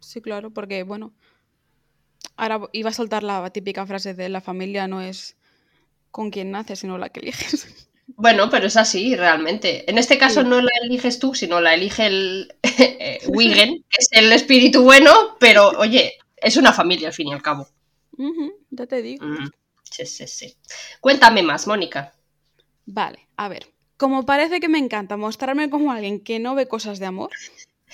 Sí, 0.00 0.20
claro, 0.20 0.50
porque, 0.50 0.82
bueno, 0.82 1.12
Ahora 2.36 2.60
iba 2.72 2.90
a 2.90 2.92
soltar 2.92 3.22
la 3.22 3.50
típica 3.50 3.86
frase 3.86 4.14
de 4.14 4.28
la 4.28 4.40
familia 4.40 4.88
no 4.88 5.00
es 5.00 5.36
con 6.10 6.30
quien 6.30 6.50
naces, 6.50 6.80
sino 6.80 6.98
la 6.98 7.10
que 7.10 7.20
eliges. 7.20 7.88
Bueno, 8.16 8.50
pero 8.50 8.66
es 8.66 8.76
así, 8.76 9.16
realmente. 9.16 9.88
En 9.90 9.98
este 9.98 10.18
caso 10.18 10.42
no 10.42 10.60
la 10.60 10.70
eliges 10.82 11.18
tú, 11.18 11.34
sino 11.34 11.60
la 11.60 11.74
elige 11.74 12.06
el 12.06 12.54
eh, 12.62 13.20
Wigan, 13.28 13.70
que 13.88 13.98
es 13.98 14.08
el 14.12 14.32
espíritu 14.32 14.82
bueno, 14.82 15.36
pero 15.38 15.70
oye, 15.78 16.14
es 16.36 16.56
una 16.56 16.72
familia 16.72 17.08
al 17.08 17.14
fin 17.14 17.28
y 17.28 17.32
al 17.32 17.42
cabo. 17.42 17.68
ya 18.70 18.86
te 18.86 19.02
digo. 19.02 19.26
Sí, 19.82 20.06
sí, 20.06 20.26
sí. 20.26 20.56
Cuéntame 21.00 21.42
más, 21.42 21.66
Mónica. 21.66 22.14
Vale, 22.86 23.28
a 23.36 23.48
ver. 23.48 23.66
Como 23.96 24.24
parece 24.24 24.58
que 24.58 24.68
me 24.68 24.78
encanta 24.78 25.16
mostrarme 25.16 25.70
como 25.70 25.92
alguien 25.92 26.18
que 26.20 26.40
no 26.40 26.54
ve 26.54 26.66
cosas 26.66 26.98
de 26.98 27.06
amor, 27.06 27.30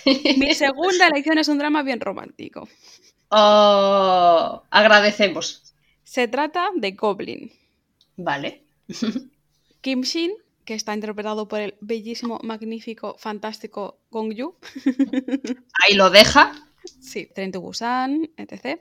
mi 0.04 0.54
segunda 0.54 1.09
elección 1.09 1.38
es 1.38 1.48
un 1.48 1.59
drama 1.59 1.83
bien 1.83 2.00
romántico. 2.00 2.68
Oh, 3.31 4.62
agradecemos. 4.70 5.74
Se 6.04 6.28
trata 6.28 6.70
de 6.74 6.92
Goblin. 6.92 7.52
Vale. 8.16 8.62
Kim 9.81 10.03
Shin, 10.03 10.33
que 10.64 10.75
está 10.75 10.95
interpretado 10.95 11.49
por 11.49 11.61
el 11.61 11.75
bellísimo, 11.81 12.41
magnífico, 12.43 13.17
fantástico 13.19 13.99
Gong 14.11 14.35
Yu. 14.35 14.55
Ahí 15.83 15.95
lo 15.95 16.11
deja. 16.11 16.53
Sí, 17.01 17.29
Tren 17.35 17.53
to 17.53 17.61
Busan, 17.61 18.31
etc. 18.37 18.81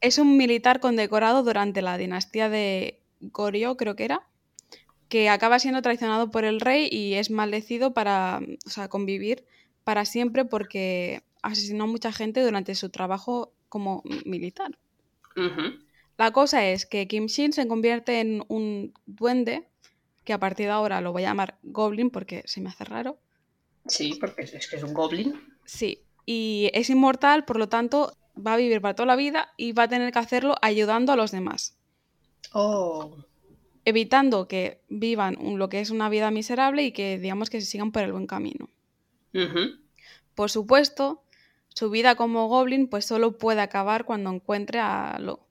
Es 0.00 0.18
un 0.18 0.36
militar 0.36 0.78
condecorado 0.78 1.42
durante 1.42 1.82
la 1.82 1.98
dinastía 1.98 2.48
de 2.48 3.00
Goryeo, 3.20 3.76
creo 3.76 3.96
que 3.96 4.04
era, 4.04 4.22
que 5.08 5.28
acaba 5.28 5.58
siendo 5.58 5.82
traicionado 5.82 6.30
por 6.30 6.44
el 6.44 6.60
rey 6.60 6.88
y 6.90 7.14
es 7.14 7.30
maldecido 7.30 7.94
para 7.94 8.40
convivir 8.88 9.44
para 9.82 10.04
siempre 10.04 10.44
porque 10.44 11.22
asesinó 11.42 11.84
a 11.84 11.88
mucha 11.88 12.12
gente 12.12 12.42
durante 12.42 12.74
su 12.74 12.90
trabajo 12.90 13.52
como 13.68 14.02
militar. 14.24 14.78
La 16.16 16.32
cosa 16.32 16.66
es 16.68 16.86
que 16.86 17.08
Kim 17.08 17.26
Shin 17.26 17.52
se 17.52 17.66
convierte 17.66 18.20
en 18.20 18.44
un 18.48 18.94
duende, 19.06 19.68
que 20.24 20.32
a 20.32 20.38
partir 20.38 20.66
de 20.66 20.72
ahora 20.72 21.00
lo 21.00 21.12
voy 21.12 21.24
a 21.24 21.28
llamar 21.28 21.58
Goblin 21.62 22.10
porque 22.10 22.42
se 22.46 22.60
me 22.60 22.68
hace 22.70 22.84
raro. 22.84 23.18
Sí, 23.86 24.16
porque 24.20 24.42
es 24.42 24.68
que 24.68 24.76
es 24.76 24.82
un 24.82 24.94
Goblin. 24.94 25.38
Sí, 25.64 26.04
y 26.24 26.70
es 26.72 26.88
inmortal, 26.88 27.44
por 27.44 27.58
lo 27.58 27.68
tanto 27.68 28.16
va 28.34 28.54
a 28.54 28.56
vivir 28.56 28.80
para 28.80 28.94
toda 28.94 29.06
la 29.06 29.16
vida 29.16 29.52
y 29.56 29.72
va 29.72 29.84
a 29.84 29.88
tener 29.88 30.12
que 30.12 30.18
hacerlo 30.18 30.54
ayudando 30.62 31.12
a 31.12 31.16
los 31.16 31.30
demás. 31.30 31.76
Oh. 32.52 33.16
Evitando 33.84 34.48
que 34.48 34.80
vivan 34.88 35.36
lo 35.58 35.68
que 35.68 35.80
es 35.80 35.90
una 35.90 36.08
vida 36.08 36.30
miserable 36.30 36.82
y 36.84 36.92
que 36.92 37.18
digamos 37.18 37.50
que 37.50 37.60
se 37.60 37.66
sigan 37.66 37.92
por 37.92 38.02
el 38.02 38.12
buen 38.12 38.26
camino. 38.26 38.70
Por 40.34 40.50
supuesto, 40.50 41.22
su 41.68 41.90
vida 41.90 42.14
como 42.14 42.48
goblin 42.48 42.88
pues 42.88 43.04
solo 43.04 43.36
puede 43.36 43.60
acabar 43.60 44.04
cuando 44.04 44.30
encuentre 44.30 44.78
a, 44.78 45.18
lo, 45.20 45.46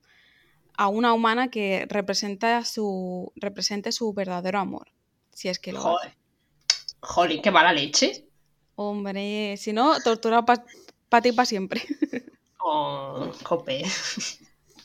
a 0.78 0.88
una 0.88 1.14
humana 1.14 1.50
que 1.50 1.86
representa 1.90 2.64
su, 2.66 3.32
represente 3.36 3.92
su 3.92 4.14
verdadero 4.14 4.60
amor. 4.60 4.92
Si 5.32 5.50
es 5.50 5.60
que 5.60 5.72
lo 5.74 5.82
Joder. 5.82 6.16
Joder, 7.02 7.42
qué 7.42 7.52
mala 7.52 7.74
leche. 7.74 8.28
Hombre, 8.76 9.56
si 9.58 9.74
no, 9.74 10.00
tortura 10.02 10.44
para 10.46 11.22
ti 11.22 11.32
para 11.32 11.46
siempre. 11.46 11.82
Oh, 12.66 13.30
jope. 13.44 13.84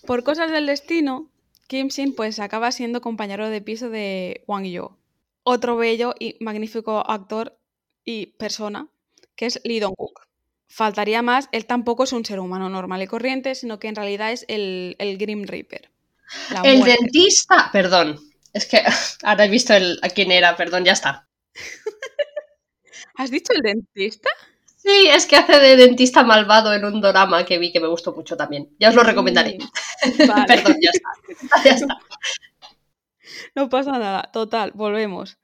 Por 0.05 0.25
cosas 0.25 0.51
del 0.51 0.67
destino, 0.67 1.31
Kim 1.69 1.87
Shin 1.87 2.13
pues 2.13 2.41
acaba 2.41 2.73
siendo 2.73 3.01
compañero 3.01 3.49
de 3.51 3.61
piso 3.61 3.89
de 3.89 4.43
Wang 4.49 4.67
Yo, 4.67 4.99
otro 5.45 5.77
bello 5.77 6.13
y 6.19 6.37
magnífico 6.41 7.09
actor 7.09 7.57
y 8.05 8.27
persona, 8.37 8.89
que 9.37 9.47
es 9.47 9.61
Lee 9.63 9.79
Dong-wook 9.79 10.28
faltaría 10.69 11.23
más, 11.23 11.49
él 11.53 11.67
tampoco 11.67 12.05
es 12.05 12.13
un 12.13 12.25
ser 12.25 12.39
humano 12.41 12.69
normal 12.69 13.03
y 13.03 13.07
corriente, 13.07 13.55
sino 13.55 13.79
que 13.79 13.89
en 13.89 13.97
realidad 13.97 14.33
es 14.33 14.45
el, 14.49 14.97
el 14.99 15.19
Grim 15.19 15.45
Reaper. 15.45 15.91
El 16.63 16.83
dentista, 16.83 17.71
perdón, 17.73 18.21
es 18.53 18.67
que 18.67 18.83
ahora 19.25 19.47
he 19.47 19.49
visto 19.49 19.75
el, 19.75 19.99
a 20.03 20.11
quién 20.11 20.31
era, 20.31 20.57
perdón, 20.57 20.85
ya 20.85 20.93
está. 20.93 21.27
¿Has 23.17 23.31
dicho 23.31 23.53
el 23.53 23.63
dentista? 23.63 24.29
Sí, 24.77 25.09
es 25.09 25.27
que 25.27 25.37
hace 25.37 25.59
de 25.59 25.77
dentista 25.77 26.23
malvado 26.23 26.73
en 26.73 26.85
un 26.85 27.01
drama 27.01 27.45
que 27.45 27.59
vi 27.59 27.73
que 27.73 27.81
me 27.81 27.89
gustó 27.89 28.15
mucho 28.15 28.37
también. 28.37 28.71
Ya 28.79 28.91
os 28.91 28.95
lo 28.95 29.03
recomendaré. 29.03 29.59
Mm, 29.59 30.47
perdón, 30.47 30.77
ya 30.81 30.91
está. 30.91 31.11
ya 31.65 31.71
está. 31.73 31.99
No 33.55 33.69
pasa 33.69 33.93
nada. 33.99 34.31
Total, 34.33 34.73
volvemos. 34.75 35.39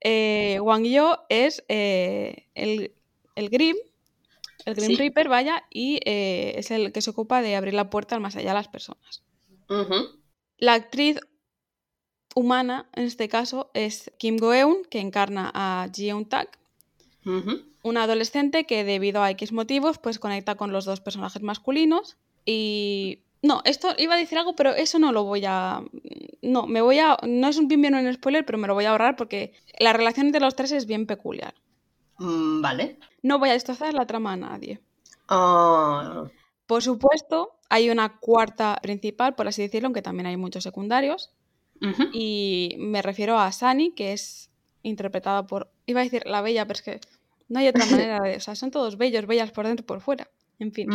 Eh, 0.00 0.58
Wang 0.60 0.84
Yo 0.84 1.24
es 1.28 1.64
eh, 1.68 2.46
el, 2.54 2.94
el 3.36 3.48
Grim, 3.48 3.76
el 4.66 4.74
Grim 4.74 4.96
Reaper, 4.96 5.28
vaya, 5.28 5.64
y 5.70 6.00
eh, 6.04 6.54
es 6.56 6.70
el 6.70 6.92
que 6.92 7.02
se 7.02 7.10
ocupa 7.10 7.42
de 7.42 7.56
abrir 7.56 7.74
la 7.74 7.90
puerta 7.90 8.14
al 8.14 8.20
más 8.20 8.36
allá 8.36 8.52
a 8.52 8.54
las 8.54 8.68
personas. 8.68 9.22
La 10.58 10.74
actriz 10.74 11.18
humana, 12.34 12.88
en 12.94 13.04
este 13.04 13.28
caso, 13.28 13.70
es 13.74 14.12
Kim 14.18 14.36
Go-eun, 14.36 14.84
que 14.90 15.00
encarna 15.00 15.50
a 15.54 15.88
Ji 15.94 16.10
Tak, 16.28 16.58
una 17.82 18.04
adolescente 18.04 18.64
que 18.64 18.84
debido 18.84 19.22
a 19.22 19.30
X 19.30 19.52
motivos, 19.52 19.98
pues 19.98 20.18
conecta 20.18 20.56
con 20.56 20.72
los 20.72 20.84
dos 20.84 21.00
personajes 21.00 21.42
masculinos 21.42 22.16
y... 22.44 23.20
No, 23.42 23.60
esto 23.66 23.88
iba 23.98 24.14
a 24.14 24.18
decir 24.18 24.38
algo, 24.38 24.56
pero 24.56 24.70
eso 24.70 24.98
no 24.98 25.12
lo 25.12 25.24
voy 25.24 25.44
a... 25.46 25.82
No, 26.40 26.66
me 26.66 26.80
voy 26.80 26.98
a... 26.98 27.18
No 27.26 27.48
es 27.48 27.58
un 27.58 27.68
bien 27.68 27.82
bien 27.82 27.94
un 27.94 28.12
spoiler, 28.14 28.46
pero 28.46 28.56
me 28.56 28.66
lo 28.66 28.72
voy 28.72 28.86
a 28.86 28.90
ahorrar 28.92 29.16
porque 29.16 29.52
la 29.78 29.92
relación 29.92 30.26
entre 30.26 30.40
los 30.40 30.56
tres 30.56 30.72
es 30.72 30.86
bien 30.86 31.06
peculiar. 31.06 31.54
Mm, 32.18 32.60
vale. 32.60 32.98
No 33.22 33.38
voy 33.38 33.50
a 33.50 33.52
destrozar 33.52 33.94
la 33.94 34.06
trama 34.06 34.32
a 34.32 34.36
nadie. 34.36 34.80
Ah. 35.28 36.24
Por 36.66 36.82
supuesto, 36.82 37.58
hay 37.68 37.90
una 37.90 38.18
cuarta 38.18 38.78
principal, 38.82 39.34
por 39.34 39.48
así 39.48 39.62
decirlo, 39.62 39.86
aunque 39.86 40.02
también 40.02 40.26
hay 40.26 40.36
muchos 40.36 40.62
secundarios. 40.62 41.32
Y 42.14 42.76
me 42.78 43.02
refiero 43.02 43.38
a 43.38 43.52
Sani, 43.52 43.90
que 43.92 44.14
es 44.14 44.50
interpretada 44.82 45.46
por. 45.46 45.70
Iba 45.84 46.00
a 46.00 46.04
decir 46.04 46.24
la 46.24 46.40
bella, 46.40 46.66
pero 46.66 46.78
es 46.78 46.82
que 46.82 47.00
no 47.48 47.58
hay 47.58 47.68
otra 47.68 47.84
manera 47.90 48.20
de. 48.20 48.36
O 48.36 48.40
sea, 48.40 48.54
son 48.54 48.70
todos 48.70 48.96
bellos, 48.96 49.26
bellas 49.26 49.50
por 49.50 49.66
dentro 49.66 49.82
y 49.84 49.86
por 49.86 50.00
fuera. 50.00 50.30
En 50.58 50.72
fin. 50.72 50.88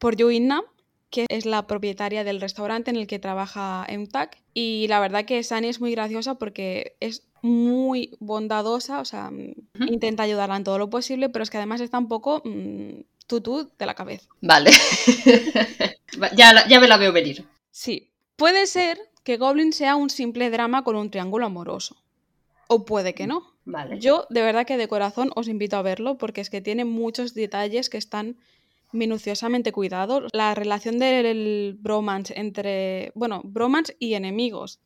Por 0.00 0.16
Yuinna, 0.16 0.62
que 1.10 1.26
es 1.28 1.46
la 1.46 1.66
propietaria 1.66 2.24
del 2.24 2.40
restaurante 2.40 2.90
en 2.90 2.96
el 2.96 3.06
que 3.06 3.18
trabaja 3.18 3.84
Emtak. 3.88 4.42
Y 4.52 4.88
la 4.88 4.98
verdad 4.98 5.24
que 5.26 5.42
Sani 5.44 5.68
es 5.68 5.80
muy 5.80 5.92
graciosa 5.92 6.36
porque 6.36 6.96
es 7.00 7.28
muy 7.42 8.16
bondadosa, 8.20 9.00
o 9.00 9.04
sea, 9.04 9.30
mm, 9.30 9.54
intenta 9.88 10.22
ayudarla 10.24 10.56
en 10.56 10.64
todo 10.64 10.78
lo 10.78 10.90
posible, 10.90 11.28
pero 11.28 11.42
es 11.42 11.50
que 11.50 11.56
además 11.58 11.80
está 11.80 11.98
un 11.98 12.08
poco 12.08 12.42
mm, 12.44 13.00
tutú 13.26 13.70
de 13.78 13.86
la 13.86 13.94
cabeza. 13.94 14.28
Vale. 14.40 14.70
Va- 16.22 16.30
ya, 16.34 16.66
ya 16.68 16.80
me 16.80 16.88
la 16.88 16.96
veo 16.96 17.12
venir. 17.12 17.44
Sí, 17.70 18.10
puede 18.36 18.66
ser 18.66 18.98
que 19.24 19.36
Goblin 19.36 19.72
sea 19.72 19.96
un 19.96 20.10
simple 20.10 20.50
drama 20.50 20.84
con 20.84 20.96
un 20.96 21.10
triángulo 21.10 21.46
amoroso. 21.46 21.96
O 22.68 22.84
puede 22.84 23.14
que 23.14 23.26
no. 23.26 23.54
Vale. 23.64 23.98
Yo 24.00 24.26
de 24.30 24.42
verdad 24.42 24.66
que 24.66 24.76
de 24.76 24.88
corazón 24.88 25.30
os 25.34 25.48
invito 25.48 25.76
a 25.76 25.82
verlo 25.82 26.18
porque 26.18 26.40
es 26.40 26.50
que 26.50 26.60
tiene 26.60 26.84
muchos 26.84 27.34
detalles 27.34 27.90
que 27.90 27.98
están 27.98 28.36
minuciosamente 28.96 29.72
cuidados. 29.72 30.24
La 30.32 30.54
relación 30.54 30.98
del 30.98 31.76
bromance 31.78 32.34
entre, 32.36 33.12
bueno, 33.14 33.42
bromance 33.44 33.96
y 33.98 34.14
enemigos, 34.14 34.80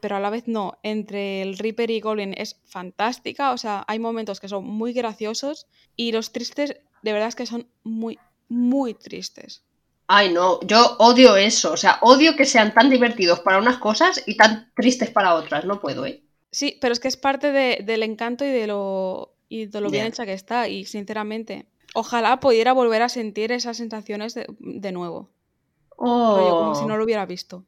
pero 0.00 0.16
a 0.16 0.20
la 0.20 0.30
vez 0.30 0.44
no, 0.48 0.78
entre 0.82 1.42
el 1.42 1.58
Reaper 1.58 1.90
y 1.90 2.00
Goblin 2.00 2.34
es 2.36 2.60
fantástica, 2.64 3.52
o 3.52 3.58
sea, 3.58 3.84
hay 3.86 3.98
momentos 3.98 4.40
que 4.40 4.48
son 4.48 4.64
muy 4.64 4.92
graciosos 4.92 5.66
y 5.96 6.12
los 6.12 6.32
tristes 6.32 6.76
de 7.02 7.12
verdad 7.12 7.28
es 7.28 7.34
que 7.36 7.46
son 7.46 7.66
muy, 7.82 8.18
muy 8.48 8.94
tristes. 8.94 9.64
Ay, 10.06 10.32
no, 10.32 10.60
yo 10.66 10.96
odio 10.98 11.36
eso. 11.36 11.72
O 11.72 11.76
sea, 11.76 11.98
odio 12.02 12.36
que 12.36 12.44
sean 12.44 12.74
tan 12.74 12.90
divertidos 12.90 13.40
para 13.40 13.58
unas 13.58 13.78
cosas 13.78 14.22
y 14.26 14.36
tan 14.36 14.70
tristes 14.74 15.10
para 15.10 15.34
otras. 15.34 15.64
No 15.64 15.80
puedo, 15.80 16.04
¿eh? 16.06 16.22
Sí, 16.50 16.76
pero 16.80 16.92
es 16.92 17.00
que 17.00 17.08
es 17.08 17.16
parte 17.16 17.50
de- 17.50 17.78
del 17.84 18.02
encanto 18.02 18.44
y 18.44 18.48
de 18.50 18.66
lo, 18.66 19.34
y 19.48 19.66
de 19.66 19.80
lo 19.80 19.88
bien 19.90 20.04
Ya. 20.04 20.08
hecha 20.08 20.26
que 20.26 20.34
está 20.34 20.68
y 20.68 20.84
sinceramente, 20.84 21.66
ojalá 21.94 22.40
pudiera 22.40 22.72
volver 22.72 23.02
a 23.02 23.08
sentir 23.08 23.52
esas 23.52 23.76
sensaciones 23.76 24.34
de, 24.34 24.46
de 24.58 24.92
nuevo. 24.92 25.30
rollo, 25.98 26.58
como 26.58 26.74
si 26.74 26.84
no 26.86 26.96
lo 26.96 27.04
hubiera 27.04 27.26
visto. 27.26 27.64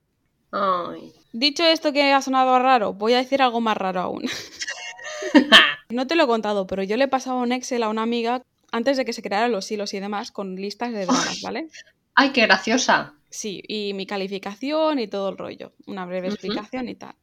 Oh. 0.53 0.91
Ay. 0.93 1.13
Dicho 1.33 1.65
esto 1.65 1.93
que 1.93 2.13
ha 2.13 2.23
sonado 2.23 2.59
raro, 2.59 2.93
voy 2.93 3.15
a 3.15 3.19
decir 3.19 3.43
algo 3.43 3.61
más 3.61 3.77
raro 3.77 4.01
aún. 4.01 4.23
No 5.91 6.07
te 6.07 6.17
lo 6.17 6.25
he 6.25 6.27
contado, 6.27 6.67
pero 6.67 6.83
yo 6.83 6.97
le 6.97 7.05
he 7.05 7.09
pasado 7.09 7.39
un 7.39 7.53
Excel 7.53 7.83
a 7.83 7.89
una 7.89 8.03
amiga 8.03 8.43
antes 8.73 8.97
de 8.97 9.05
que 9.05 9.13
se 9.13 9.23
crearan 9.23 9.53
los 9.53 9.71
hilos 9.71 9.95
y 9.95 10.01
demás 10.01 10.33
con 10.33 10.57
listas 10.57 10.93
de 10.93 11.05
dramas, 11.07 11.41
¿vale? 11.43 11.69
Ay, 12.15 12.31
qué 12.31 12.43
graciosa. 12.43 13.15
Sí, 13.31 13.63
y 13.69 13.93
mi 13.95 14.07
calificación 14.07 14.99
y 14.99 15.07
todo 15.09 15.29
el 15.29 15.39
rollo. 15.39 15.73
Una 15.87 16.05
breve 16.07 16.29
explicación 16.29 16.89
y 16.89 16.95
tal. 16.97 17.15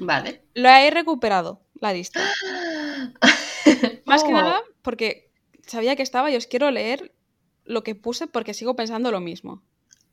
Vale. 0.00 0.44
Lo 0.54 0.68
he 0.68 0.90
recuperado, 0.90 1.60
la 1.80 1.92
lista. 1.92 2.20
Más 4.06 4.22
que 4.22 4.30
Oh. 4.30 4.36
nada 4.36 4.62
porque 4.82 5.25
sabía 5.66 5.96
que 5.96 6.02
estaba 6.02 6.30
y 6.30 6.36
os 6.36 6.46
quiero 6.46 6.70
leer 6.70 7.12
lo 7.64 7.82
que 7.82 7.94
puse 7.94 8.26
porque 8.26 8.54
sigo 8.54 8.76
pensando 8.76 9.10
lo 9.10 9.20
mismo. 9.20 9.62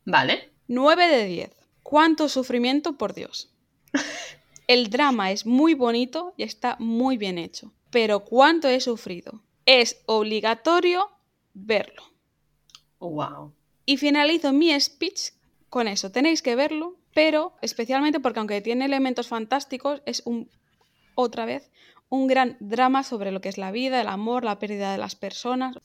Vale. 0.04 0.50
9 0.68 1.06
de 1.06 1.24
10. 1.24 1.50
¿Cuánto 1.82 2.28
sufrimiento, 2.28 2.96
por 2.96 3.14
Dios? 3.14 3.52
El 4.66 4.90
drama 4.90 5.30
es 5.30 5.46
muy 5.46 5.74
bonito 5.74 6.34
y 6.36 6.42
está 6.42 6.76
muy 6.78 7.16
bien 7.16 7.38
hecho. 7.38 7.72
Pero 7.90 8.24
¿cuánto 8.24 8.68
he 8.68 8.80
sufrido? 8.80 9.42
Es 9.66 10.02
obligatorio 10.06 11.10
verlo. 11.52 12.02
Wow. 12.98 13.52
Y 13.86 13.98
finalizo 13.98 14.52
mi 14.52 14.78
speech 14.80 15.32
con 15.68 15.86
eso. 15.86 16.10
Tenéis 16.10 16.40
que 16.40 16.56
verlo, 16.56 16.96
pero 17.12 17.54
especialmente 17.60 18.20
porque 18.20 18.38
aunque 18.38 18.60
tiene 18.62 18.86
elementos 18.86 19.28
fantásticos, 19.28 20.02
es 20.06 20.22
un 20.24 20.50
otra 21.14 21.44
vez 21.44 21.70
un 22.08 22.26
gran 22.26 22.56
drama 22.60 23.02
sobre 23.02 23.32
lo 23.32 23.40
que 23.40 23.48
es 23.48 23.58
la 23.58 23.72
vida, 23.72 24.00
el 24.00 24.08
amor, 24.08 24.44
la 24.44 24.58
pérdida 24.58 24.92
de 24.92 24.98
las 24.98 25.16
personas. 25.16 25.76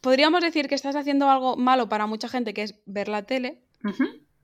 Podríamos 0.00 0.42
decir 0.42 0.68
que 0.68 0.74
estás 0.74 0.96
haciendo 0.96 1.30
algo 1.30 1.56
malo 1.56 1.88
para 1.88 2.06
mucha 2.06 2.28
gente, 2.28 2.54
que 2.54 2.62
es 2.62 2.74
ver 2.86 3.08
la 3.08 3.22
tele, 3.22 3.62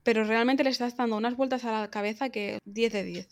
pero 0.03 0.23
realmente 0.23 0.63
le 0.63 0.69
estás 0.69 0.97
dando 0.97 1.17
unas 1.17 1.35
vueltas 1.35 1.65
a 1.65 1.71
la 1.71 1.89
cabeza 1.89 2.29
que 2.29 2.59
10 2.65 2.93
de 2.93 3.03
10. 3.03 3.29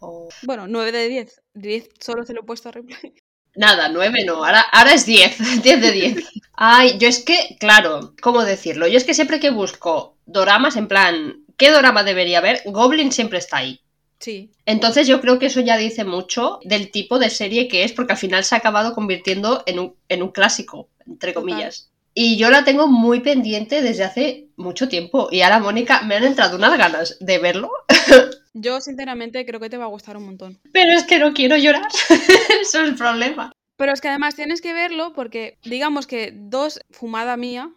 Oh. 0.00 0.28
Bueno, 0.42 0.66
9 0.66 0.92
de 0.92 1.08
10. 1.08 1.42
10 1.54 1.88
solo 2.00 2.24
se 2.24 2.34
lo 2.34 2.40
he 2.40 2.44
puesto 2.44 2.68
a 2.68 2.72
replay. 2.72 3.14
Nada, 3.56 3.88
nueve 3.88 4.24
no, 4.24 4.44
ahora, 4.44 4.60
ahora 4.60 4.94
es 4.94 5.06
10, 5.06 5.62
10 5.62 5.80
de 5.80 5.92
10. 5.92 6.24
Ay, 6.52 6.98
yo 6.98 7.08
es 7.08 7.24
que, 7.24 7.56
claro, 7.58 8.14
¿cómo 8.22 8.44
decirlo? 8.44 8.86
Yo 8.86 8.96
es 8.96 9.04
que 9.04 9.14
siempre 9.14 9.40
que 9.40 9.50
busco 9.50 10.16
doramas, 10.26 10.76
en 10.76 10.88
plan, 10.88 11.44
¿qué 11.56 11.70
dorama 11.70 12.04
debería 12.04 12.38
haber? 12.38 12.62
Goblin 12.66 13.12
siempre 13.12 13.38
está 13.38 13.58
ahí. 13.58 13.80
Sí, 14.20 14.50
Entonces 14.66 15.06
yo 15.08 15.20
creo 15.22 15.38
que 15.38 15.46
eso 15.46 15.60
ya 15.60 15.78
dice 15.78 16.04
mucho 16.04 16.60
del 16.62 16.90
tipo 16.90 17.18
de 17.18 17.30
serie 17.30 17.68
que 17.68 17.84
es, 17.84 17.92
porque 17.92 18.12
al 18.12 18.18
final 18.18 18.44
se 18.44 18.54
ha 18.54 18.58
acabado 18.58 18.94
convirtiendo 18.94 19.62
en 19.66 19.78
un, 19.78 19.94
en 20.08 20.22
un 20.22 20.30
clásico, 20.30 20.88
entre 21.06 21.32
Total. 21.32 21.42
comillas. 21.50 21.90
Y 22.12 22.36
yo 22.36 22.50
la 22.50 22.64
tengo 22.64 22.86
muy 22.86 23.20
pendiente 23.20 23.82
desde 23.82 24.04
hace 24.04 24.48
mucho 24.56 24.88
tiempo. 24.88 25.28
Y 25.30 25.40
ahora, 25.40 25.58
Mónica, 25.58 26.02
me 26.02 26.16
han 26.16 26.24
entrado 26.24 26.56
unas 26.56 26.76
ganas 26.76 27.16
de 27.20 27.38
verlo, 27.38 27.70
yo 28.52 28.80
sinceramente 28.80 29.46
creo 29.46 29.60
que 29.60 29.70
te 29.70 29.76
va 29.78 29.84
a 29.84 29.88
gustar 29.88 30.16
un 30.16 30.26
montón. 30.26 30.58
pero 30.72 30.92
es 30.92 31.04
que 31.04 31.18
no 31.18 31.32
quiero 31.32 31.56
llorar. 31.56 31.88
eso 32.60 32.82
es 32.82 32.88
el 32.88 32.94
problema. 32.96 33.52
Pero 33.76 33.92
es 33.92 34.00
que 34.02 34.08
además 34.08 34.34
tienes 34.34 34.60
que 34.60 34.74
verlo 34.74 35.14
porque, 35.14 35.56
digamos 35.64 36.06
que 36.06 36.32
dos, 36.34 36.80
fumada 36.90 37.38
mía, 37.38 37.70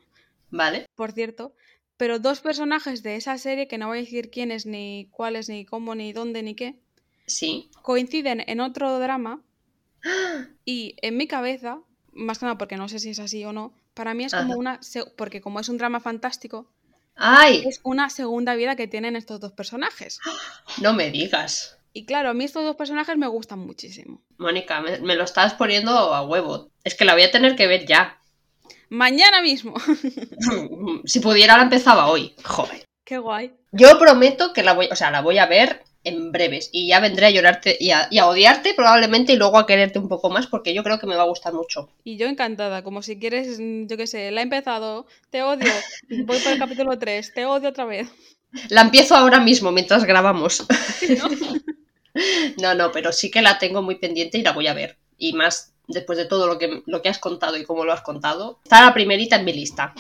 Vale, 0.50 0.88
por 0.96 1.14
cierto, 1.14 1.54
pero 1.98 2.20
dos 2.20 2.42
personajes 2.42 3.04
de 3.04 3.16
esa 3.16 3.38
serie, 3.38 3.68
que 3.68 3.78
no 3.78 3.88
voy 3.88 4.00
a 4.00 4.02
decir 4.02 4.30
quiénes, 4.30 4.66
ni 4.66 5.08
cuáles, 5.12 5.50
ni 5.50 5.66
cómo, 5.66 5.96
ni 5.96 6.14
dónde, 6.14 6.44
ni 6.44 6.56
qué, 6.56 6.76
sí. 7.26 7.70
coinciden 7.82 8.44
en 8.48 8.60
otro 8.60 9.00
drama 9.00 9.42
y 10.66 10.96
en 11.02 11.18
mi 11.18 11.28
cabeza, 11.28 11.80
más 12.12 12.40
que 12.40 12.46
nada 12.46 12.58
porque 12.58 12.78
no 12.78 12.90
sé 12.90 13.00
si 13.00 13.10
es 13.10 13.20
así 13.20 13.44
o 13.46 13.54
no, 13.54 13.74
para 13.94 14.14
mí 14.14 14.26
es 14.26 14.34
como 14.34 14.54
Ajá. 14.54 14.60
una, 14.60 14.80
porque 15.16 15.42
como 15.42 15.60
es 15.60 15.70
un 15.70 15.78
drama 15.78 16.00
fantástico, 16.00 16.68
Ay, 17.16 17.64
es 17.68 17.80
una 17.84 18.10
segunda 18.10 18.56
vida 18.56 18.76
que 18.76 18.88
tienen 18.88 19.16
estos 19.16 19.40
dos 19.40 19.52
personajes. 19.54 20.20
no 20.82 20.94
me 20.94 21.12
digas. 21.12 21.78
Y 21.94 22.06
claro, 22.06 22.30
a 22.30 22.34
mí 22.34 22.44
estos 22.44 22.64
dos 22.64 22.76
personajes 22.76 23.18
me 23.18 23.28
gustan 23.28 23.60
muchísimo. 23.60 24.24
Mónica, 24.38 24.82
me, 24.82 25.00
me 25.00 25.16
lo 25.16 25.24
estás 25.24 25.54
poniendo 25.54 25.92
a 25.92 26.26
huevo. 26.26 26.72
Es 26.84 26.96
que 26.96 27.06
la 27.06 27.14
voy 27.14 27.22
a 27.22 27.32
tener 27.32 27.56
que 27.56 27.68
ver 27.68 27.86
ya. 27.86 28.20
Mañana 28.94 29.42
mismo. 29.42 29.74
si 31.06 31.20
pudiera 31.20 31.58
la 31.58 31.64
empezaba 31.64 32.12
hoy. 32.12 32.36
Joder. 32.44 32.86
Qué 33.04 33.18
guay. 33.18 33.52
Yo 33.72 33.98
prometo 33.98 34.54
que 34.54 34.62
la 34.62 34.74
voy, 34.74 34.88
o 34.92 34.96
sea, 34.96 35.10
la 35.10 35.22
voy 35.22 35.40
a 35.40 35.48
ver 35.48 35.82
en 36.04 36.32
breves 36.32 36.70
y 36.72 36.90
ya 36.90 37.00
vendré 37.00 37.26
a 37.26 37.30
llorarte 37.32 37.76
y 37.80 37.90
a, 37.90 38.08
y 38.12 38.20
a 38.20 38.28
odiarte 38.28 38.76
probablemente 38.76 39.34
y 39.34 39.38
luego 39.38 39.58
a 39.58 39.66
quererte 39.66 39.98
un 39.98 40.08
poco 40.08 40.30
más 40.30 40.46
porque 40.46 40.76
yo 40.76 40.84
creo 40.84 41.00
que 41.00 41.08
me 41.08 41.16
va 41.16 41.24
a 41.24 41.28
gustar 41.28 41.54
mucho. 41.54 41.90
Y 42.04 42.18
yo 42.18 42.28
encantada, 42.28 42.84
como 42.84 43.02
si 43.02 43.18
quieres, 43.18 43.58
yo 43.60 43.98
qué 43.98 44.06
sé, 44.06 44.30
la 44.30 44.42
he 44.42 44.44
empezado, 44.44 45.08
te 45.32 45.42
odio, 45.42 45.72
voy 46.26 46.38
por 46.38 46.52
el 46.52 46.60
capítulo 46.60 47.00
3, 47.00 47.34
te 47.34 47.46
odio 47.46 47.70
otra 47.70 47.86
vez. 47.86 48.10
La 48.70 48.82
empiezo 48.82 49.16
ahora 49.16 49.40
mismo 49.40 49.72
mientras 49.72 50.06
grabamos. 50.06 50.68
¿no? 51.18 51.30
No, 52.62 52.76
no, 52.76 52.92
pero 52.92 53.12
sí 53.12 53.32
que 53.32 53.42
la 53.42 53.58
tengo 53.58 53.82
muy 53.82 53.96
pendiente 53.96 54.38
y 54.38 54.44
la 54.44 54.52
voy 54.52 54.68
a 54.68 54.76
ver. 54.76 55.00
Y 55.18 55.34
más 55.34 55.73
después 55.88 56.17
de 56.17 56.26
todo 56.26 56.48
lo 56.48 56.58
que, 56.58 56.84
lo 56.86 57.02
que 57.02 57.10
has 57.10 57.19
contado 57.19 57.58
y 57.58 57.63
cómo 57.63 57.86
lo 57.86 57.93
has 57.93 58.02
contado. 58.02 58.60
Está 58.63 58.84
la 58.84 58.93
primerita 58.93 59.36
en 59.38 59.46
mi 59.46 59.54
lista. 59.54 59.93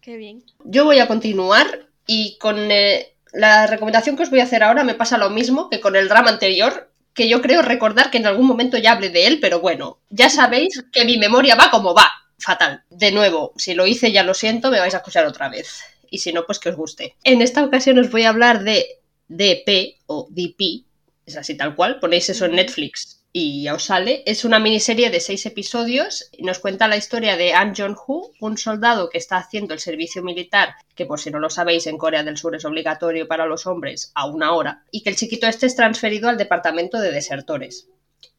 Qué 0.00 0.16
bien. 0.16 0.44
Yo 0.64 0.84
voy 0.84 0.98
a 0.98 1.08
continuar 1.08 1.86
y 2.06 2.36
con 2.38 2.70
eh, 2.70 3.14
la 3.32 3.66
recomendación 3.66 4.16
que 4.16 4.24
os 4.24 4.30
voy 4.30 4.40
a 4.40 4.44
hacer 4.44 4.62
ahora 4.62 4.84
me 4.84 4.94
pasa 4.94 5.18
lo 5.18 5.30
mismo 5.30 5.70
que 5.70 5.80
con 5.80 5.96
el 5.96 6.08
drama 6.08 6.30
anterior, 6.30 6.90
que 7.14 7.28
yo 7.28 7.40
creo 7.40 7.62
recordar 7.62 8.10
que 8.10 8.18
en 8.18 8.26
algún 8.26 8.46
momento 8.46 8.78
ya 8.78 8.92
hablé 8.92 9.10
de 9.10 9.26
él, 9.26 9.38
pero 9.40 9.60
bueno, 9.60 9.98
ya 10.10 10.28
sabéis 10.28 10.84
que 10.92 11.04
mi 11.04 11.18
memoria 11.18 11.54
va 11.54 11.70
como 11.70 11.94
va, 11.94 12.10
fatal. 12.38 12.82
De 12.90 13.12
nuevo, 13.12 13.52
si 13.56 13.74
lo 13.74 13.86
hice 13.86 14.12
ya 14.12 14.22
lo 14.22 14.34
siento, 14.34 14.70
me 14.70 14.80
vais 14.80 14.94
a 14.94 14.98
escuchar 14.98 15.26
otra 15.26 15.48
vez. 15.48 15.82
Y 16.10 16.18
si 16.18 16.32
no, 16.32 16.44
pues 16.44 16.58
que 16.58 16.68
os 16.70 16.76
guste. 16.76 17.16
En 17.24 17.40
esta 17.40 17.64
ocasión 17.64 17.98
os 17.98 18.10
voy 18.10 18.24
a 18.24 18.30
hablar 18.30 18.64
de 18.64 18.86
DP 19.28 20.00
o 20.06 20.28
DP, 20.30 20.84
es 21.24 21.36
así 21.36 21.56
tal 21.56 21.74
cual, 21.74 22.00
ponéis 22.00 22.28
eso 22.28 22.44
en. 22.44 22.56
Netflix 22.56 23.21
y 23.32 23.62
ya 23.62 23.74
os 23.74 23.84
sale. 23.84 24.22
Es 24.26 24.44
una 24.44 24.58
miniserie 24.58 25.10
de 25.10 25.20
seis 25.20 25.46
episodios 25.46 26.30
nos 26.38 26.58
cuenta 26.58 26.88
la 26.88 26.96
historia 26.96 27.36
de 27.36 27.54
An 27.54 27.74
Jong-hu, 27.74 28.32
un 28.40 28.58
soldado 28.58 29.08
que 29.08 29.18
está 29.18 29.38
haciendo 29.38 29.72
el 29.72 29.80
servicio 29.80 30.22
militar, 30.22 30.74
que 30.94 31.06
por 31.06 31.18
si 31.18 31.30
no 31.30 31.38
lo 31.38 31.48
sabéis, 31.48 31.86
en 31.86 31.98
Corea 31.98 32.22
del 32.24 32.36
Sur 32.36 32.54
es 32.54 32.64
obligatorio 32.64 33.26
para 33.26 33.46
los 33.46 33.66
hombres 33.66 34.12
a 34.14 34.26
una 34.26 34.52
hora, 34.52 34.84
y 34.90 35.02
que 35.02 35.10
el 35.10 35.16
chiquito 35.16 35.46
este 35.46 35.66
es 35.66 35.76
transferido 35.76 36.28
al 36.28 36.36
departamento 36.36 37.00
de 37.00 37.12
desertores. 37.12 37.88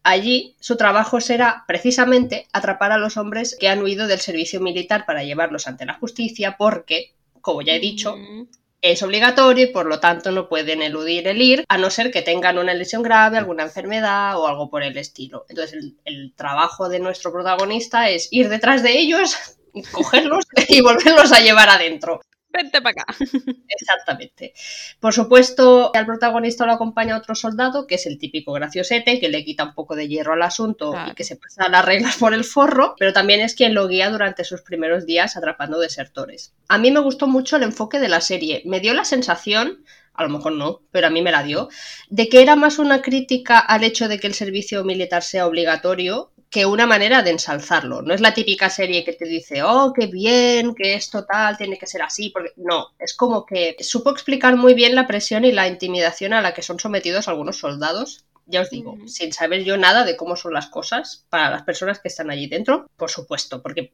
Allí 0.04 0.56
su 0.60 0.76
trabajo 0.76 1.22
será 1.22 1.64
precisamente 1.66 2.48
atrapar 2.52 2.92
a 2.92 2.98
los 2.98 3.18
hombres 3.18 3.56
que 3.60 3.70
han 3.70 3.82
huido 3.82 4.08
del 4.08 4.20
servicio 4.20 4.60
militar 4.60 5.06
para 5.06 5.24
llevarlos 5.24 5.68
ante 5.68 5.86
la 5.86 5.94
justicia 5.94 6.56
porque, 6.58 7.14
como 7.42 7.62
ya 7.62 7.74
he 7.74 7.80
dicho, 7.80 8.18
Mm, 8.18 8.48
es 8.84 9.02
obligatorio 9.02 9.64
y 9.66 9.72
por 9.72 9.86
lo 9.86 10.00
tanto 10.00 10.32
no 10.32 10.50
pueden 10.50 10.82
eludir 10.82 11.28
el 11.28 11.42
ir, 11.42 11.64
a 11.70 11.78
no 11.78 11.90
ser 11.90 12.12
que 12.12 12.22
tengan 12.22 12.58
una 12.58 12.74
lesión 12.74 13.02
grave, 13.02 13.38
alguna 13.38 13.64
enfermedad 13.64 14.38
o 14.38 14.48
algo 14.48 14.70
por 14.70 14.84
el 14.84 14.98
estilo. 14.98 15.46
Entonces 15.50 15.82
el, 15.82 15.98
el 16.04 16.34
trabajo 16.36 16.90
de 16.90 17.00
nuestro 17.00 17.32
protagonista 17.32 18.10
es 18.10 18.28
ir 18.32 18.50
detrás 18.50 18.84
de 18.84 19.00
ellos, 19.00 19.36
cogerlos 19.92 20.46
y 20.68 20.82
volverlos 20.82 21.32
a 21.32 21.40
llevar 21.40 21.70
adentro. 21.70 22.22
Vente 22.54 22.82
para 22.82 23.02
acá. 23.02 23.16
Exactamente. 23.68 24.54
Por 25.00 25.14
supuesto, 25.14 25.92
al 25.96 26.06
protagonista 26.06 26.66
lo 26.66 26.74
acompaña 26.74 27.18
otro 27.18 27.36
soldado, 27.36 27.88
que 27.88 27.96
es 27.96 28.06
el 28.06 28.18
típico 28.20 28.54
graciosete, 28.54 29.20
que 29.20 29.30
le 29.30 29.44
quita 29.44 29.64
un 29.64 29.74
poco 29.74 29.96
de 29.96 30.08
hierro 30.08 30.34
al 30.34 30.42
asunto 30.44 30.92
Claro. 30.92 31.12
y 31.12 31.16
que 31.16 31.24
se 31.24 31.36
pasa 31.36 31.68
las 31.70 31.84
reglas 31.86 32.18
por 32.18 32.34
el 32.34 32.44
forro, 32.44 32.96
pero 33.00 33.12
también 33.14 33.42
es 33.42 33.56
quien 33.56 33.74
lo 33.74 33.88
guía 33.88 34.10
durante 34.10 34.44
sus 34.44 34.62
primeros 34.62 35.06
días 35.06 35.36
atrapando 35.36 35.80
desertores. 35.80 36.54
A 36.68 36.78
mí 36.78 36.92
me 36.92 37.00
gustó 37.00 37.28
mucho 37.28 37.56
el 37.58 37.64
enfoque 37.64 38.00
de 38.00 38.10
la 38.10 38.22
serie. 38.22 38.62
Me 38.66 38.80
dio 38.80 38.94
la 38.94 39.06
sensación, 39.06 39.84
a 40.14 40.24
lo 40.24 40.30
mejor 40.30 40.52
no, 40.54 40.82
pero 40.92 41.08
a 41.08 41.10
mí 41.10 41.22
me 41.24 41.32
la 41.32 41.42
dio, 41.44 41.70
de 42.10 42.30
que 42.30 42.42
era 42.44 42.56
más 42.56 42.78
una 42.78 43.02
crítica 43.02 43.58
al 43.58 43.84
hecho 43.84 44.08
de 44.08 44.20
que 44.20 44.28
el 44.28 44.36
servicio 44.36 44.84
militar 44.84 45.24
sea 45.24 45.48
obligatorio 45.48 46.33
que 46.54 46.68
una 46.68 46.86
manera 46.86 47.24
de 47.24 47.32
ensalzarlo. 47.32 48.04
No 48.04 48.14
es 48.14 48.22
la 48.22 48.36
típica 48.36 48.70
serie 48.70 49.04
que 49.04 49.14
te 49.14 49.26
dice, 49.26 49.64
oh, 49.64 49.92
qué 49.92 50.06
bien, 50.06 50.76
que 50.76 50.94
esto 50.94 51.26
tal, 51.26 51.58
tiene 51.58 51.80
que 51.80 51.88
ser 51.88 52.04
así, 52.04 52.30
porque 52.30 52.52
no, 52.58 52.90
es 53.00 53.16
como 53.16 53.44
que 53.44 53.76
supo 53.80 54.12
explicar 54.12 54.56
muy 54.56 54.76
bien 54.76 54.94
la 54.94 55.08
presión 55.08 55.46
y 55.46 55.52
la 55.52 55.68
intimidación 55.68 56.32
a 56.32 56.42
la 56.42 56.54
que 56.54 56.62
son 56.62 56.80
sometidos 56.80 57.28
algunos 57.28 57.58
soldados. 57.58 58.26
Ya 58.46 58.62
os 58.62 58.70
digo, 58.70 58.98
sin 59.08 59.34
saber 59.34 59.64
yo 59.64 59.78
nada 59.78 60.04
de 60.06 60.16
cómo 60.16 60.36
son 60.36 60.54
las 60.54 60.68
cosas 60.68 61.26
para 61.30 61.50
las 61.50 61.64
personas 61.64 62.00
que 62.00 62.10
están 62.10 62.30
allí 62.30 62.46
dentro, 62.46 62.88
por 62.98 63.10
supuesto, 63.10 63.64
porque 63.64 63.94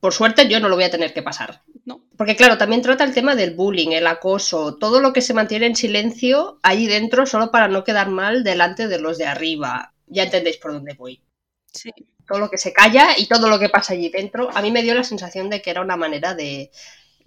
por 0.00 0.14
suerte 0.14 0.48
yo 0.48 0.60
no 0.60 0.70
lo 0.70 0.76
voy 0.76 0.84
a 0.84 0.90
tener 0.90 1.12
que 1.12 1.22
pasar. 1.22 1.60
No. 1.84 2.00
Porque 2.16 2.36
claro, 2.36 2.56
también 2.56 2.80
trata 2.80 3.04
el 3.04 3.12
tema 3.12 3.34
del 3.34 3.54
bullying, 3.54 3.90
el 3.90 4.06
acoso, 4.06 4.76
todo 4.76 5.00
lo 5.00 5.12
que 5.12 5.20
se 5.20 5.34
mantiene 5.34 5.66
en 5.66 5.76
silencio 5.76 6.58
allí 6.62 6.86
dentro 6.86 7.26
solo 7.26 7.50
para 7.50 7.68
no 7.68 7.84
quedar 7.84 8.08
mal 8.08 8.44
delante 8.44 8.88
de 8.88 8.98
los 8.98 9.18
de 9.18 9.26
arriba. 9.26 9.92
Ya 10.06 10.22
entendéis 10.22 10.56
por 10.56 10.72
dónde 10.72 10.94
voy. 10.94 11.20
Sí. 11.72 11.90
Todo 12.26 12.38
lo 12.38 12.50
que 12.50 12.58
se 12.58 12.72
calla 12.72 13.18
y 13.18 13.26
todo 13.26 13.48
lo 13.48 13.58
que 13.58 13.68
pasa 13.68 13.94
allí 13.94 14.10
dentro, 14.10 14.50
a 14.54 14.60
mí 14.62 14.70
me 14.70 14.82
dio 14.82 14.94
la 14.94 15.04
sensación 15.04 15.48
de 15.48 15.62
que 15.62 15.70
era 15.70 15.80
una 15.80 15.96
manera 15.96 16.34
de, 16.34 16.70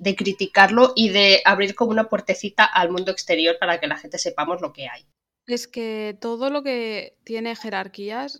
de 0.02 0.16
criticarlo 0.16 0.94
y 0.96 1.10
de 1.10 1.42
abrir 1.46 1.76
como 1.76 1.92
una 1.92 2.10
puertecita 2.10 2.66
al 2.66 2.90
mundo 2.90 3.12
exterior 3.12 3.58
para 3.60 3.80
que 3.80 3.88
la 3.88 3.98
gente 3.98 4.18
sepamos 4.18 4.60
lo 4.60 4.74
que 4.74 4.88
hay. 4.88 5.06
Es 5.46 5.68
que 5.68 6.18
todo 6.20 6.50
lo 6.50 6.64
que 6.64 7.18
tiene 7.24 7.56
jerarquías, 7.56 8.40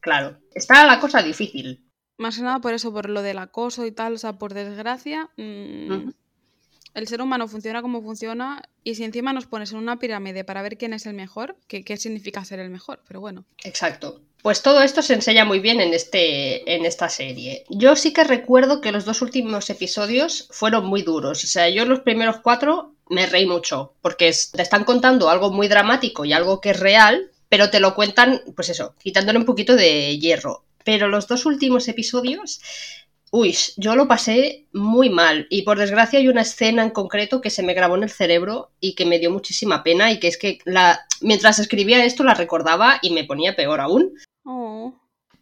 claro, 0.00 0.38
está 0.54 0.86
la 0.86 0.98
cosa 0.98 1.22
difícil. 1.22 1.86
más 2.16 2.36
que 2.36 2.42
nada 2.42 2.60
por 2.60 2.72
eso, 2.72 2.92
por 2.92 3.10
lo 3.10 3.22
del 3.22 3.38
acoso 3.38 3.84
y 3.84 3.92
tal, 3.92 4.14
o 4.14 4.18
sea, 4.18 4.34
por 4.34 4.54
desgracia, 4.54 5.30
mm, 5.36 6.10
el 6.94 7.06
ser 7.06 7.20
humano 7.20 7.46
funciona 7.46 7.82
como 7.82 8.02
funciona 8.02 8.62
y 8.82 8.94
si 8.94 9.04
encima 9.04 9.32
nos 9.32 9.46
pones 9.46 9.72
en 9.72 9.78
una 9.78 9.98
pirámide 9.98 10.44
para 10.44 10.62
ver 10.62 10.78
quién 10.78 10.92
es 10.92 11.06
el 11.06 11.14
mejor, 11.14 11.56
¿qué, 11.68 11.84
qué 11.84 11.96
significa 11.96 12.44
ser 12.44 12.60
el 12.60 12.70
mejor? 12.70 13.02
Pero 13.06 13.20
bueno. 13.20 13.44
Exacto. 13.64 14.22
Pues 14.42 14.62
todo 14.62 14.82
esto 14.82 15.02
se 15.02 15.12
enseña 15.14 15.44
muy 15.44 15.60
bien 15.60 15.80
en, 15.80 15.92
este, 15.92 16.74
en 16.74 16.86
esta 16.86 17.10
serie. 17.10 17.64
Yo 17.68 17.94
sí 17.94 18.12
que 18.12 18.24
recuerdo 18.24 18.80
que 18.80 18.92
los 18.92 19.04
dos 19.04 19.20
últimos 19.20 19.68
episodios 19.68 20.48
fueron 20.50 20.86
muy 20.86 21.02
duros. 21.02 21.44
O 21.44 21.46
sea, 21.46 21.68
yo 21.68 21.84
los 21.84 22.00
primeros 22.00 22.40
cuatro 22.40 22.94
me 23.10 23.26
reí 23.26 23.44
mucho, 23.44 23.92
porque 24.00 24.32
te 24.52 24.62
están 24.62 24.84
contando 24.84 25.28
algo 25.28 25.52
muy 25.52 25.68
dramático 25.68 26.24
y 26.24 26.32
algo 26.32 26.60
que 26.60 26.70
es 26.70 26.80
real, 26.80 27.30
pero 27.48 27.68
te 27.68 27.80
lo 27.80 27.94
cuentan, 27.94 28.40
pues 28.56 28.70
eso, 28.70 28.94
quitándole 29.02 29.38
un 29.38 29.44
poquito 29.44 29.76
de 29.76 30.18
hierro. 30.18 30.64
Pero 30.84 31.08
los 31.08 31.28
dos 31.28 31.44
últimos 31.44 31.86
episodios, 31.88 32.62
uy, 33.30 33.54
yo 33.76 33.94
lo 33.94 34.08
pasé 34.08 34.64
muy 34.72 35.10
mal. 35.10 35.48
Y 35.50 35.62
por 35.62 35.78
desgracia 35.78 36.18
hay 36.18 36.28
una 36.28 36.42
escena 36.42 36.82
en 36.82 36.90
concreto 36.90 37.42
que 37.42 37.50
se 37.50 37.62
me 37.62 37.74
grabó 37.74 37.96
en 37.96 38.04
el 38.04 38.10
cerebro 38.10 38.70
y 38.80 38.94
que 38.94 39.04
me 39.04 39.18
dio 39.18 39.30
muchísima 39.30 39.82
pena 39.82 40.10
y 40.12 40.18
que 40.18 40.28
es 40.28 40.38
que 40.38 40.60
la, 40.64 41.06
mientras 41.20 41.58
escribía 41.58 42.02
esto 42.06 42.24
la 42.24 42.32
recordaba 42.32 43.00
y 43.02 43.10
me 43.10 43.24
ponía 43.24 43.54
peor 43.54 43.80
aún 43.80 44.14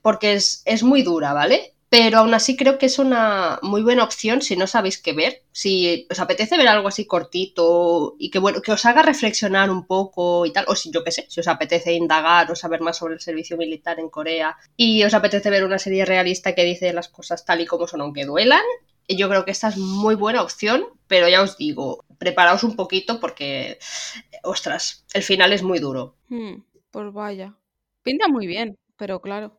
porque 0.03 0.35
es, 0.35 0.63
es 0.65 0.83
muy 0.83 1.03
dura, 1.03 1.33
¿vale? 1.33 1.75
Pero 1.91 2.19
aún 2.19 2.35
así 2.35 2.55
creo 2.55 2.77
que 2.77 2.85
es 2.87 2.99
una 2.99 3.59
muy 3.63 3.83
buena 3.83 4.05
opción 4.05 4.43
si 4.43 4.57
no 4.57 4.67
sabéis 4.67 4.99
qué 4.99 5.15
ver. 5.15 5.43
Si 5.53 6.07
os 6.11 6.21
apetece 6.21 6.59
ver 6.59 6.69
algo 6.69 6.89
así 6.89 7.07
cortito 7.07 8.15
y 8.19 8.31
que 8.31 8.39
bueno, 8.39 8.61
que 8.61 8.73
os 8.73 8.85
haga 8.85 9.03
reflexionar 9.03 9.71
un 9.71 9.87
poco 9.87 10.45
y 10.45 10.53
tal, 10.53 10.67
o 10.69 10.75
si 10.77 10.91
yo 10.91 11.03
qué 11.03 11.13
sé, 11.13 11.25
si 11.31 11.41
os 11.41 11.49
apetece 11.49 11.95
indagar 11.95 12.51
o 12.51 12.57
saber 12.57 12.83
más 12.83 12.99
sobre 12.99 13.15
el 13.15 13.21
servicio 13.21 13.57
militar 13.57 13.99
en 14.01 14.11
Corea 14.11 14.57
y 14.77 15.03
os 15.05 15.15
apetece 15.15 15.49
ver 15.49 15.65
una 15.65 15.79
serie 15.79 16.05
realista 16.05 16.55
que 16.55 16.65
dice 16.65 16.93
las 16.93 17.09
cosas 17.09 17.47
tal 17.47 17.63
y 17.63 17.67
como 17.67 17.87
son 17.87 18.03
aunque 18.03 18.27
duelan, 18.27 18.61
yo 19.09 19.29
creo 19.29 19.45
que 19.45 19.51
esta 19.53 19.69
es 19.69 19.79
muy 19.79 20.15
buena 20.15 20.43
opción, 20.43 20.85
pero 21.07 21.29
ya 21.29 21.43
os 21.43 21.57
digo, 21.57 22.05
preparaos 22.19 22.65
un 22.65 22.77
poquito 22.77 23.21
porque, 23.21 23.79
ostras, 24.43 25.07
el 25.15 25.23
final 25.23 25.53
es 25.53 25.63
muy 25.63 25.79
duro. 25.79 26.17
hmm, 26.29 26.63
pues 26.91 27.13
vaya. 27.13 27.57
Pinta 28.03 28.29
muy 28.29 28.47
bien, 28.47 28.77
pero 28.97 29.21
claro. 29.21 29.58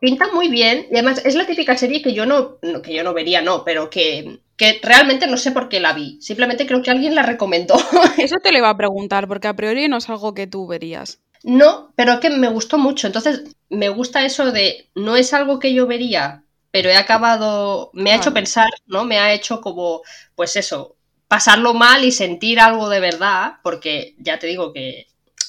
Pinta 0.00 0.28
muy 0.32 0.48
bien 0.48 0.86
y 0.90 0.94
además 0.94 1.22
es 1.24 1.34
la 1.34 1.46
típica 1.46 1.76
serie 1.76 2.02
que 2.02 2.12
yo 2.14 2.26
no, 2.26 2.58
no- 2.62 2.82
que 2.82 2.94
yo 2.94 3.02
no 3.02 3.14
vería, 3.14 3.40
no, 3.42 3.64
pero 3.64 3.88
que, 3.90 4.40
que 4.56 4.78
realmente 4.82 5.26
no 5.26 5.36
sé 5.36 5.52
por 5.52 5.68
qué 5.68 5.80
la 5.80 5.92
vi. 5.94 6.18
Simplemente 6.20 6.66
creo 6.66 6.82
que 6.82 6.90
alguien 6.90 7.14
la 7.14 7.22
recomendó. 7.22 7.76
Eso 8.18 8.36
te 8.40 8.52
lo 8.52 8.58
iba 8.58 8.68
a 8.68 8.76
preguntar, 8.76 9.26
porque 9.26 9.48
a 9.48 9.56
priori 9.56 9.88
no 9.88 9.96
es 9.96 10.08
algo 10.10 10.34
que 10.34 10.46
tú 10.46 10.66
verías. 10.66 11.20
no, 11.42 11.92
pero 11.96 12.14
es 12.14 12.20
que 12.20 12.30
me 12.30 12.48
gustó 12.48 12.78
mucho. 12.78 13.06
Entonces 13.06 13.56
me 13.68 13.88
gusta 13.88 14.24
eso 14.24 14.52
de 14.52 14.90
no 14.94 15.16
es 15.16 15.32
algo 15.32 15.58
que 15.58 15.74
yo 15.74 15.86
vería, 15.86 16.44
pero 16.70 16.90
he 16.90 16.96
acabado, 16.96 17.90
me 17.94 18.10
ha 18.12 18.16
hecho 18.16 18.32
pensar, 18.34 18.68
¿no? 18.86 19.04
Me 19.04 19.18
ha 19.18 19.32
hecho 19.32 19.60
como, 19.60 20.02
pues 20.34 20.56
eso, 20.56 20.96
pasarlo 21.28 21.74
mal 21.74 22.04
y 22.04 22.12
sentir 22.12 22.60
algo 22.60 22.88
de 22.88 23.00
verdad, 23.00 23.54
porque 23.62 24.14
ya 24.18 24.38
te 24.38 24.46
digo 24.48 24.72
que 24.72 25.06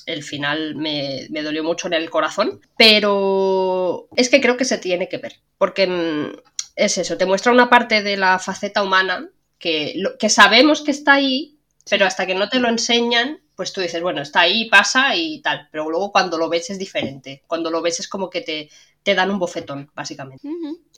el 0.08 0.24
final 0.24 0.76
me, 0.76 1.28
me 1.30 1.44
dolió 1.44 1.64
mucho 1.64 1.88
en 1.88 1.94
el 1.94 2.10
corazón, 2.10 2.62
pero 2.78 4.08
es 4.16 4.30
que 4.30 4.42
creo 4.42 4.58
que 4.58 4.66
se 4.66 4.78
tiene 4.80 5.10
que 5.10 5.18
ver, 5.18 5.36
porque 5.58 5.88
mm, 5.88 6.38
es 6.76 6.98
eso, 6.98 7.18
te 7.18 7.26
muestra 7.26 7.52
una 7.52 7.70
parte 7.70 8.02
de 8.04 8.18
la 8.18 8.40
faceta 8.40 8.84
humana 8.84 9.30
que, 9.60 9.94
lo- 9.98 10.18
que 10.18 10.30
sabemos 10.30 10.82
que 10.82 10.92
está 10.92 11.14
ahí, 11.14 11.58
pero 11.90 12.06
hasta 12.06 12.26
que 12.26 12.36
no 12.36 12.50
te 12.50 12.60
lo 12.60 12.70
enseñan, 12.70 13.40
pues 13.56 13.74
tú 13.74 13.82
dices, 13.82 14.02
bueno, 14.02 14.22
está 14.22 14.42
ahí, 14.42 14.70
pasa 14.70 15.16
y 15.16 15.42
tal, 15.42 15.68
pero 15.72 15.90
luego 15.90 16.12
cuando 16.12 16.38
lo 16.38 16.50
ves 16.50 16.70
es 16.70 16.80
diferente, 16.80 17.44
cuando 17.48 17.72
lo 17.72 17.82
ves 17.82 18.00
es 18.00 18.08
como 18.08 18.30
que 18.30 18.42
te, 18.42 18.70
te 19.04 19.16
dan 19.16 19.32
un 19.32 19.40
bofetón, 19.40 19.90
básicamente. 19.96 20.48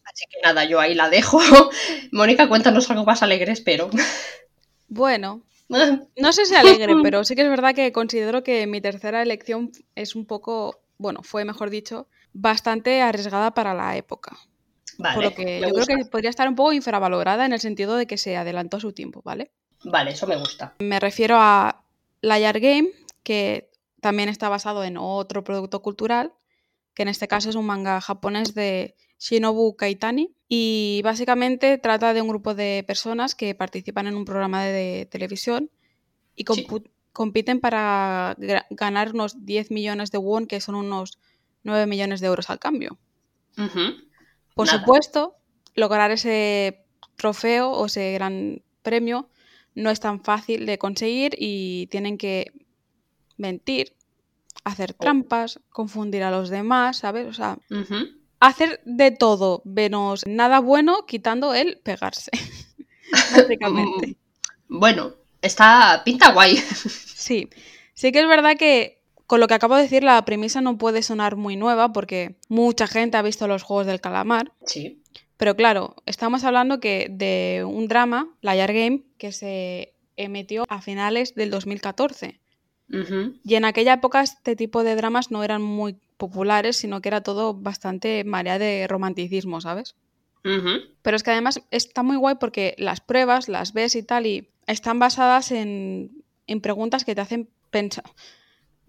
Así 0.05 0.25
que 0.29 0.39
nada, 0.43 0.65
yo 0.65 0.79
ahí 0.79 0.95
la 0.95 1.09
dejo. 1.09 1.39
Mónica, 2.11 2.49
cuéntanos 2.49 2.89
algo 2.89 3.05
más 3.05 3.21
alegre, 3.23 3.51
espero. 3.53 3.89
Bueno, 4.87 5.43
no 6.17 6.33
sé 6.33 6.45
si 6.45 6.55
alegre, 6.55 6.95
pero 7.03 7.23
sí 7.23 7.35
que 7.35 7.43
es 7.43 7.49
verdad 7.49 7.75
que 7.75 7.91
considero 7.91 8.43
que 8.43 8.67
mi 8.67 8.81
tercera 8.81 9.21
elección 9.21 9.71
es 9.95 10.15
un 10.15 10.25
poco, 10.25 10.81
bueno, 10.97 11.21
fue 11.23 11.45
mejor 11.45 11.69
dicho, 11.69 12.07
bastante 12.33 13.01
arriesgada 13.01 13.53
para 13.53 13.73
la 13.73 13.95
época. 13.97 14.37
Vale, 14.97 15.15
Por 15.15 15.23
lo 15.23 15.33
que 15.33 15.61
yo 15.61 15.69
gusta. 15.69 15.85
creo 15.85 15.97
que 15.97 16.09
podría 16.09 16.29
estar 16.29 16.47
un 16.47 16.55
poco 16.55 16.73
infravalorada 16.73 17.45
en 17.45 17.53
el 17.53 17.59
sentido 17.59 17.95
de 17.95 18.05
que 18.05 18.17
se 18.17 18.35
adelantó 18.35 18.77
a 18.77 18.81
su 18.81 18.91
tiempo, 18.91 19.21
¿vale? 19.23 19.51
Vale, 19.83 20.11
eso 20.11 20.27
me 20.27 20.35
gusta. 20.35 20.75
Me 20.79 20.99
refiero 20.99 21.37
a 21.39 21.83
Liar 22.21 22.59
Game, 22.59 22.89
que 23.23 23.69
también 24.01 24.27
está 24.27 24.49
basado 24.49 24.83
en 24.83 24.97
otro 24.97 25.43
producto 25.43 25.81
cultural, 25.81 26.33
que 26.93 27.03
en 27.03 27.07
este 27.07 27.27
caso 27.29 27.49
es 27.49 27.55
un 27.55 27.65
manga 27.65 28.01
japonés 28.01 28.53
de 28.55 28.95
Shinobu 29.19 29.75
Kaitani. 29.75 30.33
Y 30.47 31.01
básicamente 31.03 31.77
trata 31.77 32.13
de 32.13 32.21
un 32.21 32.27
grupo 32.27 32.55
de 32.55 32.83
personas 32.87 33.35
que 33.35 33.53
participan 33.53 34.07
en 34.07 34.15
un 34.15 34.25
programa 34.25 34.63
de, 34.63 34.71
de 34.71 35.05
televisión 35.05 35.69
y 36.35 36.43
Sí. 36.51 36.65
compiten 37.13 37.59
para 37.59 38.35
ganar 38.71 39.13
unos 39.13 39.45
10 39.45 39.69
millones 39.71 40.09
de 40.11 40.17
won, 40.17 40.47
que 40.47 40.59
son 40.61 40.75
unos 40.75 41.19
9 41.63 41.85
millones 41.85 42.19
de 42.21 42.27
euros 42.27 42.49
al 42.49 42.59
cambio. 42.59 42.97
Por 44.55 44.65
Nada. 44.67 44.79
supuesto, 44.79 45.35
lograr 45.75 46.11
ese 46.11 46.85
trofeo 47.15 47.71
o 47.71 47.85
ese 47.87 48.13
gran 48.13 48.63
premio 48.81 49.29
no 49.75 49.89
es 49.91 49.99
tan 49.99 50.23
fácil 50.23 50.65
de 50.65 50.77
conseguir 50.77 51.35
y 51.37 51.87
tienen 51.87 52.17
que 52.17 52.51
mentir, 53.37 53.93
hacer 54.63 54.91
Oh. 54.97 55.01
trampas, 55.03 55.59
confundir 55.69 56.23
a 56.23 56.31
los 56.31 56.49
demás, 56.49 56.97
¿sabes? 56.97 57.27
O 57.27 57.33
sea. 57.33 57.59
Hacer 58.39 58.81
de 58.85 59.11
todo 59.11 59.61
menos 59.65 60.25
nada 60.27 60.59
bueno 60.59 61.05
quitando 61.05 61.53
el 61.53 61.77
pegarse. 61.83 62.31
Básicamente. 63.35 64.15
Bueno, 64.67 65.13
está. 65.41 66.01
pinta 66.05 66.31
guay. 66.31 66.57
Sí, 67.19 67.49
sí 67.93 68.11
que 68.11 68.21
es 68.21 68.27
verdad 68.27 68.55
que 68.57 69.01
con 69.27 69.39
lo 69.39 69.47
que 69.47 69.53
acabo 69.53 69.75
de 69.75 69.83
decir 69.83 70.03
la 70.03 70.23
premisa 70.25 70.61
no 70.61 70.77
puede 70.77 71.03
sonar 71.03 71.35
muy 71.35 71.57
nueva 71.57 71.91
porque 71.93 72.37
mucha 72.47 72.87
gente 72.87 73.17
ha 73.17 73.21
visto 73.21 73.47
los 73.47 73.61
Juegos 73.61 73.85
del 73.85 74.01
Calamar, 74.01 74.51
Sí. 74.65 75.03
pero 75.37 75.55
claro, 75.55 75.95
estamos 76.07 76.43
hablando 76.45 76.79
que 76.79 77.07
de 77.11 77.63
un 77.67 77.87
drama, 77.87 78.29
Liar 78.41 78.73
Game, 78.73 79.03
que 79.19 79.31
se 79.31 79.93
emitió 80.15 80.65
a 80.69 80.81
finales 80.81 81.35
del 81.35 81.51
2014. 81.51 82.39
Ujú. 82.91 83.35
Y 83.43 83.55
en 83.55 83.65
aquella 83.65 83.93
época 83.93 84.21
este 84.21 84.55
tipo 84.55 84.83
de 84.83 84.95
dramas 84.95 85.29
no 85.29 85.43
eran 85.43 85.61
muy 85.61 85.97
populares, 86.19 86.75
sino 86.75 87.01
que 87.01 87.09
era 87.09 87.21
todo 87.21 87.55
bastante 87.55 88.23
marea 88.25 88.59
de 88.59 88.85
romanticismo, 88.87 89.61
¿sabes? 89.61 89.95
Pero 91.01 91.17
es 91.17 91.23
que 91.23 91.31
además 91.31 91.61
está 91.71 92.03
muy 92.03 92.17
guay 92.17 92.35
porque 92.39 92.75
las 92.77 92.99
pruebas 92.99 93.47
las 93.47 93.73
ves 93.73 93.95
y 93.95 94.03
tal 94.03 94.25
y 94.25 94.49
están 94.67 94.99
basadas 94.99 95.51
en, 95.51 96.23
en 96.45 96.61
preguntas 96.61 97.05
que 97.05 97.15
te 97.15 97.21
hacen 97.21 97.49
pensar. 97.71 98.03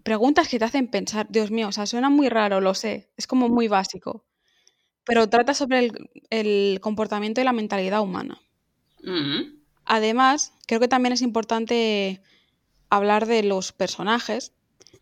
Preguntas 0.03 0.49
que 0.49 0.59
te 0.59 0.65
hacen 0.65 0.87
pensar, 0.87 1.27
Dios 1.29 1.51
mío, 1.51 1.69
o 1.69 1.71
sea, 1.71 1.85
suena 1.85 2.09
muy 2.09 2.27
raro, 2.27 2.59
lo 2.59 2.73
sé, 2.73 3.09
es 3.17 3.27
como 3.27 3.47
muy 3.49 3.67
básico. 3.67 4.25
Pero 5.05 5.29
trata 5.29 5.53
sobre 5.53 5.79
el, 5.79 6.09
el 6.29 6.79
comportamiento 6.81 7.39
y 7.39 7.43
la 7.43 7.53
mentalidad 7.53 8.01
humana. 8.01 8.41
Además, 9.85 10.53
creo 10.67 10.79
que 10.79 10.87
también 10.87 11.13
es 11.13 11.21
importante 11.21 12.21
hablar 12.89 13.25
de 13.25 13.43
los 13.43 13.71
personajes, 13.71 14.53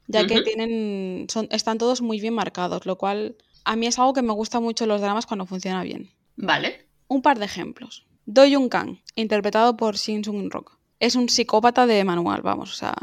ya 0.08 0.26
que 0.26 0.42
tienen, 0.42 1.28
son, 1.30 1.48
están 1.52 1.78
todos 1.78 2.02
muy 2.02 2.20
bien 2.20 2.34
marcados, 2.34 2.86
lo 2.86 2.98
cual 2.98 3.36
a 3.64 3.76
mí 3.76 3.88
es 3.88 4.00
algo 4.00 4.14
que 4.14 4.22
me 4.22 4.34
gusta 4.34 4.60
mucho 4.60 4.86
en 4.86 4.90
los 4.90 5.02
dramas 5.02 5.26
cuando 5.26 5.46
funciona 5.46 5.84
bien. 5.84 6.10
Vale. 6.36 6.88
Un 7.08 7.22
par 7.22 7.40
de 7.40 7.46
ejemplos. 7.46 8.06
Do 8.26 8.46
Young 8.46 8.70
Kang, 8.70 9.00
interpretado 9.16 9.76
por 9.78 9.96
Shin 9.96 10.24
Sung 10.24 10.52
Rock. 10.52 10.78
Es 11.00 11.16
un 11.16 11.30
psicópata 11.30 11.86
de 11.86 12.04
manual, 12.04 12.42
vamos, 12.42 12.72
o 12.72 12.76
sea, 12.76 12.94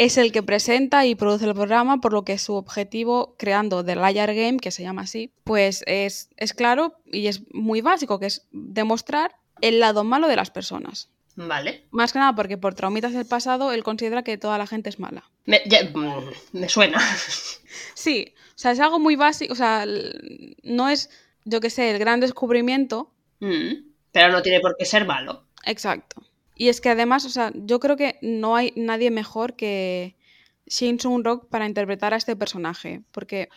es 0.00 0.16
el 0.16 0.32
que 0.32 0.42
presenta 0.42 1.04
y 1.04 1.14
produce 1.14 1.44
el 1.44 1.54
programa, 1.54 2.00
por 2.00 2.14
lo 2.14 2.24
que 2.24 2.38
su 2.38 2.54
objetivo 2.54 3.34
creando 3.36 3.84
The 3.84 3.96
Liar 3.96 4.34
Game, 4.34 4.56
que 4.56 4.70
se 4.70 4.82
llama 4.82 5.02
así, 5.02 5.32
pues 5.44 5.84
es, 5.86 6.30
es 6.38 6.54
claro 6.54 6.94
y 7.04 7.26
es 7.26 7.42
muy 7.52 7.82
básico, 7.82 8.18
que 8.18 8.24
es 8.24 8.46
demostrar 8.50 9.36
el 9.60 9.78
lado 9.78 10.02
malo 10.02 10.26
de 10.26 10.36
las 10.36 10.50
personas. 10.50 11.10
Vale. 11.48 11.84
Más 11.90 12.12
que 12.12 12.18
nada 12.18 12.34
porque 12.34 12.58
por 12.58 12.74
traumitas 12.74 13.12
del 13.14 13.24
pasado 13.26 13.72
él 13.72 13.82
considera 13.82 14.22
que 14.22 14.36
toda 14.36 14.58
la 14.58 14.66
gente 14.66 14.90
es 14.90 14.98
mala. 14.98 15.24
Me, 15.46 15.62
ya- 15.66 15.84
mm, 15.84 16.30
me 16.52 16.68
suena. 16.68 17.00
Sí, 17.94 18.34
o 18.36 18.58
sea, 18.58 18.72
es 18.72 18.80
algo 18.80 18.98
muy 18.98 19.14
básico, 19.16 19.52
o 19.52 19.56
sea, 19.56 19.84
no 20.64 20.88
es, 20.88 21.10
yo 21.44 21.60
qué 21.60 21.70
sé, 21.70 21.90
el 21.90 21.98
gran 21.98 22.20
descubrimiento, 22.20 23.12
Mm, 23.40 23.92
Pero 24.12 24.32
no 24.32 24.42
tiene 24.42 24.60
por 24.60 24.76
qué 24.76 24.84
ser 24.84 25.06
malo. 25.06 25.44
Exacto. 25.64 26.22
Y 26.56 26.68
es 26.68 26.80
que 26.82 26.90
además, 26.90 27.24
o 27.24 27.30
sea, 27.30 27.52
yo 27.54 27.80
creo 27.80 27.96
que 27.96 28.18
no 28.22 28.54
hay 28.56 28.72
nadie 28.76 29.10
mejor 29.10 29.54
que 29.56 30.16
Shin 30.66 31.00
Sung 31.00 31.24
Rock 31.24 31.48
para 31.48 31.64
interpretar 31.66 32.12
a 32.12 32.16
este 32.18 32.36
personaje, 32.36 33.02
porque 33.12 33.48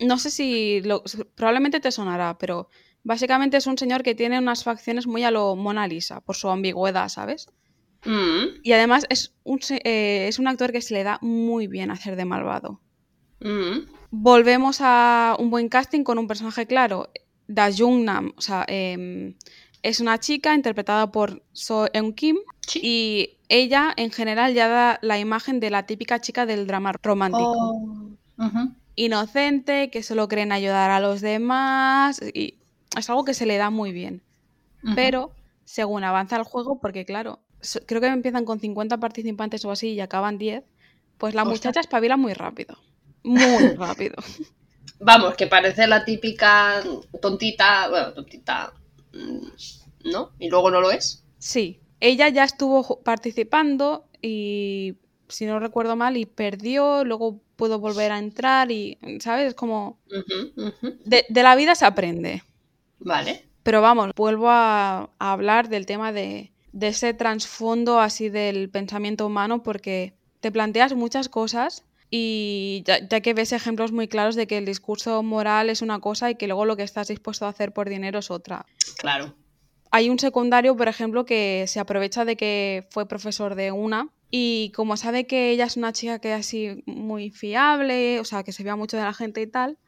no 0.00 0.18
sé 0.18 0.30
si 0.30 0.80
lo- 0.80 1.04
probablemente 1.36 1.78
te 1.78 1.92
sonará, 1.92 2.36
pero 2.38 2.68
básicamente 3.04 3.56
es 3.56 3.66
un 3.66 3.78
señor 3.78 4.02
que 4.02 4.14
tiene 4.14 4.38
unas 4.38 4.64
facciones 4.64 5.06
muy 5.06 5.24
a 5.24 5.30
lo 5.30 5.56
Mona 5.56 5.86
Lisa 5.86 6.20
por 6.20 6.36
su 6.36 6.48
ambigüedad, 6.48 7.08
¿sabes? 7.08 7.48
Mm, 8.04 8.60
Y 8.62 8.72
además 8.72 9.06
es 9.10 9.34
un, 9.44 9.60
eh, 9.84 10.26
es 10.28 10.38
un 10.38 10.48
actor 10.48 10.72
que 10.72 10.80
se 10.80 10.94
le 10.94 11.04
da 11.04 11.18
muy 11.22 11.66
bien 11.66 11.90
hacer 11.90 12.16
de 12.16 12.24
malvado. 12.24 12.80
mm, 13.40 13.78
Volvemos 14.10 14.78
a 14.80 15.36
un 15.38 15.50
buen 15.50 15.68
casting 15.68 16.02
con 16.02 16.18
un 16.18 16.26
personaje 16.26 16.66
claro. 16.66 17.10
Da 17.46 17.70
Jung 17.72 18.04
Nam, 18.04 18.32
o 18.36 18.40
sea, 18.40 18.64
em, 18.68 19.34
es 19.82 20.00
una 20.00 20.18
chica 20.18 20.54
interpretada 20.54 21.10
por 21.10 21.42
So 21.52 21.88
Eun 21.92 22.12
Kim 22.12 22.36
sí. 22.66 22.80
y 22.82 23.38
ella 23.48 23.92
en 23.96 24.10
general 24.12 24.54
ya 24.54 24.68
da 24.68 24.98
la 25.02 25.18
imagen 25.18 25.58
de 25.60 25.70
la 25.70 25.84
típica 25.86 26.20
chica 26.20 26.46
del 26.46 26.66
drama 26.66 26.92
romántico. 27.02 27.52
Oh. 27.56 28.10
Inocente, 28.96 29.90
que 29.90 30.02
solo 30.02 30.28
creen 30.28 30.52
ayudar 30.52 30.90
a 30.90 31.00
los 31.00 31.20
demás 31.20 32.20
y 32.34 32.59
es 32.96 33.08
algo 33.10 33.24
que 33.24 33.34
se 33.34 33.46
le 33.46 33.56
da 33.56 33.70
muy 33.70 33.92
bien. 33.92 34.22
Pero 34.94 35.32
según 35.64 36.04
avanza 36.04 36.36
el 36.36 36.44
juego, 36.44 36.80
porque 36.80 37.04
claro, 37.04 37.40
creo 37.86 38.00
que 38.00 38.06
empiezan 38.06 38.44
con 38.44 38.60
50 38.60 38.98
participantes 38.98 39.64
o 39.64 39.70
así 39.70 39.90
y 39.90 40.00
acaban 40.00 40.38
10, 40.38 40.64
pues 41.18 41.34
la 41.34 41.42
Ostras. 41.42 41.58
muchacha 41.58 41.80
espabila 41.80 42.16
muy 42.16 42.32
rápido. 42.32 42.78
Muy 43.22 43.38
rápido. 43.76 44.16
Vamos, 44.98 45.34
que 45.34 45.46
parece 45.46 45.86
la 45.86 46.04
típica 46.04 46.82
tontita, 47.20 47.88
bueno, 47.88 48.12
tontita, 48.14 48.72
mm, 49.12 50.10
¿no? 50.10 50.30
Y 50.38 50.48
luego 50.48 50.70
no 50.70 50.80
lo 50.80 50.90
es. 50.90 51.24
Sí, 51.38 51.80
ella 52.00 52.28
ya 52.28 52.44
estuvo 52.44 53.00
participando 53.02 54.06
y, 54.22 54.96
si 55.28 55.46
no 55.46 55.58
recuerdo 55.58 55.96
mal, 55.96 56.16
y 56.16 56.26
perdió, 56.26 57.04
luego 57.04 57.40
pudo 57.56 57.78
volver 57.78 58.12
a 58.12 58.18
entrar 58.18 58.70
y, 58.70 58.98
¿sabes? 59.20 59.48
Es 59.48 59.54
como... 59.54 59.98
De, 61.04 61.26
de 61.28 61.42
la 61.42 61.54
vida 61.56 61.74
se 61.74 61.84
aprende. 61.84 62.42
Vale. 63.00 63.46
Pero 63.62 63.82
vamos, 63.82 64.10
vuelvo 64.16 64.48
a, 64.48 65.10
a 65.18 65.32
hablar 65.32 65.68
del 65.68 65.86
tema 65.86 66.12
de, 66.12 66.52
de 66.72 66.88
ese 66.88 67.14
trasfondo 67.14 68.00
así 68.00 68.28
del 68.28 68.70
pensamiento 68.70 69.26
humano 69.26 69.62
porque 69.62 70.14
te 70.40 70.50
planteas 70.50 70.94
muchas 70.94 71.28
cosas 71.28 71.84
y 72.10 72.82
ya, 72.86 73.06
ya 73.06 73.20
que 73.20 73.34
ves 73.34 73.52
ejemplos 73.52 73.92
muy 73.92 74.08
claros 74.08 74.34
de 74.34 74.46
que 74.46 74.58
el 74.58 74.64
discurso 74.64 75.22
moral 75.22 75.70
es 75.70 75.82
una 75.82 76.00
cosa 76.00 76.30
y 76.30 76.34
que 76.34 76.46
luego 76.46 76.64
lo 76.64 76.76
que 76.76 76.82
estás 76.82 77.08
dispuesto 77.08 77.46
a 77.46 77.50
hacer 77.50 77.72
por 77.72 77.88
dinero 77.88 78.18
es 78.18 78.30
otra. 78.30 78.66
Claro. 78.98 79.34
Hay 79.92 80.08
un 80.08 80.18
secundario, 80.18 80.76
por 80.76 80.88
ejemplo, 80.88 81.24
que 81.24 81.64
se 81.66 81.80
aprovecha 81.80 82.24
de 82.24 82.36
que 82.36 82.86
fue 82.90 83.06
profesor 83.06 83.54
de 83.54 83.72
una 83.72 84.08
y 84.30 84.72
como 84.74 84.96
sabe 84.96 85.26
que 85.26 85.50
ella 85.50 85.64
es 85.64 85.76
una 85.76 85.92
chica 85.92 86.20
que 86.20 86.32
es 86.32 86.40
así 86.40 86.82
muy 86.86 87.30
fiable, 87.30 88.20
o 88.20 88.24
sea, 88.24 88.44
que 88.44 88.52
se 88.52 88.62
vea 88.62 88.76
mucho 88.76 88.96
de 88.96 89.02
la 89.02 89.14
gente 89.14 89.42
y 89.42 89.46
tal, 89.46 89.78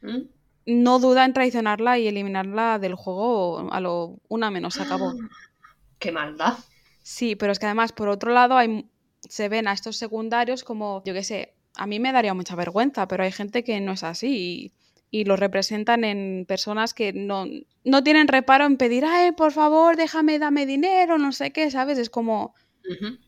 Mm. 0.00 0.28
No 0.68 0.98
duda 0.98 1.24
en 1.24 1.32
traicionarla 1.32 1.98
y 1.98 2.08
eliminarla 2.08 2.78
del 2.78 2.94
juego 2.94 3.72
a 3.72 3.80
lo 3.80 4.18
una 4.28 4.50
menos 4.50 4.78
acabó. 4.78 5.14
Qué 5.98 6.12
maldad. 6.12 6.58
Sí, 7.02 7.36
pero 7.36 7.52
es 7.52 7.58
que 7.58 7.64
además, 7.64 7.92
por 7.92 8.10
otro 8.10 8.32
lado, 8.32 8.56
hay, 8.56 8.86
se 9.20 9.48
ven 9.48 9.66
a 9.66 9.72
estos 9.72 9.96
secundarios 9.96 10.64
como, 10.64 11.02
yo 11.06 11.14
qué 11.14 11.24
sé, 11.24 11.54
a 11.74 11.86
mí 11.86 11.98
me 12.00 12.12
daría 12.12 12.34
mucha 12.34 12.54
vergüenza, 12.54 13.08
pero 13.08 13.24
hay 13.24 13.32
gente 13.32 13.64
que 13.64 13.80
no 13.80 13.92
es 13.92 14.02
así 14.02 14.72
y, 15.10 15.20
y 15.20 15.24
lo 15.24 15.36
representan 15.36 16.04
en 16.04 16.44
personas 16.46 16.92
que 16.92 17.14
no, 17.14 17.46
no 17.84 18.04
tienen 18.04 18.28
reparo 18.28 18.66
en 18.66 18.76
pedir, 18.76 19.06
ay, 19.06 19.32
por 19.32 19.52
favor, 19.52 19.96
déjame, 19.96 20.38
dame 20.38 20.66
dinero, 20.66 21.16
no 21.16 21.32
sé 21.32 21.50
qué, 21.50 21.70
¿sabes? 21.70 21.96
Es 21.96 22.10
como, 22.10 22.54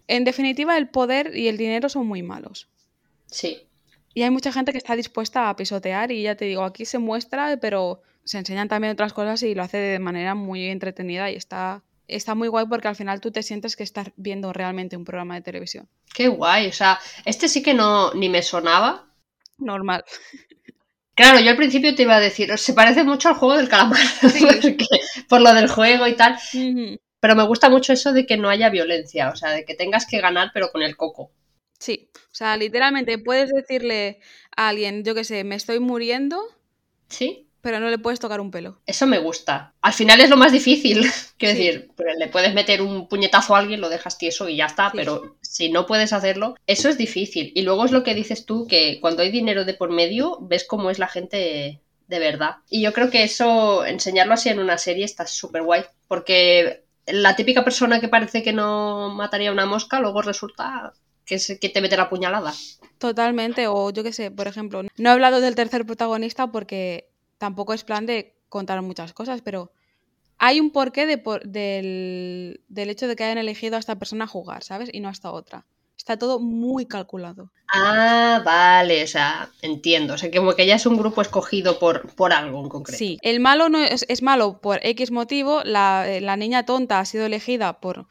en 0.06 0.24
definitiva, 0.24 0.76
el 0.76 0.90
poder 0.90 1.34
y 1.34 1.48
el 1.48 1.56
dinero 1.56 1.88
son 1.88 2.06
muy 2.06 2.22
malos. 2.22 2.68
Sí. 3.26 3.66
Y 4.14 4.22
hay 4.22 4.30
mucha 4.30 4.52
gente 4.52 4.72
que 4.72 4.78
está 4.78 4.96
dispuesta 4.96 5.48
a 5.48 5.56
pisotear 5.56 6.10
y 6.10 6.22
ya 6.22 6.34
te 6.34 6.44
digo, 6.46 6.64
aquí 6.64 6.84
se 6.84 6.98
muestra, 6.98 7.56
pero 7.60 8.02
se 8.24 8.38
enseñan 8.38 8.68
también 8.68 8.92
otras 8.92 9.12
cosas 9.12 9.42
y 9.42 9.54
lo 9.54 9.62
hace 9.62 9.76
de 9.76 9.98
manera 9.98 10.34
muy 10.34 10.66
entretenida 10.68 11.30
y 11.30 11.36
está, 11.36 11.82
está 12.08 12.34
muy 12.34 12.48
guay 12.48 12.66
porque 12.68 12.88
al 12.88 12.96
final 12.96 13.20
tú 13.20 13.30
te 13.30 13.42
sientes 13.42 13.76
que 13.76 13.82
estás 13.84 14.08
viendo 14.16 14.52
realmente 14.52 14.96
un 14.96 15.04
programa 15.04 15.34
de 15.36 15.42
televisión. 15.42 15.88
Qué 16.12 16.28
guay. 16.28 16.66
O 16.66 16.72
sea, 16.72 16.98
este 17.24 17.48
sí 17.48 17.62
que 17.62 17.72
no 17.74 18.12
ni 18.14 18.28
me 18.28 18.42
sonaba. 18.42 19.06
Normal. 19.58 20.04
Claro, 21.14 21.38
yo 21.40 21.50
al 21.50 21.56
principio 21.56 21.94
te 21.94 22.02
iba 22.02 22.16
a 22.16 22.20
decir, 22.20 22.56
se 22.56 22.72
parece 22.72 23.04
mucho 23.04 23.28
al 23.28 23.34
juego 23.34 23.56
del 23.58 23.68
calamar, 23.68 23.98
Sí. 24.32 24.46
porque- 24.62 24.86
por 25.28 25.40
lo 25.40 25.52
del 25.54 25.68
juego 25.68 26.06
y 26.06 26.16
tal, 26.16 26.36
pero 27.20 27.36
me 27.36 27.44
gusta 27.44 27.68
mucho 27.68 27.92
eso 27.92 28.12
de 28.12 28.24
que 28.26 28.38
no 28.38 28.48
haya 28.48 28.70
violencia, 28.70 29.28
o 29.28 29.36
sea, 29.36 29.50
de 29.50 29.64
que 29.64 29.74
tengas 29.74 30.06
que 30.06 30.20
ganar 30.20 30.50
pero 30.54 30.70
con 30.72 30.82
el 30.82 30.96
coco. 30.96 31.30
Sí, 31.80 32.10
o 32.14 32.34
sea, 32.34 32.56
literalmente 32.56 33.18
puedes 33.18 33.50
decirle 33.50 34.20
a 34.56 34.68
alguien, 34.68 35.02
yo 35.02 35.14
qué 35.14 35.24
sé, 35.24 35.42
me 35.44 35.54
estoy 35.56 35.80
muriendo, 35.80 36.38
¿Sí? 37.08 37.46
pero 37.62 37.80
no 37.80 37.88
le 37.90 37.98
puedes 37.98 38.20
tocar 38.20 38.40
un 38.40 38.50
pelo. 38.50 38.80
Eso 38.86 39.06
me 39.06 39.18
gusta. 39.18 39.72
Al 39.80 39.92
final 39.94 40.20
es 40.20 40.28
lo 40.30 40.36
más 40.36 40.52
difícil. 40.52 41.00
Quiero 41.38 41.56
Sí. 41.56 41.62
decir, 41.64 41.90
le 42.18 42.28
puedes 42.28 42.54
meter 42.54 42.82
un 42.82 43.08
puñetazo 43.08 43.56
a 43.56 43.58
alguien, 43.60 43.80
lo 43.80 43.88
dejas 43.88 44.18
tieso 44.18 44.48
y 44.48 44.56
ya 44.56 44.66
está, 44.66 44.90
Sí. 44.90 44.96
pero 44.98 45.36
si 45.40 45.70
no 45.70 45.86
puedes 45.86 46.12
hacerlo, 46.12 46.54
eso 46.66 46.88
es 46.90 46.98
difícil. 46.98 47.50
Y 47.54 47.62
luego 47.62 47.84
es 47.86 47.92
lo 47.92 48.02
que 48.04 48.14
dices 48.14 48.44
tú, 48.44 48.66
que 48.66 48.98
cuando 49.00 49.22
hay 49.22 49.30
dinero 49.30 49.64
de 49.64 49.74
por 49.74 49.90
medio, 49.90 50.38
ves 50.42 50.64
cómo 50.64 50.90
es 50.90 50.98
la 50.98 51.08
gente 51.08 51.80
de 52.08 52.18
verdad. 52.18 52.56
Y 52.68 52.82
yo 52.82 52.92
creo 52.92 53.08
que 53.10 53.22
eso, 53.24 53.86
enseñarlo 53.86 54.34
así 54.34 54.48
en 54.50 54.58
una 54.58 54.76
serie 54.78 55.04
está 55.06 55.26
súper 55.26 55.62
guay, 55.62 55.82
porque 56.08 56.84
la 57.06 57.36
típica 57.36 57.64
persona 57.64 58.00
que 58.00 58.08
parece 58.08 58.42
que 58.42 58.52
no 58.52 59.08
mataría 59.14 59.50
una 59.52 59.64
mosca, 59.66 60.00
luego 60.00 60.20
resulta 60.22 60.92
que 61.26 61.36
es 61.36 61.58
que 61.60 61.68
te 61.68 61.80
mete 61.80 61.96
la 61.96 62.08
puñalada. 62.08 62.52
Totalmente, 62.98 63.66
o 63.68 63.90
yo 63.90 64.02
qué 64.02 64.12
sé, 64.12 64.30
por 64.30 64.46
ejemplo, 64.48 64.82
no 64.82 65.08
he 65.08 65.12
hablado 65.12 65.40
del 65.40 65.54
tercer 65.54 65.86
protagonista 65.86 66.50
porque 66.52 67.10
tampoco 67.38 67.72
es 67.72 67.84
plan 67.84 68.04
de 68.06 68.34
contar 68.48 68.82
muchas 68.82 69.12
cosas, 69.12 69.40
pero 69.42 69.72
hay 70.38 70.60
un 70.60 70.70
porqué 70.70 71.06
de 71.06 71.18
por- 71.18 71.46
del, 71.46 72.60
del 72.68 72.90
hecho 72.90 73.06
de 73.08 73.16
que 73.16 73.24
hayan 73.24 73.38
elegido 73.38 73.76
a 73.76 73.78
esta 73.78 73.96
persona 73.98 74.24
a 74.24 74.28
jugar, 74.28 74.64
¿sabes? 74.64 74.90
Y 74.92 75.00
no 75.00 75.08
a 75.08 75.12
esta 75.12 75.30
otra. 75.32 75.66
Está 75.96 76.18
todo 76.18 76.40
muy 76.40 76.86
calculado. 76.86 77.50
Ah, 77.72 78.42
vale, 78.44 79.04
o 79.04 79.06
sea, 79.06 79.50
entiendo. 79.62 80.14
O 80.14 80.18
sea, 80.18 80.30
como 80.30 80.54
que 80.54 80.66
ya 80.66 80.74
es 80.76 80.86
un 80.86 80.96
grupo 80.96 81.20
escogido 81.22 81.78
por, 81.78 82.14
por 82.14 82.32
algo 82.32 82.60
en 82.62 82.68
concreto. 82.68 82.98
Sí, 82.98 83.18
el 83.22 83.38
malo 83.38 83.68
no 83.68 83.78
es, 83.78 84.04
es 84.08 84.22
malo 84.22 84.60
por 84.60 84.80
X 84.82 85.10
motivo, 85.10 85.62
la, 85.64 86.06
la 86.20 86.36
niña 86.36 86.64
tonta 86.64 86.98
ha 87.00 87.04
sido 87.04 87.26
elegida 87.26 87.80
por, 87.80 88.06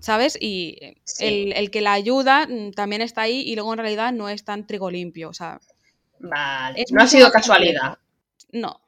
¿sabes? 0.00 0.36
Y 0.40 0.76
eh, 0.80 0.96
Sí. 1.04 1.24
el, 1.26 1.52
el 1.54 1.70
que 1.70 1.80
la 1.82 1.92
ayuda 1.92 2.46
mm, 2.48 2.72
también 2.72 3.02
está 3.02 3.22
ahí 3.22 3.40
y 3.42 3.54
luego 3.54 3.72
en 3.74 3.78
realidad 3.80 4.12
no 4.12 4.28
es 4.28 4.44
tan 4.44 4.66
trigo 4.66 4.90
limpio, 4.90 5.28
o 5.30 5.34
sea, 5.34 5.60
Vale, 6.18 6.84
no 6.90 7.02
ha 7.02 7.06
sido 7.06 7.30
casualidad. 7.30 7.98
no, 8.52 8.80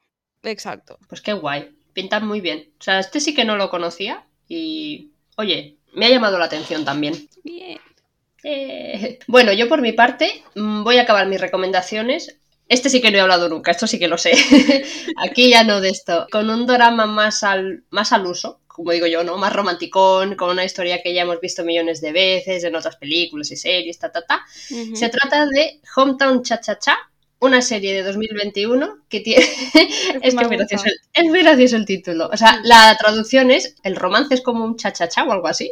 exacto. 0.43 0.99
Pues 1.07 1.21
qué 1.21 1.33
guay, 1.33 1.75
pintan 1.93 2.27
muy 2.27 2.41
bien. 2.41 2.71
O 2.79 2.83
sea, 2.83 2.99
este 2.99 3.19
sí 3.19 3.33
que 3.33 3.45
no 3.45 3.55
lo 3.57 3.69
conocía 3.69 4.25
y, 4.47 5.11
oye, 5.37 5.77
me 5.93 6.05
ha 6.05 6.09
llamado 6.09 6.37
la 6.37 6.45
atención 6.45 6.85
también. 6.85 7.27
Bien. 7.43 7.79
Eh, 8.43 9.19
Bueno, 9.27 9.53
yo 9.53 9.69
por 9.69 9.81
mi 9.81 9.93
parte 9.93 10.43
mm, 10.55 10.83
voy 10.83 10.97
a 10.97 11.03
acabar 11.03 11.27
mis 11.27 11.41
recomendaciones. 11.41 12.37
Este 12.69 12.89
sí 12.89 13.01
que 13.01 13.11
no 13.11 13.17
he 13.17 13.21
hablado 13.21 13.49
nunca, 13.49 13.71
esto 13.71 13.87
sí 13.87 13.99
que 13.99 14.07
lo 14.07 14.17
sé. 14.17 14.31
Aquí 15.17 15.49
ya 15.49 15.63
no 15.63 15.81
de 15.81 15.89
esto. 15.89 16.27
Con 16.31 16.49
un 16.49 16.65
drama 16.65 17.05
más 17.05 17.43
al, 17.43 17.83
más 17.89 18.11
al 18.13 18.25
uso, 18.25 18.59
como 18.73 18.91
digo 18.91 19.07
yo, 19.07 19.23
¿no? 19.23 19.37
Más 19.37 19.53
romanticón, 19.53 20.35
con 20.35 20.49
una 20.49 20.65
historia 20.65 21.01
que 21.01 21.13
ya 21.13 21.21
hemos 21.21 21.39
visto 21.39 21.63
millones 21.63 22.01
de 22.01 22.11
veces 22.11 22.63
en 22.65 22.75
otras 22.75 22.97
películas 22.97 23.49
y 23.51 23.55
series, 23.55 23.99
ta, 23.99 24.11
ta, 24.11 24.25
ta. 24.25 24.43
Se 24.93 25.09
trata 25.09 25.45
de 25.45 25.79
Hometown 25.95 26.43
Cha 26.43 26.59
Cha 26.59 26.77
Cha 26.79 26.97
una 27.39 27.61
serie 27.61 27.93
de 27.93 28.03
2021 28.03 28.99
que 29.09 29.19
tiene... 29.19 29.43
es, 30.21 30.33
me 30.33 30.47
que 30.47 30.55
gracioso 30.55 30.85
el- 30.85 30.99
es 31.13 31.23
muy 31.25 31.41
gracioso 31.43 31.75
el 31.75 31.85
título. 31.85 32.29
O 32.31 32.37
sea, 32.37 32.59
la 32.63 32.95
traducción 32.97 33.51
es 33.51 33.75
el 33.83 33.95
romance 33.97 34.33
es 34.33 34.41
como 34.41 34.63
un 34.63 34.77
cha-cha-cha 34.77 35.25
o 35.25 35.31
algo 35.33 35.47
así. 35.47 35.71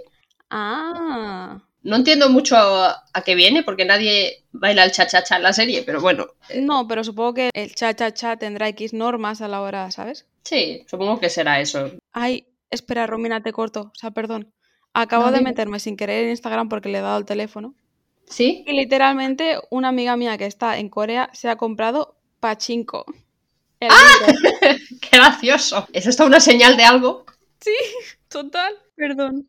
Ah. 0.50 1.62
No 1.84 1.96
entiendo 1.96 2.30
mucho 2.30 2.58
a, 2.58 3.04
a 3.14 3.22
qué 3.24 3.34
viene 3.36 3.64
porque 3.64 3.86
nadie 3.86 4.44
baila 4.52 4.84
el 4.84 4.92
cha-cha-cha 4.92 5.38
en 5.38 5.44
la 5.44 5.54
serie, 5.54 5.82
pero 5.84 6.00
bueno, 6.02 6.28
No, 6.56 6.88
pero 6.88 7.04
supongo 7.04 7.34
que 7.36 7.50
el 7.54 7.74
cha-cha-cha 7.74 8.36
tendrá 8.38 8.68
X 8.68 8.94
normas 8.94 9.42
a 9.42 9.48
la 9.48 9.62
hora, 9.62 9.90
¿sabes? 9.92 10.26
sí, 10.44 10.84
supongo 10.90 11.20
que 11.20 11.30
será 11.30 11.60
eso. 11.62 11.92
Ay, 12.12 12.46
espera, 12.72 13.06
Romina, 13.08 13.44
te 13.44 13.52
corto. 13.54 13.82
O 13.94 13.96
sea, 13.96 14.12
perdón. 14.12 14.52
Acabo 14.94 15.26
No, 15.28 15.32
de 15.32 15.42
meterme 15.42 15.80
sin 15.80 15.96
querer 15.96 16.24
en 16.26 16.32
Instagram 16.32 16.68
porque 16.68 16.90
le 16.90 16.98
he 16.98 17.02
dado 17.02 17.18
el 17.20 17.26
teléfono. 17.26 17.76
¿Sí? 18.28 18.64
Y 18.68 18.74
literalmente 18.74 19.58
una 19.70 19.90
amiga 19.90 20.16
mía 20.18 20.38
que 20.38 20.46
está 20.46 20.78
en 20.78 20.90
Corea 20.90 21.30
se 21.34 21.50
ha 21.50 21.56
comprado 21.58 22.18
Pachinko. 22.40 23.06
El 23.80 23.90
libro. 23.90 24.40
¡Qué 25.02 25.18
gracioso! 25.18 25.88
¿Es 25.94 26.06
esto 26.08 26.26
una 26.26 26.40
señal 26.40 26.76
de 26.78 26.84
algo? 26.84 27.26
Total, 28.28 28.74
perdón. 28.96 29.48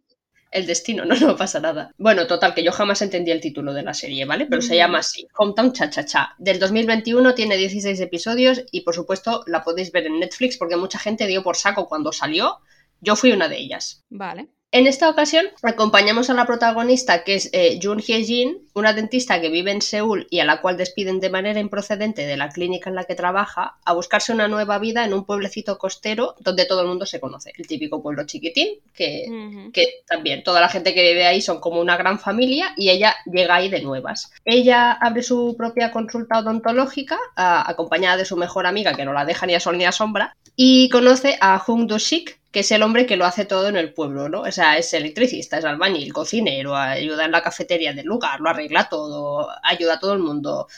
El 0.50 0.66
destino, 0.66 1.04
no, 1.06 1.14
no 1.16 1.34
pasa 1.36 1.60
nada. 1.60 1.92
Bueno, 1.96 2.26
total, 2.26 2.54
que 2.54 2.62
yo 2.62 2.72
jamás 2.72 3.00
entendí 3.00 3.30
el 3.30 3.40
título 3.40 3.72
de 3.72 3.82
la 3.82 3.94
serie, 3.94 4.26
¿vale? 4.26 4.46
Pero 4.46 4.60
se 4.60 4.74
Mm. 4.74 4.76
llama 4.76 4.98
así, 4.98 5.26
Hometown 5.38 5.72
Cha 5.72 5.88
Cha 5.88 6.04
Cha. 6.04 6.34
Del 6.38 6.58
2021 6.58 7.34
tiene 7.34 7.56
16 7.56 7.98
episodios 8.00 8.62
y 8.70 8.82
por 8.82 8.94
supuesto 8.94 9.44
la 9.46 9.62
podéis 9.64 9.92
ver 9.92 10.06
en 10.06 10.20
Netflix 10.20 10.58
porque 10.58 10.76
mucha 10.76 10.98
gente 10.98 11.26
dio 11.26 11.42
por 11.42 11.56
saco 11.56 11.86
cuando 11.88 12.12
salió. 12.12 12.58
Yo 13.02 13.14
fui 13.16 13.32
una 13.32 13.48
de 13.48 13.58
ellas. 13.58 14.02
Vale. 14.08 14.48
En 14.74 14.86
esta 14.86 15.10
ocasión 15.10 15.44
acompañamos 15.62 16.30
a 16.30 16.34
la 16.34 16.46
protagonista 16.46 17.24
que 17.24 17.34
es 17.34 17.50
eh, 17.52 17.78
Jun 17.82 17.98
Hye-jin, 18.00 18.68
una 18.72 18.94
dentista 18.94 19.38
que 19.38 19.50
vive 19.50 19.70
en 19.70 19.82
Seúl 19.82 20.26
y 20.30 20.40
a 20.40 20.46
la 20.46 20.62
cual 20.62 20.78
despiden 20.78 21.20
de 21.20 21.28
manera 21.28 21.60
improcedente 21.60 22.24
de 22.24 22.38
la 22.38 22.48
clínica 22.48 22.88
en 22.88 22.96
la 22.96 23.04
que 23.04 23.14
trabaja, 23.14 23.76
a 23.84 23.92
buscarse 23.92 24.32
una 24.32 24.48
nueva 24.48 24.78
vida 24.78 25.04
en 25.04 25.12
un 25.12 25.26
pueblecito 25.26 25.76
costero 25.76 26.36
donde 26.40 26.64
todo 26.64 26.80
el 26.80 26.88
mundo 26.88 27.04
se 27.04 27.20
conoce. 27.20 27.52
El 27.58 27.66
típico 27.66 28.02
pueblo 28.02 28.24
chiquitín 28.24 28.78
que 28.94 29.26
que 29.72 29.84
también 30.08 30.42
toda 30.42 30.62
la 30.62 30.70
gente 30.70 30.94
que 30.94 31.02
vive 31.06 31.26
ahí 31.26 31.42
son 31.42 31.60
como 31.60 31.78
una 31.78 31.98
gran 31.98 32.18
familia 32.18 32.72
y 32.78 32.88
ella 32.88 33.14
llega 33.30 33.56
ahí 33.56 33.68
de 33.68 33.82
nuevas. 33.82 34.32
Ella 34.46 34.92
abre 34.92 35.22
su 35.22 35.54
propia 35.58 35.90
consulta 35.92 36.38
odontológica 36.38 37.18
a- 37.36 37.68
acompañada 37.70 38.16
de 38.16 38.24
su 38.24 38.38
mejor 38.38 38.66
amiga 38.66 38.94
que 38.94 39.04
no 39.04 39.12
la 39.12 39.26
deja 39.26 39.44
ni 39.44 39.54
a 39.54 39.60
sol 39.60 39.76
ni 39.76 39.84
a 39.84 39.92
sombra 39.92 40.34
y 40.56 40.88
conoce 40.90 41.38
a 41.40 41.62
Hung 41.66 41.86
Do-sik 41.86 42.42
que 42.52 42.60
es 42.60 42.70
el 42.70 42.82
hombre 42.82 43.06
que 43.06 43.16
lo 43.16 43.24
hace 43.24 43.46
todo 43.46 43.68
en 43.68 43.76
el 43.76 43.94
pueblo, 43.94 44.28
¿no? 44.28 44.42
O 44.42 44.52
sea, 44.52 44.76
es 44.76 44.92
electricista, 44.92 45.58
es 45.58 45.64
albañil, 45.64 46.12
cocinero, 46.12 46.76
ayuda 46.76 47.24
en 47.24 47.32
la 47.32 47.42
cafetería 47.42 47.94
del 47.94 48.06
lugar, 48.06 48.40
lo 48.40 48.50
arregla 48.50 48.88
todo, 48.90 49.48
ayuda 49.62 49.94
a 49.94 49.98
todo 49.98 50.12
el 50.12 50.18
mundo. 50.18 50.68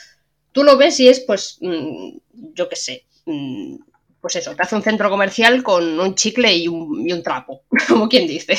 Tú 0.53 0.63
lo 0.63 0.77
ves 0.77 0.99
y 1.01 1.09
es, 1.09 1.19
pues, 1.19 1.57
mm, 1.59 2.17
yo 2.53 2.69
qué 2.69 2.77
sé, 2.77 3.05
mm, 3.25 3.75
pues 4.21 4.37
eso, 4.37 4.55
te 4.55 4.63
hace 4.63 4.75
un 4.75 4.83
centro 4.83 5.09
comercial 5.09 5.63
con 5.63 5.99
un 5.99 6.15
chicle 6.15 6.55
y 6.55 6.67
un, 6.69 7.07
y 7.07 7.11
un 7.11 7.21
trapo, 7.21 7.63
como 7.89 8.07
quien 8.07 8.25
dice. 8.25 8.57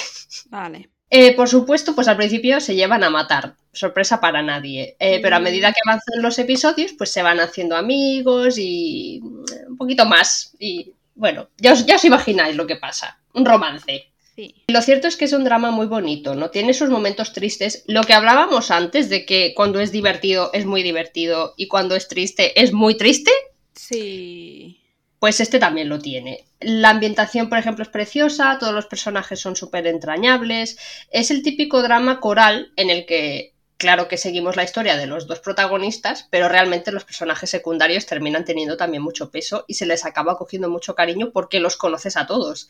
Vale. 0.50 0.90
Eh, 1.08 1.34
por 1.34 1.48
supuesto, 1.48 1.94
pues 1.94 2.08
al 2.08 2.16
principio 2.18 2.60
se 2.60 2.74
llevan 2.74 3.02
a 3.02 3.10
matar, 3.10 3.54
sorpresa 3.72 4.20
para 4.20 4.42
nadie, 4.42 4.96
Eh, 4.98 5.20
pero 5.22 5.36
a 5.36 5.40
medida 5.40 5.72
que 5.72 5.80
avanzan 5.86 6.20
los 6.20 6.38
episodios, 6.38 6.92
pues 6.98 7.10
se 7.12 7.22
van 7.22 7.40
haciendo 7.40 7.76
amigos 7.76 8.58
y 8.58 9.20
mm, 9.22 9.70
un 9.70 9.76
poquito 9.78 10.04
más. 10.04 10.54
Y 10.58 10.92
bueno, 11.16 11.48
ya 11.58 11.72
os, 11.72 11.84
ya 11.86 11.96
os 11.96 12.04
imagináis 12.04 12.54
lo 12.56 12.66
que 12.66 12.76
pasa, 12.76 13.18
un 13.34 13.44
romance. 13.44 14.12
Sí. 14.36 14.54
Lo 14.68 14.82
cierto 14.82 15.08
es 15.08 15.16
que 15.16 15.24
es 15.24 15.32
un 15.32 15.44
drama 15.44 15.70
muy 15.70 15.86
bonito, 15.86 16.34
¿no? 16.34 16.50
Tiene 16.50 16.74
sus 16.74 16.90
momentos 16.90 17.32
tristes. 17.32 17.84
Lo 17.86 18.02
que 18.02 18.12
hablábamos 18.12 18.70
antes 18.70 19.08
de 19.08 19.24
que 19.24 19.54
cuando 19.56 19.80
es 19.80 19.90
divertido 19.92 20.50
es 20.52 20.66
muy 20.66 20.82
divertido 20.82 21.54
y 21.56 21.68
cuando 21.68 21.96
es 21.96 22.06
triste 22.06 22.60
es 22.62 22.72
muy 22.74 22.96
triste, 22.98 23.30
Sí. 23.74 24.80
pues 25.18 25.40
este 25.40 25.58
también 25.58 25.88
lo 25.88 25.98
tiene. 25.98 26.44
La 26.60 26.90
ambientación, 26.90 27.48
por 27.48 27.58
ejemplo, 27.58 27.82
es 27.82 27.88
preciosa, 27.88 28.58
todos 28.60 28.74
los 28.74 28.86
personajes 28.86 29.40
son 29.40 29.56
súper 29.56 29.86
entrañables. 29.86 30.78
Es 31.10 31.30
el 31.30 31.42
típico 31.42 31.82
drama 31.82 32.20
coral 32.20 32.72
en 32.76 32.90
el 32.90 33.06
que, 33.06 33.54
claro 33.76 34.08
que 34.08 34.16
seguimos 34.16 34.56
la 34.56 34.64
historia 34.64 34.96
de 34.96 35.06
los 35.06 35.26
dos 35.26 35.40
protagonistas, 35.40 36.28
pero 36.30 36.48
realmente 36.48 36.92
los 36.92 37.04
personajes 37.04 37.50
secundarios 37.50 38.06
terminan 38.06 38.44
teniendo 38.44 38.76
también 38.76 39.02
mucho 39.02 39.30
peso 39.30 39.64
y 39.66 39.74
se 39.74 39.86
les 39.86 40.04
acaba 40.04 40.36
cogiendo 40.36 40.68
mucho 40.68 40.94
cariño 40.94 41.30
porque 41.32 41.60
los 41.60 41.76
conoces 41.76 42.16
a 42.16 42.26
todos. 42.26 42.68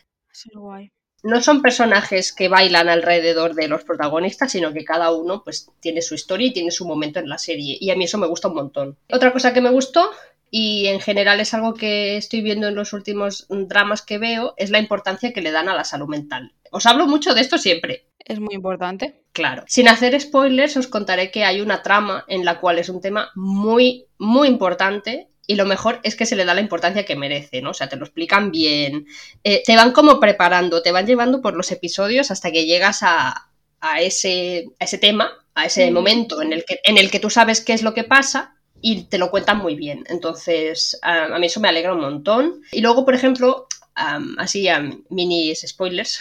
Guay. 0.52 0.90
No 1.22 1.42
son 1.42 1.62
personajes 1.62 2.32
que 2.32 2.48
bailan 2.48 2.88
alrededor 2.88 3.54
de 3.54 3.68
los 3.68 3.84
protagonistas, 3.84 4.52
sino 4.52 4.72
que 4.72 4.84
cada 4.84 5.10
uno 5.10 5.42
pues 5.42 5.70
tiene 5.80 6.02
su 6.02 6.14
historia 6.14 6.48
y 6.48 6.52
tiene 6.52 6.70
su 6.70 6.86
momento 6.86 7.18
en 7.18 7.28
la 7.28 7.38
serie. 7.38 7.76
Y 7.80 7.90
a 7.90 7.96
mí 7.96 8.04
eso 8.04 8.18
me 8.18 8.26
gusta 8.26 8.48
un 8.48 8.54
montón. 8.54 8.98
Otra 9.10 9.32
cosa 9.32 9.52
que 9.52 9.60
me 9.60 9.70
gustó 9.70 10.10
y 10.50 10.86
en 10.86 11.00
general 11.00 11.40
es 11.40 11.54
algo 11.54 11.74
que 11.74 12.16
estoy 12.16 12.42
viendo 12.42 12.68
en 12.68 12.74
los 12.74 12.92
últimos 12.92 13.46
dramas 13.48 14.02
que 14.02 14.18
veo, 14.18 14.54
es 14.56 14.70
la 14.70 14.78
importancia 14.78 15.32
que 15.32 15.40
le 15.40 15.50
dan 15.50 15.68
a 15.68 15.74
la 15.74 15.84
salud 15.84 16.08
mental. 16.08 16.52
Os 16.70 16.86
hablo 16.86 17.06
mucho 17.06 17.34
de 17.34 17.40
esto 17.40 17.58
siempre, 17.58 18.06
Es 18.26 18.40
muy 18.40 18.54
importante. 18.54 19.22
claro. 19.32 19.62
Sin 19.68 19.88
hacer 19.88 20.20
spoilers, 20.20 20.76
os 20.76 20.88
contaré 20.88 21.30
que 21.30 21.44
hay 21.44 21.60
una 21.60 21.82
trama 21.82 22.24
en 22.26 22.44
la 22.44 22.58
cual 22.58 22.78
es 22.78 22.88
un 22.88 23.00
tema 23.00 23.30
muy, 23.34 24.06
muy 24.18 24.48
importante. 24.48 25.28
Y 25.46 25.54
lo 25.54 25.64
mejor 25.64 26.00
es 26.02 26.16
que 26.16 26.26
se 26.26 26.34
le 26.34 26.44
da 26.44 26.54
la 26.54 26.60
importancia 26.60 27.04
que 27.04 27.14
merece, 27.14 27.62
¿no? 27.62 27.70
O 27.70 27.74
sea, 27.74 27.88
te 27.88 27.94
lo 27.96 28.04
explican 28.04 28.50
bien, 28.50 29.06
eh, 29.44 29.62
te 29.64 29.76
van 29.76 29.92
como 29.92 30.18
preparando, 30.18 30.82
te 30.82 30.90
van 30.90 31.06
llevando 31.06 31.40
por 31.40 31.54
los 31.54 31.70
episodios 31.70 32.32
hasta 32.32 32.50
que 32.50 32.66
llegas 32.66 33.04
a, 33.04 33.48
a 33.80 34.00
ese, 34.00 34.66
a 34.80 34.84
ese 34.84 34.98
tema, 34.98 35.30
a 35.54 35.66
ese 35.66 35.92
momento 35.92 36.42
en 36.42 36.52
el, 36.52 36.64
que, 36.64 36.80
en 36.82 36.98
el 36.98 37.12
que 37.12 37.20
tú 37.20 37.30
sabes 37.30 37.60
qué 37.60 37.74
es 37.74 37.82
lo 37.82 37.94
que 37.94 38.02
pasa 38.02 38.56
y 38.80 39.04
te 39.04 39.18
lo 39.18 39.30
cuentan 39.30 39.58
muy 39.58 39.76
bien. 39.76 40.02
Entonces, 40.08 40.98
a, 41.02 41.26
a 41.26 41.38
mí 41.38 41.46
eso 41.46 41.60
me 41.60 41.68
alegra 41.68 41.94
un 41.94 42.00
montón. 42.00 42.62
Y 42.72 42.80
luego, 42.80 43.04
por 43.04 43.14
ejemplo, 43.14 43.68
así 43.96 44.68
a 44.68 44.80
mini 45.08 45.54
spoilers, 45.54 46.18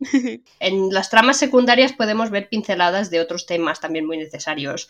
en 0.60 0.90
las 0.90 1.10
tramas 1.10 1.38
secundarias 1.38 1.92
podemos 1.92 2.30
ver 2.30 2.48
pinceladas 2.48 3.10
de 3.10 3.20
otros 3.20 3.46
temas 3.46 3.80
también 3.80 4.06
muy 4.06 4.16
necesarios. 4.16 4.88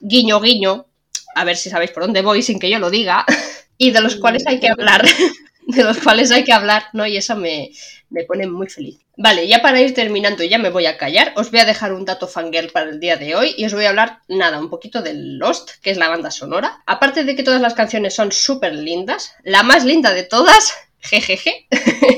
Guiño, 0.00 0.40
guiño, 0.40 0.86
a 1.34 1.44
ver 1.44 1.56
si 1.56 1.70
sabéis 1.70 1.92
por 1.92 2.02
dónde 2.02 2.22
voy 2.22 2.42
sin 2.42 2.58
que 2.58 2.70
yo 2.70 2.78
lo 2.78 2.90
diga, 2.90 3.24
y 3.78 3.90
de 3.90 4.00
los 4.00 4.16
cuales 4.16 4.46
hay 4.46 4.58
que 4.58 4.68
hablar, 4.68 5.04
de 5.66 5.84
los 5.84 5.98
cuales 5.98 6.30
hay 6.32 6.44
que 6.44 6.52
hablar, 6.52 6.84
¿no? 6.92 7.06
Y 7.06 7.16
eso 7.16 7.36
me, 7.36 7.70
me 8.10 8.24
pone 8.24 8.46
muy 8.46 8.68
feliz. 8.68 8.98
Vale, 9.18 9.48
ya 9.48 9.62
para 9.62 9.80
ir 9.80 9.94
terminando, 9.94 10.44
ya 10.44 10.58
me 10.58 10.68
voy 10.68 10.86
a 10.86 10.98
callar, 10.98 11.32
os 11.36 11.50
voy 11.50 11.60
a 11.60 11.64
dejar 11.64 11.94
un 11.94 12.04
dato 12.04 12.28
fangirl 12.28 12.70
para 12.70 12.90
el 12.90 13.00
día 13.00 13.16
de 13.16 13.34
hoy 13.34 13.54
y 13.56 13.64
os 13.64 13.72
voy 13.72 13.86
a 13.86 13.88
hablar, 13.88 14.20
nada, 14.28 14.58
un 14.58 14.68
poquito 14.68 15.00
del 15.00 15.38
Lost, 15.38 15.70
que 15.80 15.90
es 15.90 15.96
la 15.96 16.08
banda 16.08 16.30
sonora. 16.30 16.82
Aparte 16.84 17.24
de 17.24 17.34
que 17.34 17.42
todas 17.42 17.62
las 17.62 17.72
canciones 17.72 18.14
son 18.14 18.30
súper 18.30 18.74
lindas, 18.74 19.32
la 19.42 19.62
más 19.62 19.86
linda 19.86 20.12
de 20.12 20.22
todas, 20.22 20.74
jejeje, 21.00 21.66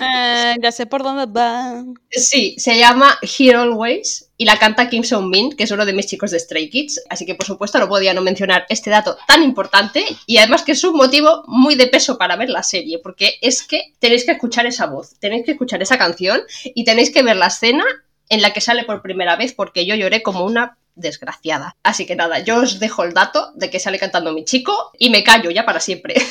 Eh, 0.00 0.56
ya 0.62 0.72
sé 0.72 0.86
por 0.86 1.02
dónde 1.02 1.26
va. 1.26 1.84
Sí, 2.10 2.54
se 2.58 2.78
llama 2.78 3.18
Here 3.22 3.56
Always 3.56 4.30
y 4.36 4.44
la 4.44 4.58
canta 4.58 4.88
Kim 4.88 5.02
Seung 5.02 5.28
Min, 5.30 5.56
que 5.56 5.64
es 5.64 5.70
uno 5.70 5.84
de 5.84 5.92
mis 5.92 6.06
chicos 6.06 6.30
de 6.30 6.38
Stray 6.38 6.70
Kids, 6.70 7.02
así 7.08 7.26
que 7.26 7.34
por 7.34 7.46
supuesto 7.46 7.78
no 7.78 7.88
podía 7.88 8.14
no 8.14 8.22
mencionar 8.22 8.66
este 8.68 8.90
dato 8.90 9.16
tan 9.26 9.42
importante 9.42 10.04
y 10.26 10.38
además 10.38 10.62
que 10.62 10.72
es 10.72 10.84
un 10.84 10.94
motivo 10.94 11.44
muy 11.46 11.74
de 11.74 11.86
peso 11.88 12.18
para 12.18 12.36
ver 12.36 12.50
la 12.50 12.62
serie, 12.62 12.98
porque 13.02 13.34
es 13.40 13.62
que 13.62 13.94
tenéis 13.98 14.24
que 14.24 14.32
escuchar 14.32 14.66
esa 14.66 14.86
voz, 14.86 15.18
tenéis 15.18 15.44
que 15.44 15.52
escuchar 15.52 15.82
esa 15.82 15.98
canción 15.98 16.40
y 16.64 16.84
tenéis 16.84 17.10
que 17.10 17.22
ver 17.22 17.36
la 17.36 17.48
escena 17.48 17.84
en 18.28 18.42
la 18.42 18.52
que 18.52 18.60
sale 18.60 18.84
por 18.84 19.02
primera 19.02 19.36
vez 19.36 19.52
porque 19.54 19.86
yo 19.86 19.94
lloré 19.94 20.22
como 20.22 20.44
una 20.44 20.76
desgraciada. 20.98 21.76
Así 21.82 22.06
que 22.06 22.16
nada, 22.16 22.40
yo 22.40 22.58
os 22.58 22.78
dejo 22.78 23.04
el 23.04 23.14
dato 23.14 23.52
de 23.54 23.70
que 23.70 23.80
sale 23.80 23.98
cantando 23.98 24.32
mi 24.32 24.44
chico 24.44 24.92
y 24.98 25.10
me 25.10 25.24
callo 25.24 25.50
ya 25.50 25.64
para 25.64 25.80
siempre. 25.80 26.14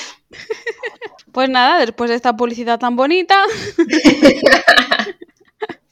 Pues 1.33 1.49
nada, 1.49 1.77
después 1.85 2.09
de 2.09 2.15
esta 2.15 2.35
publicidad 2.35 2.79
tan 2.79 2.95
bonita. 2.95 3.35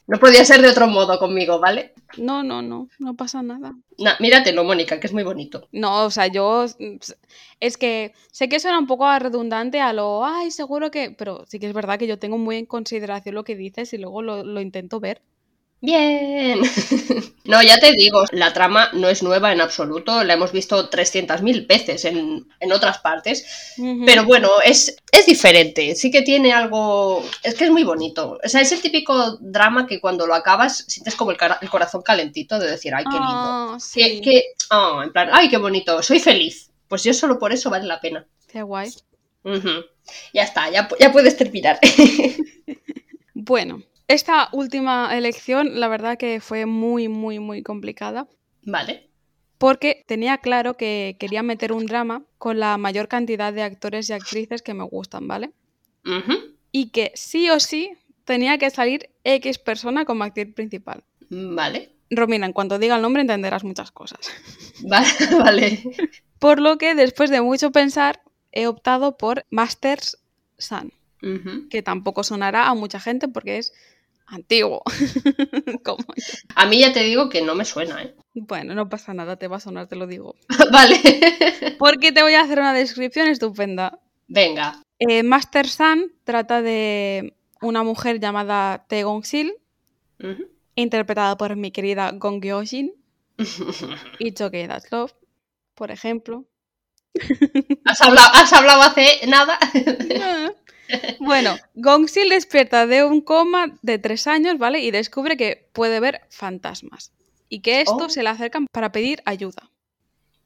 No 0.08 0.20
podía 0.20 0.44
ser 0.44 0.62
de 0.62 0.68
otro 0.68 0.86
modo 0.86 1.18
conmigo, 1.18 1.58
¿vale? 1.58 1.92
No, 2.16 2.44
no, 2.44 2.62
no, 2.62 2.88
no 3.00 3.16
pasa 3.16 3.42
nada. 3.42 3.74
No, 3.98 4.10
míratelo, 4.20 4.62
Mónica, 4.62 5.00
que 5.00 5.08
es 5.08 5.12
muy 5.12 5.24
bonito. 5.24 5.68
No, 5.72 6.04
o 6.04 6.10
sea, 6.10 6.28
yo. 6.28 6.64
Es 7.58 7.76
que 7.76 8.14
sé 8.30 8.48
que 8.48 8.60
suena 8.60 8.78
un 8.78 8.86
poco 8.86 9.06
redundante 9.18 9.80
a 9.80 9.92
lo. 9.92 10.24
Ay, 10.24 10.52
seguro 10.52 10.92
que. 10.92 11.10
Pero 11.10 11.44
sí 11.48 11.58
que 11.58 11.66
es 11.66 11.72
verdad 11.72 11.98
que 11.98 12.06
yo 12.06 12.20
tengo 12.20 12.38
muy 12.38 12.56
en 12.56 12.66
consideración 12.66 13.34
lo 13.34 13.42
que 13.42 13.56
dices 13.56 13.92
y 13.94 13.98
luego 13.98 14.22
lo, 14.22 14.44
lo 14.44 14.60
intento 14.60 15.00
ver. 15.00 15.22
Bien. 15.80 16.60
No, 17.46 17.62
ya 17.62 17.78
te 17.78 17.92
digo, 17.92 18.24
la 18.32 18.52
trama 18.52 18.90
no 18.92 19.08
es 19.08 19.22
nueva 19.22 19.52
en 19.52 19.60
absoluto, 19.60 20.24
la 20.24 20.34
hemos 20.34 20.50
visto 20.50 20.90
300.000 20.90 21.64
veces 21.68 22.04
en, 22.04 22.48
en 22.58 22.72
otras 22.72 22.98
partes, 22.98 23.46
pero 24.04 24.24
bueno, 24.24 24.50
es, 24.64 24.96
es 25.12 25.26
diferente, 25.26 25.94
sí 25.94 26.10
que 26.10 26.22
tiene 26.22 26.52
algo, 26.52 27.24
es 27.44 27.54
que 27.54 27.66
es 27.66 27.70
muy 27.70 27.84
bonito, 27.84 28.36
o 28.44 28.48
sea, 28.48 28.62
es 28.62 28.72
el 28.72 28.80
típico 28.82 29.36
drama 29.40 29.86
que 29.86 30.00
cuando 30.00 30.26
lo 30.26 30.34
acabas 30.34 30.86
sientes 30.88 31.14
como 31.14 31.30
el, 31.30 31.36
el 31.60 31.70
corazón 31.70 32.02
calentito 32.02 32.58
de 32.58 32.68
decir, 32.68 32.92
ay, 32.92 33.04
qué 33.04 33.10
lindo, 33.10 33.26
Ah, 33.28 33.78
que, 33.94 34.04
sí. 34.08 34.20
que- 34.22 34.42
ah, 34.70 35.02
en 35.04 35.12
plan, 35.12 35.28
ay, 35.30 35.48
qué 35.48 35.58
bonito, 35.58 36.02
soy 36.02 36.18
feliz, 36.18 36.72
pues 36.88 37.04
yo 37.04 37.14
solo 37.14 37.38
por 37.38 37.52
eso 37.52 37.70
vale 37.70 37.86
la 37.86 38.00
pena. 38.00 38.26
Qué 38.48 38.60
guay. 38.62 38.90
Ya 40.34 40.42
está, 40.42 40.68
ya, 40.68 40.88
ya 40.98 41.12
puedes 41.12 41.36
terminar. 41.36 41.78
Bueno, 43.34 43.82
esta 44.08 44.48
última 44.52 45.16
elección, 45.16 45.80
la 45.80 45.88
verdad 45.88 46.16
que 46.16 46.40
fue 46.40 46.66
muy, 46.66 47.08
muy, 47.08 47.38
muy 47.38 47.62
complicada. 47.62 48.26
vale. 48.62 49.08
porque 49.58 50.04
tenía 50.06 50.38
claro 50.38 50.76
que 50.76 51.16
quería 51.18 51.42
meter 51.42 51.72
un 51.72 51.86
drama 51.86 52.22
con 52.38 52.60
la 52.60 52.76
mayor 52.76 53.08
cantidad 53.08 53.52
de 53.52 53.62
actores 53.62 54.10
y 54.10 54.12
actrices 54.12 54.60
que 54.62 54.74
me 54.74 54.84
gustan, 54.84 55.26
¿vale? 55.26 55.50
Y 56.72 56.90
que 56.90 57.12
sí 57.14 57.48
o 57.50 57.58
sí 57.58 57.92
tenía 58.24 58.58
que 58.58 58.70
salir 58.70 59.08
X 59.24 59.58
persona 59.58 60.04
como 60.04 60.24
actriz 60.24 60.52
principal. 60.54 61.02
Vale. 61.30 61.90
Romina, 62.10 62.46
en 62.46 62.52
cuanto 62.52 62.78
diga 62.78 62.96
el 62.96 63.02
nombre 63.02 63.22
entenderás 63.22 63.64
muchas 63.64 63.90
cosas. 63.90 64.30
Vale, 64.82 65.08
vale. 65.42 65.82
Por 66.38 66.60
lo 66.60 66.76
que 66.76 66.94
después 66.94 67.30
de 67.30 67.40
mucho 67.40 67.72
pensar 67.72 68.20
he 68.52 68.66
optado 68.66 69.16
por 69.16 69.46
Masters 69.50 70.18
Sun, 70.58 70.92
que 71.70 71.82
tampoco 71.82 72.22
sonará 72.22 72.68
a 72.68 72.74
mucha 72.74 73.00
gente 73.00 73.26
porque 73.26 73.56
es 73.56 73.72
antiguo. 74.26 74.82
A 76.54 76.66
mí 76.66 76.80
ya 76.80 76.92
te 76.92 77.02
digo 77.02 77.28
que 77.28 77.42
no 77.42 77.54
me 77.54 77.64
suena, 77.64 78.02
¿eh? 78.02 78.14
Bueno, 78.34 78.74
no 78.74 78.88
pasa 78.88 79.14
nada, 79.14 79.36
te 79.36 79.48
va 79.48 79.56
a 79.56 79.60
sonar, 79.60 79.86
te 79.86 79.96
lo 79.96 80.06
digo. 80.06 80.34
vale. 80.72 80.98
Porque 81.78 82.12
te 82.12 82.22
voy 82.22 82.34
a 82.34 82.42
hacer 82.42 82.58
una 82.58 82.72
descripción 82.72 83.28
estupenda. 83.28 83.98
Venga. 84.28 84.82
Eh, 84.98 85.22
Master 85.22 85.68
Sun 85.68 86.12
trata 86.24 86.62
de 86.62 87.34
una 87.62 87.82
mujer 87.82 88.20
llamada 88.20 88.84
Tae 88.88 89.04
Gong 89.04 89.24
Sil, 89.24 89.54
interpretada 90.74 91.36
por 91.36 91.56
mi 91.56 91.70
querida 91.70 92.10
Gong 92.12 92.42
Gyo-jin, 92.42 92.92
y 94.18 94.32
Choke 94.32 94.66
That's 94.66 94.90
Love, 94.90 95.12
por 95.74 95.90
ejemplo. 95.90 96.44
¿Has 97.84 98.00
hablado, 98.02 98.28
¿Has 98.34 98.52
hablado 98.52 98.82
hace 98.82 99.26
nada? 99.26 99.58
Bueno, 101.20 101.56
Gongsil 101.74 102.28
despierta 102.28 102.86
de 102.86 103.04
un 103.04 103.20
coma 103.20 103.78
de 103.82 103.98
tres 103.98 104.26
años, 104.26 104.58
¿vale? 104.58 104.80
Y 104.80 104.90
descubre 104.90 105.36
que 105.36 105.68
puede 105.72 106.00
ver 106.00 106.22
fantasmas. 106.30 107.12
Y 107.48 107.60
que 107.60 107.80
estos 107.80 108.02
Oh. 108.06 108.08
se 108.10 108.22
le 108.22 108.28
acercan 108.28 108.66
para 108.72 108.92
pedir 108.92 109.22
ayuda. 109.24 109.70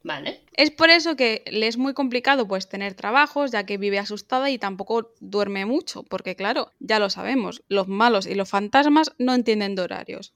Vale. 0.03 0.41
Es 0.55 0.71
por 0.71 0.89
eso 0.91 1.15
que 1.15 1.43
le 1.51 1.67
es 1.67 1.77
muy 1.77 1.93
complicado 1.93 2.49
pues 2.49 2.69
tener 2.69 2.95
trabajos, 2.95 3.51
ya 3.51 3.65
que 3.67 3.77
vive 3.77 3.99
asustada 3.99 4.51
y 4.51 4.59
tampoco 4.59 5.13
duerme 5.21 5.67
mucho, 5.67 6.05
porque 6.05 6.37
claro, 6.37 6.73
ya 6.79 6.99
lo 6.99 7.11
sabemos, 7.11 7.63
los 7.69 7.87
malos 7.89 8.27
y 8.27 8.35
los 8.35 8.49
fantasmas 8.49 9.13
no 9.19 9.35
entienden 9.35 9.75
de 9.75 9.83
horarios. 9.83 10.33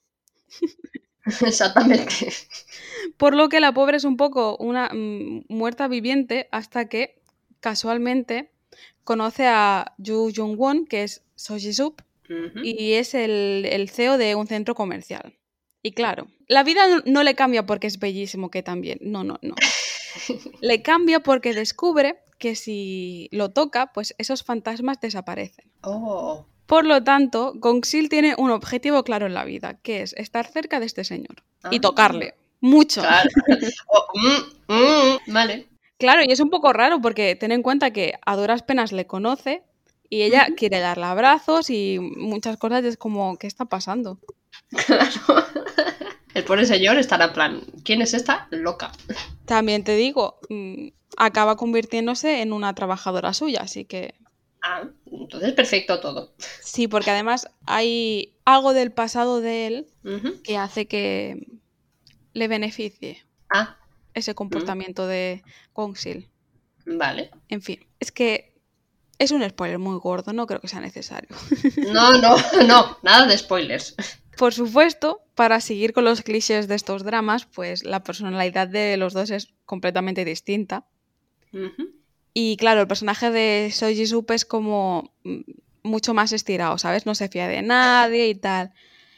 Exactamente. 1.47 2.33
Por 3.17 3.35
lo 3.35 3.49
que 3.49 3.61
la 3.61 3.73
pobre 3.73 3.97
es 3.97 4.05
un 4.05 4.17
poco 4.19 4.57
una 4.59 4.91
mm, 4.93 5.47
muerta 5.49 5.89
viviente 5.89 6.49
hasta 6.53 6.89
que 6.89 7.21
casualmente 7.61 8.51
conoce 9.05 9.47
a 9.47 9.95
Yu 9.99 10.33
Jung-won, 10.35 10.87
que 10.87 11.03
es 11.05 11.23
Soji 11.37 11.73
Sup, 11.73 12.01
Ujú. 12.29 12.61
y 12.65 12.95
es 12.95 13.15
el, 13.15 13.67
el 13.71 13.89
CEO 13.91 14.17
de 14.19 14.35
un 14.35 14.47
centro 14.47 14.75
comercial. 14.75 15.35
Y 15.83 15.93
claro, 15.93 16.29
la 16.49 16.63
vida 16.65 16.87
no, 16.89 17.03
no 17.05 17.23
le 17.23 17.35
cambia 17.35 17.67
porque 17.67 17.87
es 17.87 17.99
bellísimo, 17.99 18.51
que 18.51 18.63
también. 18.63 18.99
No, 19.03 19.23
no, 19.25 19.39
no. 19.43 19.55
Le 20.63 20.81
cambia 20.83 21.21
porque 21.21 21.53
descubre 21.53 22.17
que 22.39 22.55
si 22.57 23.29
lo 23.33 23.51
toca, 23.51 23.93
pues 23.93 24.15
esos 24.19 24.43
fantasmas 24.45 25.01
desaparecen. 25.01 25.71
Oh. 25.83 26.47
Por 26.67 26.87
lo 26.87 27.03
tanto, 27.05 27.53
Gongsil 27.57 28.09
tiene 28.09 28.35
un 28.39 28.51
objetivo 28.51 29.03
claro 29.05 29.27
en 29.27 29.35
la 29.35 29.45
vida, 29.45 29.79
que 29.83 30.01
es 30.03 30.15
estar 30.15 30.47
cerca 30.47 30.81
de 30.81 30.87
este 30.87 31.05
señor 31.05 31.43
y 31.71 31.77
Ah. 31.77 31.81
tocarle. 31.83 32.35
Mucho. 32.61 33.03
Claro. 33.03 33.29
Oh, 33.89 34.05
mm, 34.15 34.73
mm, 34.73 35.33
vale. 35.35 35.67
Claro, 36.05 36.21
y 36.23 36.31
es 36.31 36.41
un 36.41 36.51
poco 36.51 36.75
raro 36.75 37.01
porque 37.01 37.35
ten 37.35 37.51
en 37.51 37.63
cuenta 37.63 37.91
que 37.91 38.13
a 38.27 38.37
duras 38.37 38.63
penas 38.63 38.93
le 38.93 39.07
conoce 39.07 39.63
y 40.11 40.21
ella 40.21 40.49
quiere 40.55 40.79
darle 40.81 41.05
abrazos 41.07 41.71
y 41.71 41.99
muchas 41.99 42.59
cosas 42.59 42.85
y 42.85 42.89
es 42.89 42.99
como, 42.99 43.39
¿qué 43.39 43.47
está 43.47 43.65
pasando? 43.65 44.19
Claro. 44.87 45.11
El 46.35 46.45
pobre 46.45 46.67
señor 46.67 46.99
estará 46.99 47.25
en 47.27 47.33
plan, 47.33 47.61
¿quién 47.85 48.03
es 48.03 48.13
esta? 48.13 48.49
Loca. 48.51 48.93
También 49.47 49.83
te 49.83 49.97
digo, 49.97 50.41
mm, 50.51 50.89
acaba 51.17 51.57
convirtiéndose 51.57 52.43
en 52.43 52.53
una 52.53 52.75
trabajadora 52.75 53.33
suya, 53.33 53.61
así 53.63 53.87
que 53.87 54.15
Ah, 54.63 54.83
entonces 55.11 55.53
perfecto 55.55 56.01
todo. 56.01 56.35
sí, 56.61 56.87
porque 56.87 57.11
además 57.13 57.49
hay 57.65 58.37
algo 58.45 58.75
del 58.75 58.93
pasado 58.93 59.41
de 59.41 59.67
él 59.69 59.87
que 60.43 60.59
hace 60.59 60.87
que 60.87 61.47
le 62.35 62.47
beneficie 62.49 63.25
Ah, 63.55 63.79
ese 64.15 64.35
comportamiento 64.35 65.07
de 65.07 65.43
Gongsil. 65.75 66.31
vale. 66.87 67.31
En 67.49 67.63
fin, 67.63 67.87
es 68.01 68.13
que 68.13 68.55
es 69.19 69.31
un 69.31 69.49
spoiler 69.49 69.79
muy 69.79 69.99
gordo, 69.99 70.33
no 70.33 70.47
creo 70.47 70.61
que 70.61 70.69
sea 70.69 70.81
necesario. 70.81 71.31
No, 71.93 72.13
no, 72.21 72.37
no, 72.67 72.99
nada 73.03 73.27
de 73.27 73.39
spoilers. 73.39 73.95
Por 74.37 74.53
supuesto, 74.53 75.21
para 75.35 75.61
seguir 75.61 75.93
con 75.93 76.05
los 76.05 76.23
clichés 76.23 76.67
de 76.67 76.75
estos 76.75 77.05
dramas, 77.05 77.47
pues 77.47 77.85
la 77.85 78.03
personalidad 78.03 78.69
de 78.69 78.97
los 78.97 79.13
dos 79.13 79.31
es 79.31 79.55
completamente 79.65 80.25
distinta. 80.25 80.87
Y 82.33 82.57
claro, 82.57 82.81
el 82.81 82.89
personaje 82.89 83.31
de 83.31 83.71
Soji 83.73 84.07
Sup 84.07 84.33
es 84.33 84.45
como 84.45 85.15
mm, 85.23 85.43
mucho 85.85 86.15
más 86.15 86.33
estirado, 86.33 86.79
¿sabes? 86.79 87.07
No 87.07 87.15
se 87.15 87.29
fía 87.29 87.47
de 87.47 87.63
nadie 87.63 88.29
y 88.29 88.35
tal. 88.35 88.73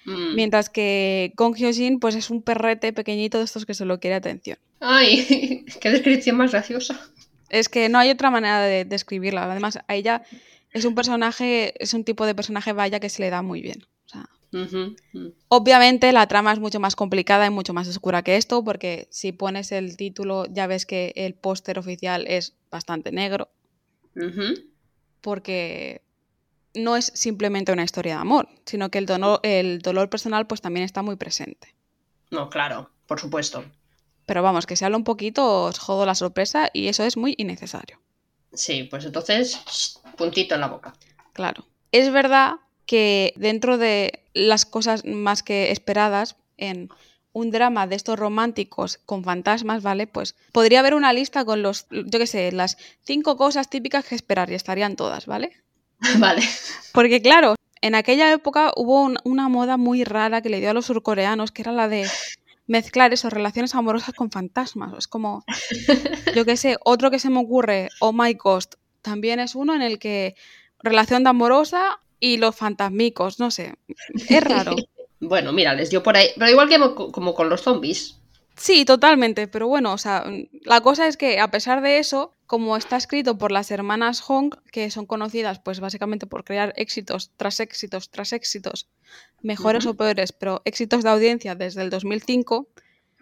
Mm. 0.05 0.35
Mientras 0.35 0.69
que 0.69 1.33
Gong 1.35 1.57
Hyojin 1.57 1.99
pues 1.99 2.15
es 2.15 2.29
un 2.29 2.43
perrete 2.43 2.93
pequeñito 2.93 3.39
de 3.39 3.45
estos 3.45 3.65
que 3.65 3.73
solo 3.73 3.99
quiere 4.01 4.17
atención. 4.17 4.59
Ay, 4.81 5.65
qué 5.81 5.91
descripción 5.91 6.37
más 6.37 6.53
graciosa. 6.53 7.01
Es 7.49 7.69
que 7.69 7.89
no 7.89 7.99
hay 7.99 8.11
otra 8.11 8.31
manera 8.31 8.61
de 8.61 8.85
describirla. 8.85 9.45
Además, 9.45 9.79
a 9.87 9.95
ella 9.95 10.23
es 10.73 10.85
un 10.85 10.95
personaje, 10.95 11.75
es 11.83 11.95
un 11.95 12.05
tipo 12.05 12.27
de 12.27 12.35
personaje 12.35 12.73
vaya 12.73 13.01
que 13.01 13.09
se 13.09 13.23
le 13.23 13.31
da 13.31 13.43
muy 13.43 13.63
bien. 13.63 13.87
O 14.05 14.09
sea, 14.09 14.29
mm. 14.53 15.29
Obviamente 15.49 16.13
la 16.13 16.27
trama 16.27 16.53
es 16.53 16.59
mucho 16.59 16.81
más 16.81 16.97
complicada 16.97 17.47
y 17.47 17.51
mucho 17.51 17.73
más 17.73 17.89
oscura 17.89 18.23
que 18.23 18.37
esto, 18.37 18.63
porque 18.65 19.09
si 19.11 19.33
pones 19.33 19.73
el 19.73 19.97
título 19.97 20.47
ya 20.47 20.67
ves 20.67 20.87
que 20.87 21.13
el 21.17 21.35
póster 21.35 21.79
oficial 21.79 22.27
es 22.27 22.57
bastante 22.71 23.13
negro, 23.13 23.49
porque 25.21 26.03
no 26.75 26.97
es 26.97 27.11
simplemente 27.15 27.73
una 27.73 27.85
historia 27.85 28.15
de 28.15 28.21
amor, 28.21 28.49
sino 28.65 28.91
que 28.91 28.99
el 28.99 29.07
dolor, 29.07 29.41
el 29.43 29.81
dolor 29.81 30.11
personal 30.11 30.47
pues 30.47 30.61
también 30.61 30.85
está 30.85 31.03
muy 31.03 31.17
presente. 31.17 31.75
No, 32.31 32.51
claro, 32.51 32.91
por 33.07 33.19
supuesto. 33.21 33.65
Pero 34.27 34.43
vamos, 34.43 34.67
que 34.67 34.77
se 34.77 34.85
habla 34.85 34.97
un 34.97 35.05
poquito, 35.05 35.65
os 35.65 35.79
jodo 35.79 36.05
la 36.05 36.15
sorpresa 36.15 36.69
y 36.73 36.89
eso 36.89 37.05
es 37.05 37.17
muy 37.17 37.35
innecesario. 37.39 38.01
Sí, 38.53 38.85
pues 38.85 39.05
entonces, 39.05 39.59
shh, 39.67 39.99
puntito 40.17 40.55
en 40.55 40.61
la 40.61 40.69
boca. 40.69 40.95
Claro. 41.33 41.65
Es 41.93 42.11
verdad 42.13 42.57
que 42.87 43.33
dentro 43.37 43.79
de 43.79 44.25
las 44.35 44.65
cosas 44.67 45.05
más 45.05 45.43
que 45.43 45.71
esperadas 45.71 46.37
en 46.57 46.89
un 47.33 47.51
drama 47.51 47.87
de 47.87 47.97
estos 47.97 48.19
románticos 48.19 48.99
con 49.05 49.23
fantasmas, 49.23 49.83
¿vale? 49.83 50.07
Pues 50.07 50.35
podría 50.53 50.81
haber 50.81 50.95
una 50.95 51.13
lista 51.13 51.45
con 51.45 51.63
los, 51.63 51.87
yo 51.91 52.19
qué 52.19 52.27
sé, 52.27 52.51
las 52.53 52.79
cinco 53.05 53.37
cosas 53.37 53.69
típicas 53.69 54.05
que 54.07 54.15
esperar 54.15 54.51
y 54.51 54.55
estarían 54.55 54.97
todas, 54.97 55.27
¿vale? 55.27 55.53
Vale. 56.19 56.43
Porque 56.93 57.21
claro, 57.23 57.55
en 57.83 57.95
aquella 57.95 58.33
época 58.33 58.73
hubo 58.77 59.03
un- 59.03 59.19
una 59.25 59.49
moda 59.49 59.77
muy 59.77 60.05
rara 60.05 60.41
que 60.43 60.49
le 60.49 60.61
dio 60.61 60.71
a 60.71 60.75
los 60.75 60.87
surcoreanos, 60.87 61.53
que 61.53 61.63
era 61.63 61.73
la 61.73 61.89
de 61.89 62.07
mezclar 62.67 63.13
esas 63.13 63.33
relaciones 63.33 63.75
amorosas 63.75 64.15
con 64.15 64.31
fantasmas. 64.31 64.93
Es 64.99 65.07
como, 65.09 65.45
yo 66.35 66.45
qué 66.45 66.57
sé, 66.57 66.77
otro 66.85 67.11
que 67.11 67.19
se 67.19 67.31
me 67.31 67.39
ocurre, 67.41 67.89
Oh 68.01 68.13
My 68.13 68.35
Ghost, 68.35 68.75
también 69.03 69.39
es 69.41 69.55
uno 69.55 69.75
en 69.75 69.83
el 69.83 69.99
que 69.99 70.35
relación 70.81 71.23
de 71.25 71.31
amorosa 71.31 72.01
y 72.21 72.39
los 72.39 72.57
fantasmicos, 72.57 73.39
no 73.39 73.51
sé, 73.51 73.75
es 74.29 74.43
raro. 74.43 74.75
Bueno, 75.19 75.51
mira, 75.51 75.73
les 75.73 75.89
dio 75.89 76.03
por 76.03 76.15
ahí. 76.15 76.29
Pero 76.37 76.51
igual 76.51 76.69
que 76.69 76.79
mo- 76.79 76.95
como 76.95 77.35
con 77.35 77.49
los 77.49 77.63
zombies. 77.63 78.19
Sí, 78.57 78.87
totalmente, 78.87 79.49
pero 79.49 79.69
bueno, 79.69 79.93
o 79.93 79.99
sea, 79.99 80.25
la 80.63 80.81
cosa 80.81 81.07
es 81.07 81.19
que 81.19 81.41
a 81.41 81.51
pesar 81.51 81.83
de 81.83 81.99
eso, 81.99 82.33
como 82.47 82.77
está 82.79 82.97
escrito 82.97 83.37
por 83.37 83.53
las 83.53 83.71
hermanas 83.71 84.21
Hong, 84.23 84.51
que 84.73 84.91
son 84.91 85.05
conocidas 85.05 85.59
pues 85.59 85.79
básicamente 85.81 86.27
por 86.27 86.43
crear 86.43 86.73
éxitos 86.77 87.31
tras 87.37 87.61
éxitos 87.61 88.11
tras 88.11 88.33
éxitos, 88.33 88.89
mejores 89.43 89.85
o 89.85 89.95
peores, 89.95 90.33
pero 90.33 90.63
éxitos 90.65 91.05
de 91.05 91.11
audiencia 91.11 91.55
desde 91.55 91.83
el 91.83 91.91
2005, 91.91 92.67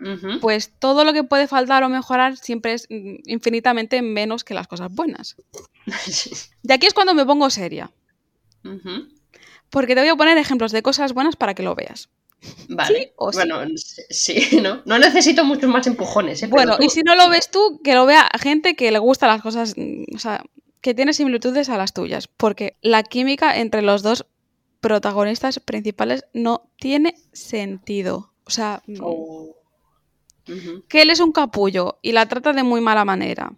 Ujú. 0.00 0.40
pues 0.40 0.72
todo 0.78 1.04
lo 1.04 1.12
que 1.12 1.24
puede 1.24 1.48
faltar 1.48 1.82
o 1.82 1.88
mejorar 1.88 2.36
siempre 2.36 2.74
es 2.74 2.86
mm, 2.88 3.16
infinitamente 3.26 4.02
menos 4.02 4.44
que 4.44 4.54
las 4.54 4.68
cosas 4.68 4.92
buenas. 4.92 5.36
Y 6.66 6.72
aquí 6.72 6.86
es 6.86 6.94
cuando 6.94 7.12
me 7.12 7.26
pongo 7.26 7.50
seria, 7.50 7.90
porque 9.68 9.94
te 9.94 10.00
voy 10.00 10.08
a 10.08 10.16
poner 10.16 10.38
ejemplos 10.38 10.72
de 10.72 10.82
cosas 10.82 11.12
buenas 11.12 11.36
para 11.36 11.54
que 11.54 11.62
lo 11.62 11.74
veas. 11.74 12.08
Vale. 12.68 12.98
¿Sí 12.98 13.10
o 13.16 13.32
sí? 13.32 13.36
bueno, 13.38 13.60
sí, 14.10 14.58
¿no? 14.62 14.82
No 14.84 14.98
necesito 14.98 15.44
muchos 15.44 15.68
más 15.70 15.86
empujones, 15.86 16.42
¿eh? 16.42 16.46
Bueno, 16.48 16.76
tú- 16.76 16.84
y 16.84 16.90
si 16.90 17.02
no 17.02 17.14
lo 17.14 17.28
ves 17.28 17.50
tú, 17.50 17.80
que 17.84 17.94
lo 17.94 18.06
vea 18.06 18.28
gente 18.40 18.74
que 18.74 18.90
le 18.90 18.98
gusta 18.98 19.26
las 19.26 19.42
cosas, 19.42 19.74
o 20.14 20.18
sea, 20.18 20.42
que 20.80 20.94
tiene 20.94 21.12
similitudes 21.14 21.68
a 21.70 21.78
las 21.78 21.92
tuyas, 21.94 22.28
porque 22.28 22.76
la 22.82 23.02
química 23.02 23.56
entre 23.58 23.82
los 23.82 24.02
dos 24.02 24.26
protagonistas 24.80 25.60
principales 25.60 26.24
no 26.34 26.68
tiene 26.78 27.14
sentido. 27.32 28.32
O 28.44 28.50
sea, 28.50 28.82
mm, 28.86 28.96
Oh. 29.00 29.56
Que 30.90 31.00
él 31.02 31.08
es 31.08 31.20
un 31.20 31.32
capullo 31.32 31.98
y 32.02 32.12
la 32.12 32.26
trata 32.28 32.52
de 32.52 32.62
muy 32.62 32.82
mala 32.82 33.06
manera. 33.06 33.54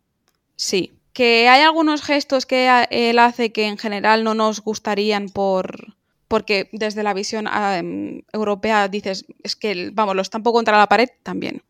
Sí. 0.55 0.93
Que 1.12 1.49
hay 1.49 1.62
algunos 1.62 2.03
gestos 2.03 2.47
que 2.47 2.68
a- 2.68 2.84
él 2.84 3.18
hace 3.18 3.51
que 3.51 3.66
en 3.66 3.76
general 3.76 4.22
no 4.22 4.34
nos 4.34 4.61
gustarían 4.61 5.28
por 5.28 5.95
porque 6.28 6.68
desde 6.72 7.02
la 7.02 7.14
visión 7.14 7.46
europea 8.32 8.88
dices, 8.88 9.26
es 9.42 9.56
que, 9.56 9.90
vamos, 9.92 10.16
lo 10.16 10.22
estampo 10.22 10.52
contra 10.52 10.78
la 10.78 10.88
pared 10.88 11.08
también. 11.22 11.62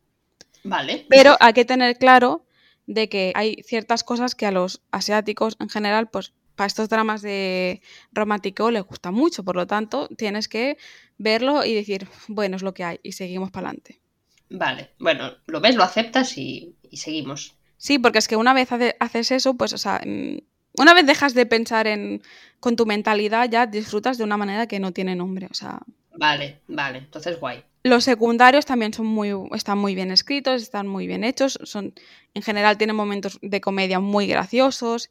Vale. 0.64 1.06
Pero 1.08 1.36
hay 1.40 1.52
que 1.52 1.64
tener 1.64 1.96
claro 1.98 2.44
de 2.86 3.08
que 3.08 3.32
hay 3.34 3.56
ciertas 3.64 4.02
cosas 4.04 4.34
que 4.34 4.46
a 4.46 4.50
los 4.52 4.80
asiáticos 4.90 5.56
en 5.60 5.68
general, 5.68 6.08
pues 6.08 6.32
para 6.54 6.66
estos 6.68 6.88
dramas 6.88 7.20
de 7.20 7.82
romántico 8.12 8.70
les 8.70 8.82
gusta 8.82 9.10
mucho, 9.10 9.44
por 9.44 9.56
lo 9.56 9.66
tanto 9.66 10.08
tienes 10.16 10.48
que 10.48 10.78
verlo 11.18 11.64
y 11.64 11.74
decir, 11.74 12.08
bueno, 12.28 12.56
es 12.56 12.62
lo 12.62 12.72
que 12.74 12.84
hay 12.84 13.00
y 13.02 13.12
seguimos 13.12 13.50
para 13.50 13.68
adelante. 13.68 14.00
Vale, 14.48 14.90
bueno, 14.98 15.32
lo 15.46 15.60
ves, 15.60 15.74
lo 15.76 15.82
aceptas 15.82 16.38
y, 16.38 16.76
y 16.90 16.96
seguimos. 16.98 17.56
Sí, 17.76 17.98
porque 17.98 18.18
es 18.18 18.28
que 18.28 18.36
una 18.36 18.54
vez 18.54 18.72
hace- 18.72 18.96
haces 19.00 19.32
eso, 19.32 19.54
pues, 19.54 19.72
o 19.74 19.78
sea, 19.78 20.00
mm, 20.04 20.38
una 20.78 20.94
vez 20.94 21.06
dejas 21.06 21.34
de 21.34 21.46
pensar 21.46 21.86
en 21.86 22.22
con 22.60 22.76
tu 22.76 22.86
mentalidad, 22.86 23.48
ya 23.50 23.66
disfrutas 23.66 24.18
de 24.18 24.24
una 24.24 24.36
manera 24.36 24.66
que 24.66 24.80
no 24.80 24.92
tiene 24.92 25.14
nombre. 25.14 25.46
O 25.50 25.54
sea, 25.54 25.80
Vale, 26.18 26.60
vale, 26.66 26.98
entonces 26.98 27.38
guay. 27.38 27.62
los 27.84 28.04
secundarios 28.04 28.64
también 28.64 28.94
son 28.94 29.06
muy, 29.06 29.30
están 29.54 29.76
muy 29.78 29.94
bien 29.94 30.10
escritos, 30.10 30.62
están 30.62 30.88
muy 30.88 31.06
bien 31.06 31.24
hechos, 31.24 31.58
son, 31.64 31.92
en 32.32 32.42
general 32.42 32.78
tienen 32.78 32.96
momentos 32.96 33.38
de 33.42 33.60
comedia 33.60 34.00
muy 34.00 34.26
graciosos. 34.26 35.10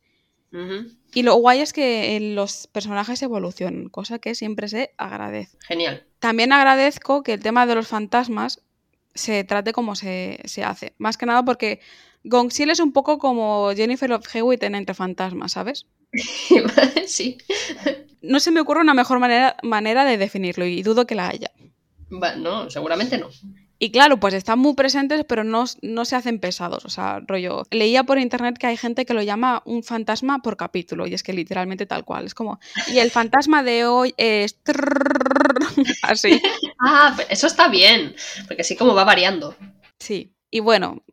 Y 1.14 1.24
lo 1.24 1.36
guay 1.36 1.60
es 1.60 1.74
que 1.74 2.16
eh, 2.16 2.20
los 2.34 2.68
personajes 2.68 3.22
evolucionan, 3.22 3.90
cosa 3.90 4.20
que 4.20 4.36
siempre 4.36 4.70
se 4.70 4.94
agradece. 4.98 5.58
Genial. 5.68 6.06
También 6.20 6.54
agradezco 6.54 7.24
que 7.24 7.34
el 7.34 7.42
tema 7.42 7.66
de 7.66 7.76
los 7.76 7.88
fantasmas 7.90 8.62
se 9.14 9.44
trate 9.44 9.74
como 9.74 9.96
se, 9.96 10.40
se 10.46 10.64
hace. 10.64 10.94
Más 10.98 11.18
que 11.18 11.26
nada 11.26 11.44
porque 11.44 11.82
Gong 12.28 12.52
es 12.58 12.80
un 12.80 12.92
poco 12.92 13.20
como 13.20 13.72
Jennifer 13.76 14.10
Love 14.10 14.28
Hewitt 14.34 14.64
en 14.64 14.76
Entre 14.76 14.96
Fantasmas, 14.96 15.52
¿sabes? 15.54 15.86
sí. 17.08 17.38
No 18.22 18.40
se 18.40 18.52
me 18.52 18.60
ocurre 18.60 18.82
una 18.82 18.94
mejor 18.94 19.20
manera, 19.20 19.56
manera 19.64 20.06
de 20.06 20.18
definirlo 20.18 20.66
y 20.66 20.82
dudo 20.82 21.06
que 21.06 21.16
la 21.16 21.30
haya. 21.30 21.52
Va- 22.12 22.36
no, 22.36 22.70
seguramente 22.70 23.18
no. 23.18 23.30
Y 23.78 23.92
claro, 23.92 24.20
pues 24.20 24.34
están 24.34 24.58
muy 24.58 24.74
presentes, 24.74 25.26
pero 25.28 25.44
no, 25.44 25.66
no 25.82 26.06
se 26.06 26.16
hacen 26.16 26.40
pesados. 26.40 26.86
O 26.86 26.90
sea, 26.90 27.20
rollo. 27.28 27.64
Leía 27.72 28.06
por 28.06 28.18
internet 28.18 28.58
que 28.58 28.68
hay 28.68 28.78
gente 28.78 29.06
que 29.06 29.14
lo 29.14 29.22
llama 29.22 29.62
un 29.66 29.84
fantasma 29.84 30.40
por 30.40 30.56
capítulo, 30.56 31.06
y 31.08 31.14
es 31.14 31.24
que 31.24 31.34
literalmente 31.34 31.86
tal 31.86 32.06
cual. 32.06 32.26
Es 32.26 32.34
como. 32.34 32.60
Y 32.88 33.00
el 33.00 33.12
fantasma 33.12 33.64
de 33.64 33.86
hoy 33.86 34.14
es. 34.18 34.58
Así. 36.02 36.42
Ah, 36.80 37.16
eso 37.30 37.48
está 37.48 37.68
bien, 37.68 38.16
porque 38.48 38.62
así 38.62 38.76
como 38.76 38.96
va 38.96 39.04
variando. 39.04 39.56
Sí. 40.00 40.32
Y 40.50 40.62
bueno, 40.62 41.04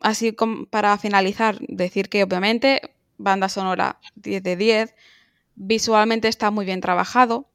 así 0.00 0.32
como 0.32 0.66
para 0.66 0.96
finalizar, 0.98 1.58
decir 1.60 2.08
que 2.08 2.22
obviamente, 2.22 2.94
banda 3.16 3.48
sonora 3.48 3.98
10 4.16 4.42
de 4.42 4.56
10, 4.56 4.94
visualmente 5.54 6.28
está 6.28 6.50
muy 6.50 6.64
bien 6.64 6.80
trabajado. 6.80 7.48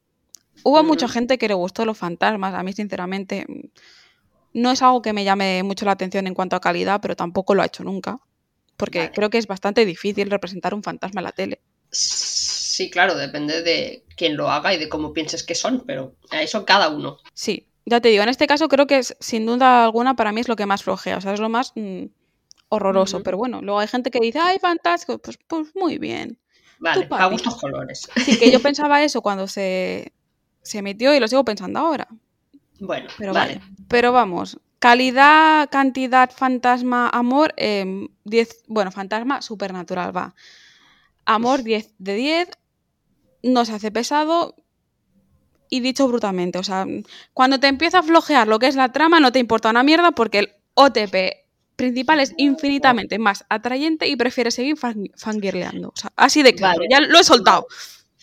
Hubo 0.62 0.82
mucha 0.84 1.08
gente 1.08 1.36
que 1.38 1.48
le 1.48 1.54
gustó 1.54 1.84
los 1.84 1.98
fantasmas. 1.98 2.54
A 2.54 2.62
mí, 2.62 2.72
sinceramente, 2.72 3.46
no 4.52 4.70
es 4.70 4.82
algo 4.82 5.02
que 5.02 5.12
me 5.12 5.24
llame 5.24 5.62
mucho 5.62 5.84
la 5.84 5.92
atención 5.92 6.26
en 6.26 6.34
cuanto 6.34 6.56
a 6.56 6.60
calidad, 6.60 7.00
pero 7.00 7.16
tampoco 7.16 7.54
lo 7.54 7.62
ha 7.62 7.66
hecho 7.66 7.82
nunca. 7.82 8.20
Porque 8.76 9.00
Vale. 9.00 9.12
creo 9.12 9.30
que 9.30 9.38
es 9.38 9.46
bastante 9.46 9.84
difícil 9.84 10.30
representar 10.30 10.74
un 10.74 10.82
fantasma 10.82 11.20
en 11.20 11.24
la 11.24 11.32
tele. 11.32 11.60
Sí, 11.90 12.90
claro, 12.90 13.16
depende 13.16 13.62
de 13.62 14.04
quién 14.16 14.36
lo 14.36 14.50
haga 14.50 14.74
y 14.74 14.78
de 14.78 14.88
cómo 14.88 15.12
pienses 15.12 15.42
que 15.44 15.54
son, 15.54 15.84
pero 15.86 16.16
eso 16.32 16.64
cada 16.64 16.88
uno. 16.88 17.18
Sí, 17.32 17.68
ya 17.86 18.00
te 18.00 18.08
digo, 18.08 18.22
en 18.22 18.28
este 18.28 18.46
caso 18.46 18.68
creo 18.68 18.86
que 18.86 18.98
es, 18.98 19.16
sin 19.20 19.46
duda 19.46 19.84
alguna 19.84 20.16
para 20.16 20.32
mí 20.32 20.40
es 20.40 20.48
lo 20.48 20.56
que 20.56 20.66
más 20.66 20.82
flojea, 20.82 21.18
o 21.18 21.20
sea, 21.20 21.34
es 21.34 21.40
lo 21.40 21.48
más 21.48 21.72
mm, 21.76 22.06
horroroso. 22.68 23.22
Pero 23.22 23.36
bueno, 23.36 23.62
luego 23.62 23.80
hay 23.80 23.88
gente 23.88 24.10
que 24.10 24.20
dice, 24.20 24.38
¡ay, 24.40 24.58
fantástico! 24.58 25.18
Pues, 25.18 25.38
pues 25.46 25.74
muy 25.74 25.98
bien. 25.98 26.38
Vale, 26.78 27.06
a 27.10 27.26
gustos 27.26 27.56
colores. 27.56 28.08
Sí, 28.24 28.38
que 28.38 28.50
yo 28.50 28.60
pensaba 28.62 29.02
eso 29.02 29.22
cuando 29.22 29.46
se, 29.46 30.12
se 30.62 30.78
emitió 30.78 31.14
y 31.14 31.20
lo 31.20 31.28
sigo 31.28 31.44
pensando 31.44 31.78
ahora. 31.78 32.08
Bueno, 32.80 33.08
Pero 33.18 33.32
vale. 33.32 33.54
vale. 33.54 33.72
Pero 33.88 34.12
vamos, 34.12 34.58
calidad, 34.78 35.70
cantidad, 35.70 36.30
fantasma, 36.30 37.08
amor, 37.08 37.54
em, 37.56 38.08
10, 38.24 38.64
bueno, 38.66 38.90
fantasma 38.90 39.40
supernatural, 39.40 40.14
va. 40.14 40.34
Amor 41.24 41.62
10 41.62 41.94
de 41.98 42.14
10, 42.14 42.50
no 43.44 43.64
se 43.64 43.72
hace 43.72 43.90
pesado 43.90 44.56
y 45.70 45.80
dicho 45.80 46.06
brutalmente, 46.06 46.58
o 46.58 46.62
sea, 46.62 46.86
cuando 47.32 47.58
te 47.58 47.68
empieza 47.68 48.00
a 48.00 48.02
flojear 48.02 48.46
lo 48.46 48.58
que 48.58 48.66
es 48.66 48.76
la 48.76 48.92
trama 48.92 49.20
no 49.20 49.32
te 49.32 49.38
importa 49.38 49.70
una 49.70 49.82
mierda 49.82 50.12
porque 50.12 50.38
el 50.40 50.52
OTP 50.74 51.43
principal 51.76 52.20
es 52.20 52.32
infinitamente 52.36 53.18
más 53.18 53.44
atrayente 53.48 54.06
y 54.08 54.16
prefieres 54.16 54.54
seguir 54.54 54.76
fan- 54.76 55.10
fangirleando. 55.16 55.88
O 55.88 55.96
sea, 55.96 56.12
así 56.16 56.42
de 56.42 56.54
claro, 56.54 56.78
Vale. 56.78 56.88
ya 56.90 57.00
lo 57.00 57.18
he 57.18 57.24
soltado. 57.24 57.66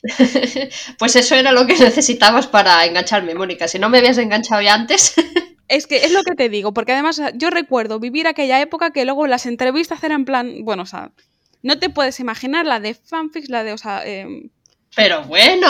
Pues 0.98 1.16
eso 1.16 1.36
era 1.36 1.52
lo 1.52 1.66
que 1.68 1.78
necesitabas 1.78 2.48
para 2.48 2.86
engancharme, 2.86 3.36
Mónica. 3.36 3.68
Si 3.68 3.80
no 3.80 3.90
me 3.90 4.00
habías 4.00 4.18
enganchado 4.18 4.62
ya 4.62 4.74
antes. 4.74 5.14
Es 5.68 5.88
que 5.88 6.04
es 6.04 6.12
lo 6.12 6.22
que 6.24 6.36
te 6.36 6.50
digo, 6.50 6.74
porque 6.74 6.92
además 6.92 7.22
yo 7.36 7.50
recuerdo 7.50 7.98
vivir 7.98 8.28
aquella 8.28 8.60
época 8.60 8.92
que 8.92 9.06
luego 9.06 9.26
las 9.26 9.46
entrevistas 9.46 10.04
eran 10.04 10.20
en 10.22 10.26
plan, 10.26 10.66
bueno, 10.66 10.84
o 10.84 10.86
sea, 10.86 11.14
no 11.64 11.80
te 11.80 11.90
puedes 11.90 12.20
imaginar 12.20 12.66
la 12.66 12.82
de 12.82 12.94
fanfics, 12.94 13.48
la 13.48 13.64
de, 13.64 13.72
o 13.72 13.78
sea, 13.78 14.06
em, 14.06 14.50
Pero 14.98 15.24
bueno, 15.24 15.70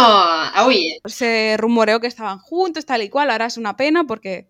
oye, 0.66 0.98
se 1.06 1.56
rumoreó 1.60 2.00
que 2.00 2.08
estaban 2.08 2.40
juntos, 2.40 2.88
tal 2.88 3.04
y 3.04 3.10
cual, 3.10 3.30
ahora 3.30 3.46
es 3.46 3.58
una 3.58 3.78
pena 3.78 4.06
porque, 4.06 4.48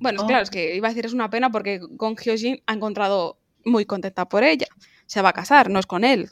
bueno, 0.00 0.22
Oh. 0.22 0.26
claro, 0.26 0.42
es 0.42 0.50
que 0.50 0.74
iba 0.76 0.88
a 0.88 0.90
decir 0.90 1.06
es 1.06 1.12
una 1.12 1.30
pena 1.30 1.50
porque 1.50 1.78
Gong 1.80 2.18
Hyojin 2.18 2.62
ha 2.66 2.72
encontrado 2.72 3.38
muy 3.64 3.84
contenta 3.84 4.28
por 4.28 4.42
ella, 4.42 4.66
se 5.06 5.22
va 5.22 5.28
a 5.28 5.32
casar, 5.32 5.70
no 5.70 5.78
es 5.78 5.86
con 5.86 6.02
él, 6.04 6.30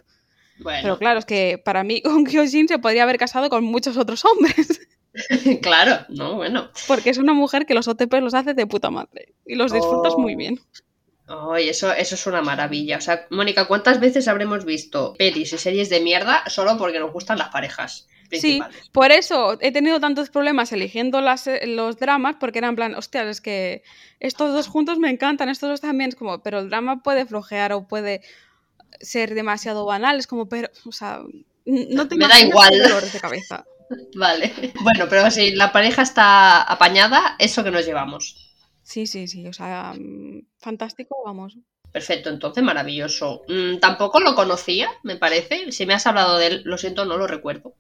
bueno, 0.61 0.81
pero 0.83 0.99
claro, 0.99 1.19
es 1.21 1.25
que 1.27 1.61
para 1.65 1.85
mí 1.85 2.01
Gong 2.05 2.27
Hyojin 2.29 2.67
se 2.69 2.79
podría 2.79 3.05
haber 3.05 3.19
casado 3.19 3.49
con 3.51 3.63
muchos 3.65 3.97
otros 3.97 4.25
hombres, 4.25 4.81
claro, 5.63 6.05
no, 6.09 6.35
bueno. 6.37 6.71
porque 6.87 7.11
es 7.11 7.19
una 7.19 7.33
mujer 7.35 7.67
que 7.67 7.75
los 7.75 7.87
OTP 7.89 8.15
los 8.21 8.35
hace 8.35 8.55
de 8.55 8.67
puta 8.67 8.91
madre 8.91 9.35
y 9.47 9.55
los 9.55 9.73
disfrutas 9.73 10.15
muy 10.17 10.35
Oh. 10.35 10.37
bien. 10.39 10.61
Ay, 11.29 11.69
eso, 11.69 11.93
eso 11.93 12.15
es 12.15 12.27
una 12.27 12.43
maravilla. 12.43 12.97
O 12.97 13.01
sea, 13.01 13.27
Mónica, 13.31 13.67
¿cuántas 13.67 14.01
veces 14.01 14.29
habremos 14.29 14.65
visto 14.65 15.15
pelis 15.19 15.53
y 15.53 15.59
series 15.59 15.91
de 15.91 16.01
mierda 16.01 16.43
solo 16.49 16.77
porque 16.79 16.99
nos 16.99 17.13
gustan 17.13 17.39
las 17.39 17.49
parejas 17.49 18.09
Sí, 18.31 18.61
por 18.93 19.11
eso 19.11 19.57
he 19.61 19.73
tenido 19.73 20.01
tantos 20.01 20.29
problemas 20.29 20.73
eligiendo 20.73 21.21
las, 21.21 21.47
eh, 21.47 21.67
los 21.67 21.99
dramas, 21.99 22.37
porque 22.39 22.59
eran 22.59 22.71
en 22.71 22.77
plan, 22.77 22.95
hostia, 22.95 23.29
es 23.29 23.41
que 23.41 23.83
estos 24.21 24.53
dos 24.53 24.69
juntos 24.69 24.99
me 24.99 25.11
encantan, 25.11 25.49
estos 25.49 25.71
dos 25.71 25.81
también, 25.81 26.11
es 26.11 26.17
como, 26.17 26.43
pero 26.43 26.59
el 26.59 26.69
drama 26.69 27.03
puede 27.03 27.25
flojear 27.25 27.73
o 27.73 27.89
puede 27.89 28.21
ser 29.01 29.35
demasiado 29.35 29.87
banal, 29.87 30.19
es 30.19 30.27
como, 30.27 30.49
pero, 30.49 30.69
o 30.85 30.93
sea, 30.93 31.21
no 31.65 32.09
te 32.09 32.17
Me 32.17 32.29
da 32.29 32.41
igual. 32.41 32.71
dolores 32.83 33.13
de 33.13 33.21
cabeza. 33.21 33.65
Vale. 34.15 34.53
Bueno, 34.83 35.07
pero 35.09 35.31
si 35.31 35.53
la 35.53 35.73
pareja 35.73 36.03
está 36.03 36.61
apañada, 36.63 37.37
eso 37.39 37.65
que 37.65 37.71
nos 37.71 37.87
llevamos. 37.87 38.48
Sí, 38.89 39.07
sí, 39.07 39.29
sí, 39.29 39.47
o 39.47 39.53
sea, 39.53 39.93
mm, 39.93 40.47
fantástico, 40.57 41.15
vamos. 41.23 41.59
Perfecto, 41.93 42.31
entonces 42.31 42.65
maravilloso. 42.65 43.43
Mm, 43.47 43.81
tampoco 43.81 44.19
lo 44.19 44.35
conocía, 44.35 44.89
me 45.03 45.17
parece. 45.17 45.73
Si 45.73 45.85
me 45.85 45.93
has 45.93 46.07
hablado 46.07 46.39
de 46.39 46.47
él, 46.47 46.63
lo 46.65 46.79
siento, 46.79 47.05
no 47.05 47.19
lo 47.19 47.27
recuerdo. 47.27 47.75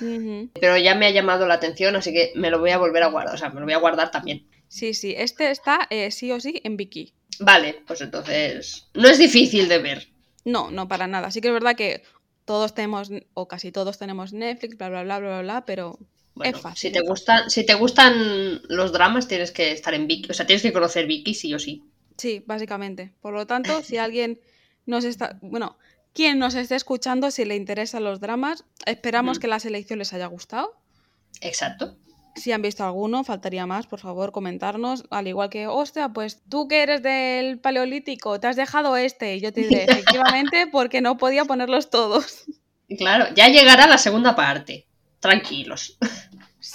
Pero 0.00 0.76
ya 0.76 0.96
me 0.96 1.06
ha 1.06 1.12
llamado 1.12 1.46
la 1.46 1.54
atención, 1.54 1.94
así 1.94 2.12
que 2.12 2.32
me 2.34 2.50
lo 2.50 2.58
voy 2.58 2.70
a 2.70 2.78
volver 2.78 3.04
a 3.04 3.06
guardar. 3.06 3.36
O 3.36 3.38
sea, 3.38 3.50
me 3.50 3.60
lo 3.60 3.66
voy 3.66 3.74
a 3.74 3.78
guardar 3.78 4.10
también. 4.10 4.48
Sí, 4.66 4.94
sí, 4.94 5.14
este 5.16 5.52
está 5.52 5.86
eh, 5.90 6.10
sí 6.10 6.32
o 6.32 6.40
sí 6.40 6.60
en 6.64 6.76
Viki. 6.76 7.14
Vale, 7.38 7.84
pues 7.86 8.00
entonces 8.00 8.88
no 8.94 9.08
es 9.08 9.18
difícil 9.18 9.68
de 9.68 9.78
ver. 9.78 10.08
No, 10.44 10.72
no 10.72 10.88
para 10.88 11.06
nada. 11.06 11.30
Sí 11.30 11.40
que 11.40 11.48
es 11.48 11.54
verdad 11.54 11.76
que 11.76 12.02
todos 12.44 12.74
tenemos, 12.74 13.12
o 13.32 13.46
casi 13.46 13.70
todos 13.70 13.96
tenemos 13.96 14.32
Netflix, 14.32 14.76
bla, 14.76 14.88
bla, 14.88 15.04
bla, 15.04 15.20
bla, 15.20 15.28
bla, 15.28 15.42
bla, 15.42 15.64
pero 15.64 16.00
Bueno, 16.38 16.56
Es 16.56 16.62
fácil, 16.62 16.78
si 16.80 16.92
te 16.92 17.00
gustan, 17.00 17.50
si 17.50 17.66
te 17.66 17.74
gustan 17.74 18.62
los 18.68 18.92
dramas, 18.92 19.28
tienes 19.28 19.50
que 19.52 19.72
estar 19.72 19.92
en 19.94 20.06
Viki. 20.06 20.30
O 20.30 20.34
sea, 20.34 20.46
tienes 20.46 20.62
que 20.62 20.72
conocer 20.72 21.06
Viki 21.06 21.34
sí 21.34 21.52
o 21.54 21.58
sí. 21.58 21.82
Sí, 22.16 22.42
básicamente. 22.46 23.12
Por 23.20 23.34
lo 23.34 23.46
tanto, 23.46 23.82
si 23.82 23.98
alguien 23.98 24.40
nos 24.86 25.04
está, 25.04 25.38
bueno, 25.42 25.76
quien 26.14 26.38
nos 26.38 26.54
esté 26.54 26.74
escuchando, 26.74 27.30
si 27.30 27.44
le 27.44 27.54
interesan 27.54 28.02
los 28.04 28.18
dramas, 28.20 28.64
esperamos 28.86 29.36
Ujú. 29.36 29.42
que 29.42 29.48
la 29.48 29.60
selección 29.60 29.98
les 29.98 30.12
haya 30.14 30.26
gustado. 30.26 30.74
Exacto. 31.40 31.96
Si 32.34 32.52
han 32.52 32.62
visto 32.62 32.84
alguno, 32.84 33.24
faltaría 33.24 33.66
más, 33.66 33.86
por 33.86 33.98
favor, 34.00 34.30
comentarnos. 34.32 35.04
Al 35.10 35.26
igual 35.26 35.50
que, 35.50 35.66
hostia, 35.66 36.08
pues 36.10 36.40
tú 36.48 36.68
que 36.68 36.82
eres 36.82 37.02
del 37.02 37.58
paleolítico, 37.58 38.38
te 38.38 38.46
has 38.46 38.56
dejado 38.56 38.96
este. 38.96 39.36
Y 39.36 39.40
yo 39.40 39.52
te 39.52 39.62
diré, 39.62 39.84
efectivamente, 39.88 40.68
porque 40.70 41.00
no 41.00 41.18
podía 41.18 41.44
ponerlos 41.44 41.90
todos. 41.90 42.44
Claro, 42.96 43.26
ya 43.34 43.48
llegará 43.48 43.86
la 43.86 43.98
segunda 43.98 44.34
parte. 44.34 44.86
Tranquilos. 45.20 45.98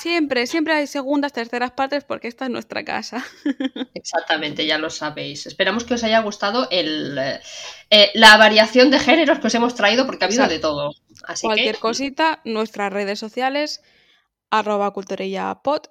Siempre, 0.03 0.47
siempre 0.47 0.73
hay 0.73 0.85
segundas, 0.85 1.31
terceras 1.31 1.71
partes, 1.71 2.03
porque 2.03 2.27
esta 2.27 2.43
es 2.43 2.51
nuestra 2.51 2.83
casa. 2.83 3.23
Exactamente, 3.93 4.65
ya 4.65 4.77
lo 4.77 4.89
sabéis. 4.89 5.45
Esperamos 5.45 5.85
que 5.85 5.93
os 5.93 6.03
haya 6.03 6.19
gustado 6.19 6.67
el, 6.71 7.17
eh, 7.17 7.39
eh, 7.89 8.11
la 8.13 8.35
variación 8.35 8.91
de 8.91 8.99
géneros 8.99 9.39
que 9.39 9.47
os 9.47 9.55
hemos 9.55 9.75
traído, 9.75 10.05
porque 10.05 10.25
ha 10.25 10.27
habido 10.27 10.43
Exacto. 10.43 10.55
de 10.55 10.59
todo. 10.59 10.93
Así 11.25 11.47
Cualquier 11.47 11.75
que, 11.75 11.79
cosita, 11.79 12.41
nuestras 12.43 12.91
redes 12.91 13.17
sociales, 13.17 13.81
arroba 14.49 14.91
culturillapod. 14.91 15.83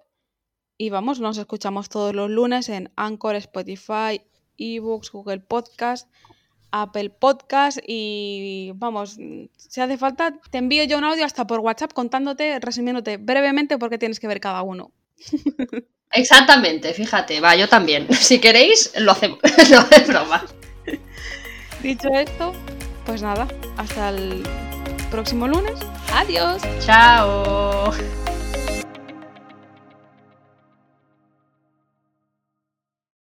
Y 0.76 0.90
vamos, 0.90 1.18
nos 1.18 1.38
escuchamos 1.38 1.88
todos 1.88 2.14
los 2.14 2.28
lunes 2.28 2.68
en 2.68 2.92
Anchor, 2.96 3.36
Spotify, 3.36 4.20
eBooks, 4.58 5.10
Google 5.10 5.40
Podcast, 5.40 6.10
Apple 6.72 7.10
Podcast 7.10 7.78
y 7.86 8.72
vamos, 8.74 9.18
si 9.56 9.80
hace 9.80 9.96
falta, 9.98 10.34
te 10.50 10.58
envío 10.58 10.84
yo 10.84 10.98
un 10.98 11.04
audio 11.04 11.24
hasta 11.24 11.46
por 11.46 11.60
WhatsApp 11.60 11.92
contándote, 11.92 12.58
resumiéndote 12.58 13.18
brevemente 13.18 13.78
por 13.78 13.90
qué 13.90 13.98
tienes 13.98 14.18
que 14.18 14.26
ver 14.26 14.40
cada 14.40 14.62
uno. 14.62 14.90
Exactamente, 16.12 16.92
fíjate, 16.92 17.40
va, 17.40 17.56
yo 17.56 17.68
también. 17.68 18.06
Si 18.12 18.40
queréis, 18.40 18.92
lo 18.96 19.12
hacemos, 19.12 19.38
no 19.70 19.86
es 19.90 20.06
broma. 20.08 20.44
Dicho 21.82 22.08
esto, 22.08 22.52
pues 23.04 23.22
nada, 23.22 23.48
hasta 23.76 24.10
el 24.10 24.42
próximo 25.10 25.48
lunes. 25.48 25.78
Adiós. 26.12 26.62
Chao. 26.84 27.92